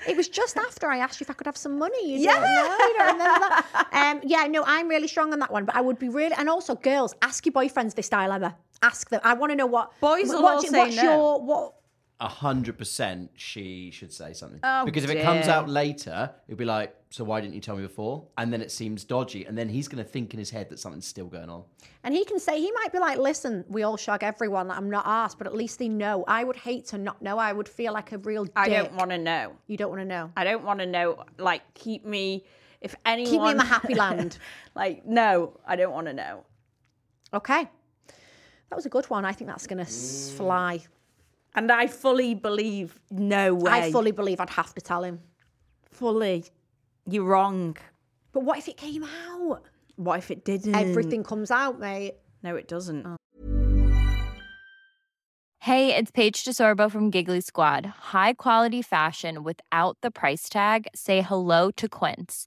It 0.08 0.16
was 0.16 0.28
just 0.28 0.56
after 0.56 0.88
I 0.88 0.98
asked 0.98 1.18
you 1.18 1.24
if 1.24 1.30
I 1.30 1.32
could 1.32 1.48
have 1.48 1.56
some 1.56 1.78
money. 1.78 2.12
You 2.12 2.20
Yeah. 2.20 2.34
don't 2.34 2.42
know. 2.42 2.76
You 2.86 2.94
don't 2.98 3.06
remember 3.18 3.40
that. 3.40 3.88
Um, 3.92 4.20
yeah, 4.22 4.46
no, 4.46 4.62
I'm 4.64 4.86
really 4.86 5.08
strong 5.08 5.32
on 5.32 5.40
that 5.40 5.50
one. 5.50 5.64
But 5.64 5.74
I 5.74 5.80
would 5.80 5.98
be 5.98 6.08
really, 6.08 6.32
and 6.38 6.48
also 6.48 6.76
girls, 6.76 7.12
ask 7.22 7.44
your 7.44 7.52
boyfriends 7.52 7.94
this 7.96 8.08
dilemma. 8.08 8.54
Ask 8.82 9.08
them. 9.10 9.20
I 9.24 9.34
want 9.34 9.50
to 9.50 9.56
know 9.56 9.66
what 9.66 9.98
Boys 10.00 10.28
will 10.28 10.44
what, 10.44 10.54
all 10.56 10.60
do- 10.62 10.68
say 10.68 10.78
what's 10.78 10.94
no. 10.96 11.02
your 11.02 11.40
what? 11.42 11.74
A 12.18 12.28
hundred 12.28 12.78
percent, 12.78 13.30
she 13.34 13.90
should 13.90 14.10
say 14.10 14.32
something. 14.32 14.60
Oh, 14.62 14.86
because 14.86 15.04
if 15.04 15.10
it 15.10 15.22
comes 15.22 15.48
out 15.48 15.68
later, 15.68 16.30
it'll 16.48 16.56
be 16.56 16.64
like, 16.64 16.96
"So 17.10 17.24
why 17.24 17.42
didn't 17.42 17.54
you 17.54 17.60
tell 17.60 17.76
me 17.76 17.82
before?" 17.82 18.26
And 18.38 18.50
then 18.50 18.62
it 18.62 18.70
seems 18.72 19.04
dodgy, 19.04 19.44
and 19.44 19.56
then 19.58 19.68
he's 19.68 19.86
going 19.86 20.02
to 20.02 20.10
think 20.10 20.32
in 20.32 20.38
his 20.38 20.48
head 20.48 20.70
that 20.70 20.78
something's 20.78 21.06
still 21.06 21.26
going 21.26 21.50
on. 21.50 21.64
And 22.04 22.14
he 22.14 22.24
can 22.24 22.38
say 22.38 22.58
he 22.58 22.72
might 22.72 22.90
be 22.90 22.98
like, 23.00 23.18
"Listen, 23.18 23.66
we 23.68 23.82
all 23.82 23.98
shag 23.98 24.22
everyone. 24.22 24.70
I'm 24.70 24.88
not 24.88 25.04
asked, 25.06 25.36
but 25.36 25.46
at 25.46 25.54
least 25.54 25.78
they 25.78 25.88
know." 25.90 26.24
I 26.26 26.42
would 26.42 26.56
hate 26.56 26.86
to 26.86 26.96
not 26.96 27.20
know. 27.20 27.36
I 27.36 27.52
would 27.52 27.68
feel 27.68 27.92
like 27.92 28.12
a 28.12 28.18
real. 28.18 28.44
Dick. 28.44 28.52
I 28.56 28.70
don't 28.70 28.94
want 28.94 29.10
to 29.10 29.18
know. 29.18 29.52
You 29.66 29.76
don't 29.76 29.90
want 29.90 30.00
to 30.00 30.06
know. 30.06 30.32
I 30.38 30.44
don't 30.44 30.64
want 30.64 30.80
to 30.80 30.86
know. 30.86 31.22
Like, 31.36 31.74
keep 31.74 32.06
me. 32.06 32.46
If 32.80 32.94
anyone 33.04 33.30
Keep 33.30 33.42
me 33.42 33.50
in 33.50 33.56
the 33.58 33.64
happy 33.64 33.94
land. 34.06 34.38
like, 34.74 35.04
no, 35.04 35.60
I 35.66 35.76
don't 35.76 35.92
want 35.92 36.06
to 36.06 36.14
know. 36.14 36.44
Okay, 37.34 37.68
that 38.70 38.76
was 38.76 38.86
a 38.86 38.88
good 38.90 39.04
one. 39.10 39.26
I 39.26 39.32
think 39.32 39.50
that's 39.50 39.66
gonna 39.66 39.82
s 39.82 40.32
fly. 40.34 40.80
And 41.56 41.72
I 41.72 41.86
fully 41.86 42.34
believe, 42.34 43.00
no 43.10 43.54
way. 43.54 43.72
I 43.72 43.90
fully 43.90 44.12
believe 44.12 44.40
I'd 44.40 44.50
have 44.50 44.74
to 44.74 44.80
tell 44.80 45.02
him. 45.02 45.20
fully. 45.90 46.44
You're 47.08 47.24
wrong. 47.24 47.76
But 48.32 48.40
what 48.44 48.58
if 48.58 48.68
it 48.68 48.76
came 48.76 49.04
out? 49.04 49.62
What 49.96 50.18
if 50.18 50.30
it 50.30 50.44
didn't? 50.44 50.74
Everything 50.74 51.24
comes 51.24 51.50
out, 51.50 51.80
mate. 51.80 52.16
No, 52.42 52.56
it 52.56 52.68
doesn't. 52.68 53.06
Oh. 53.06 53.16
Hey, 55.60 55.96
it's 55.96 56.10
Paige 56.10 56.44
DeSorbo 56.44 56.90
from 56.90 57.10
Giggly 57.10 57.40
Squad. 57.40 57.86
High 57.86 58.34
quality 58.34 58.82
fashion 58.82 59.42
without 59.42 59.96
the 60.02 60.10
price 60.10 60.48
tag. 60.48 60.86
Say 60.94 61.22
hello 61.22 61.70
to 61.72 61.88
Quince. 61.88 62.46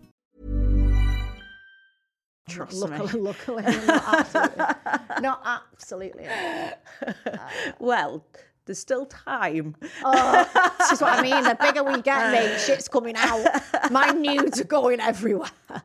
Trust 2.51 2.73
Luckily, 2.73 3.13
me. 3.13 3.19
luckily, 3.27 3.63
not 3.87 4.03
absolutely. 4.07 4.65
not 5.21 5.41
absolutely. 5.45 6.27
Well, 7.79 8.25
there's 8.65 8.79
still 8.79 9.05
time. 9.07 9.75
Oh, 10.03 10.71
this 10.79 10.91
is 10.93 11.01
what 11.01 11.17
I 11.17 11.21
mean. 11.21 11.43
The 11.43 11.57
bigger 11.59 11.83
we 11.83 12.01
get, 12.01 12.31
mate, 12.31 12.59
shit's 12.65 12.87
coming 12.87 13.15
out. 13.17 13.45
My 13.91 14.11
nudes 14.11 14.61
are 14.61 14.65
going 14.65 14.99
everywhere. 14.99 15.49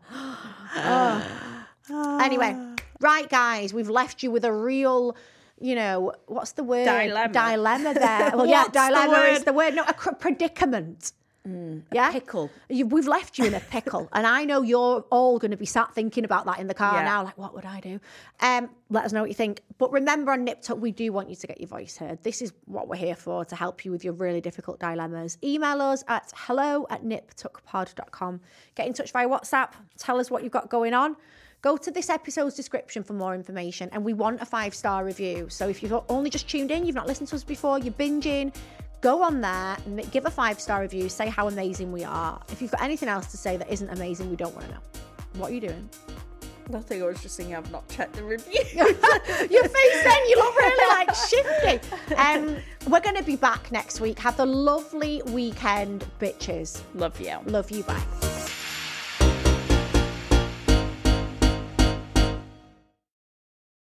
Oh. 0.78 2.18
Anyway, 2.20 2.54
right, 3.00 3.28
guys, 3.30 3.72
we've 3.72 3.88
left 3.88 4.22
you 4.22 4.30
with 4.30 4.44
a 4.44 4.52
real. 4.52 5.16
You 5.58 5.74
know 5.74 6.12
what's 6.26 6.52
the 6.52 6.64
word? 6.64 6.84
Dilemma. 6.84 7.32
Dilemma 7.32 7.94
there. 7.94 8.32
Well, 8.36 8.46
yeah, 8.46 8.64
What's 8.64 8.72
the 8.72 8.88
dilemma 8.88 9.18
is 9.30 9.44
the 9.44 9.52
word. 9.54 9.74
No, 9.74 9.84
a 9.86 9.94
cr- 9.94 10.10
predicament. 11.46 11.84
yeah, 11.92 12.10
pickle. 12.12 12.50
You, 12.68 12.86
we've 12.86 13.06
left 13.06 13.38
you 13.38 13.44
in 13.46 13.54
a 13.54 13.60
pickle, 13.60 14.08
and 14.12 14.26
I 14.26 14.44
know 14.44 14.62
you're 14.62 15.04
all 15.10 15.38
going 15.38 15.50
to 15.52 15.56
be 15.56 15.66
sat 15.66 15.94
thinking 15.94 16.24
about 16.24 16.46
that 16.46 16.58
in 16.58 16.66
the 16.66 16.74
car 16.74 16.96
Yeah. 16.98 17.04
now. 17.04 17.24
Like, 17.24 17.38
what 17.38 17.54
would 17.54 17.64
I 17.64 17.80
do? 17.80 18.00
Um, 18.40 18.70
let 18.90 19.04
us 19.04 19.12
know 19.12 19.20
what 19.20 19.28
you 19.30 19.34
think. 19.34 19.62
But 19.78 19.92
remember, 19.92 20.32
on 20.32 20.44
Nip 20.44 20.62
Tuck, 20.62 20.78
we 20.80 20.92
do 20.92 21.12
want 21.12 21.28
you 21.30 21.36
to 21.36 21.46
get 21.46 21.60
your 21.60 21.68
voice 21.68 21.96
heard. 21.96 22.22
This 22.22 22.42
is 22.42 22.52
what 22.66 22.88
we're 22.88 22.96
here 22.96 23.16
for 23.16 23.44
to 23.44 23.56
help 23.56 23.84
you 23.84 23.90
with 23.90 24.04
your 24.04 24.12
really 24.14 24.40
difficult 24.40 24.78
dilemmas. 24.80 25.38
Email 25.42 25.80
us 25.82 26.04
at 26.08 26.32
hello 26.36 26.86
at 26.90 27.04
niptuckpod.com. 27.04 28.40
Get 28.74 28.86
in 28.86 28.92
touch 28.92 29.12
via 29.12 29.28
WhatsApp. 29.28 29.70
Tell 29.98 30.18
us 30.20 30.30
what 30.30 30.42
you've 30.42 30.52
got 30.52 30.68
going 30.68 30.94
on. 30.94 31.16
Go 31.62 31.76
to 31.78 31.90
this 31.90 32.10
episode's 32.10 32.54
description 32.54 33.02
for 33.02 33.14
more 33.14 33.34
information, 33.34 33.88
and 33.92 34.04
we 34.04 34.12
want 34.12 34.40
a 34.40 34.44
five 34.44 34.74
star 34.74 35.04
review. 35.04 35.48
So 35.48 35.68
if 35.68 35.82
you've 35.82 35.94
only 36.08 36.30
just 36.30 36.48
tuned 36.48 36.70
in, 36.70 36.84
you've 36.86 36.94
not 36.94 37.06
listened 37.06 37.28
to 37.28 37.36
us 37.36 37.42
before, 37.44 37.78
you're 37.78 37.94
binging, 37.94 38.54
go 39.00 39.22
on 39.22 39.40
there, 39.40 39.76
give 40.10 40.26
a 40.26 40.30
five 40.30 40.60
star 40.60 40.80
review, 40.80 41.08
say 41.08 41.28
how 41.28 41.48
amazing 41.48 41.92
we 41.92 42.04
are. 42.04 42.40
If 42.50 42.60
you've 42.62 42.70
got 42.70 42.82
anything 42.82 43.08
else 43.08 43.26
to 43.32 43.36
say 43.36 43.56
that 43.56 43.70
isn't 43.70 43.88
amazing, 43.90 44.30
we 44.30 44.36
don't 44.36 44.54
want 44.54 44.66
to 44.66 44.74
know. 44.74 44.80
What 45.34 45.50
are 45.50 45.54
you 45.54 45.60
doing? 45.60 45.88
Nothing. 46.68 47.02
I 47.02 47.06
was 47.06 47.22
just 47.22 47.36
thinking 47.36 47.54
I've 47.54 47.70
not 47.70 47.88
checked 47.88 48.14
the 48.14 48.22
review. 48.24 48.60
Your 48.74 49.68
face 49.68 50.04
then, 50.04 50.28
you 50.28 50.36
look 50.36 50.56
really 50.56 50.88
like 50.88 51.14
shifty. 51.30 52.14
Um, 52.14 52.56
we're 52.88 53.00
going 53.00 53.16
to 53.16 53.22
be 53.22 53.36
back 53.36 53.70
next 53.70 54.00
week. 54.00 54.18
Have 54.18 54.40
a 54.40 54.46
lovely 54.46 55.22
weekend, 55.26 56.04
bitches. 56.20 56.82
Love 56.94 57.20
you. 57.20 57.36
Love 57.46 57.70
you. 57.70 57.84
Bye. 57.84 58.35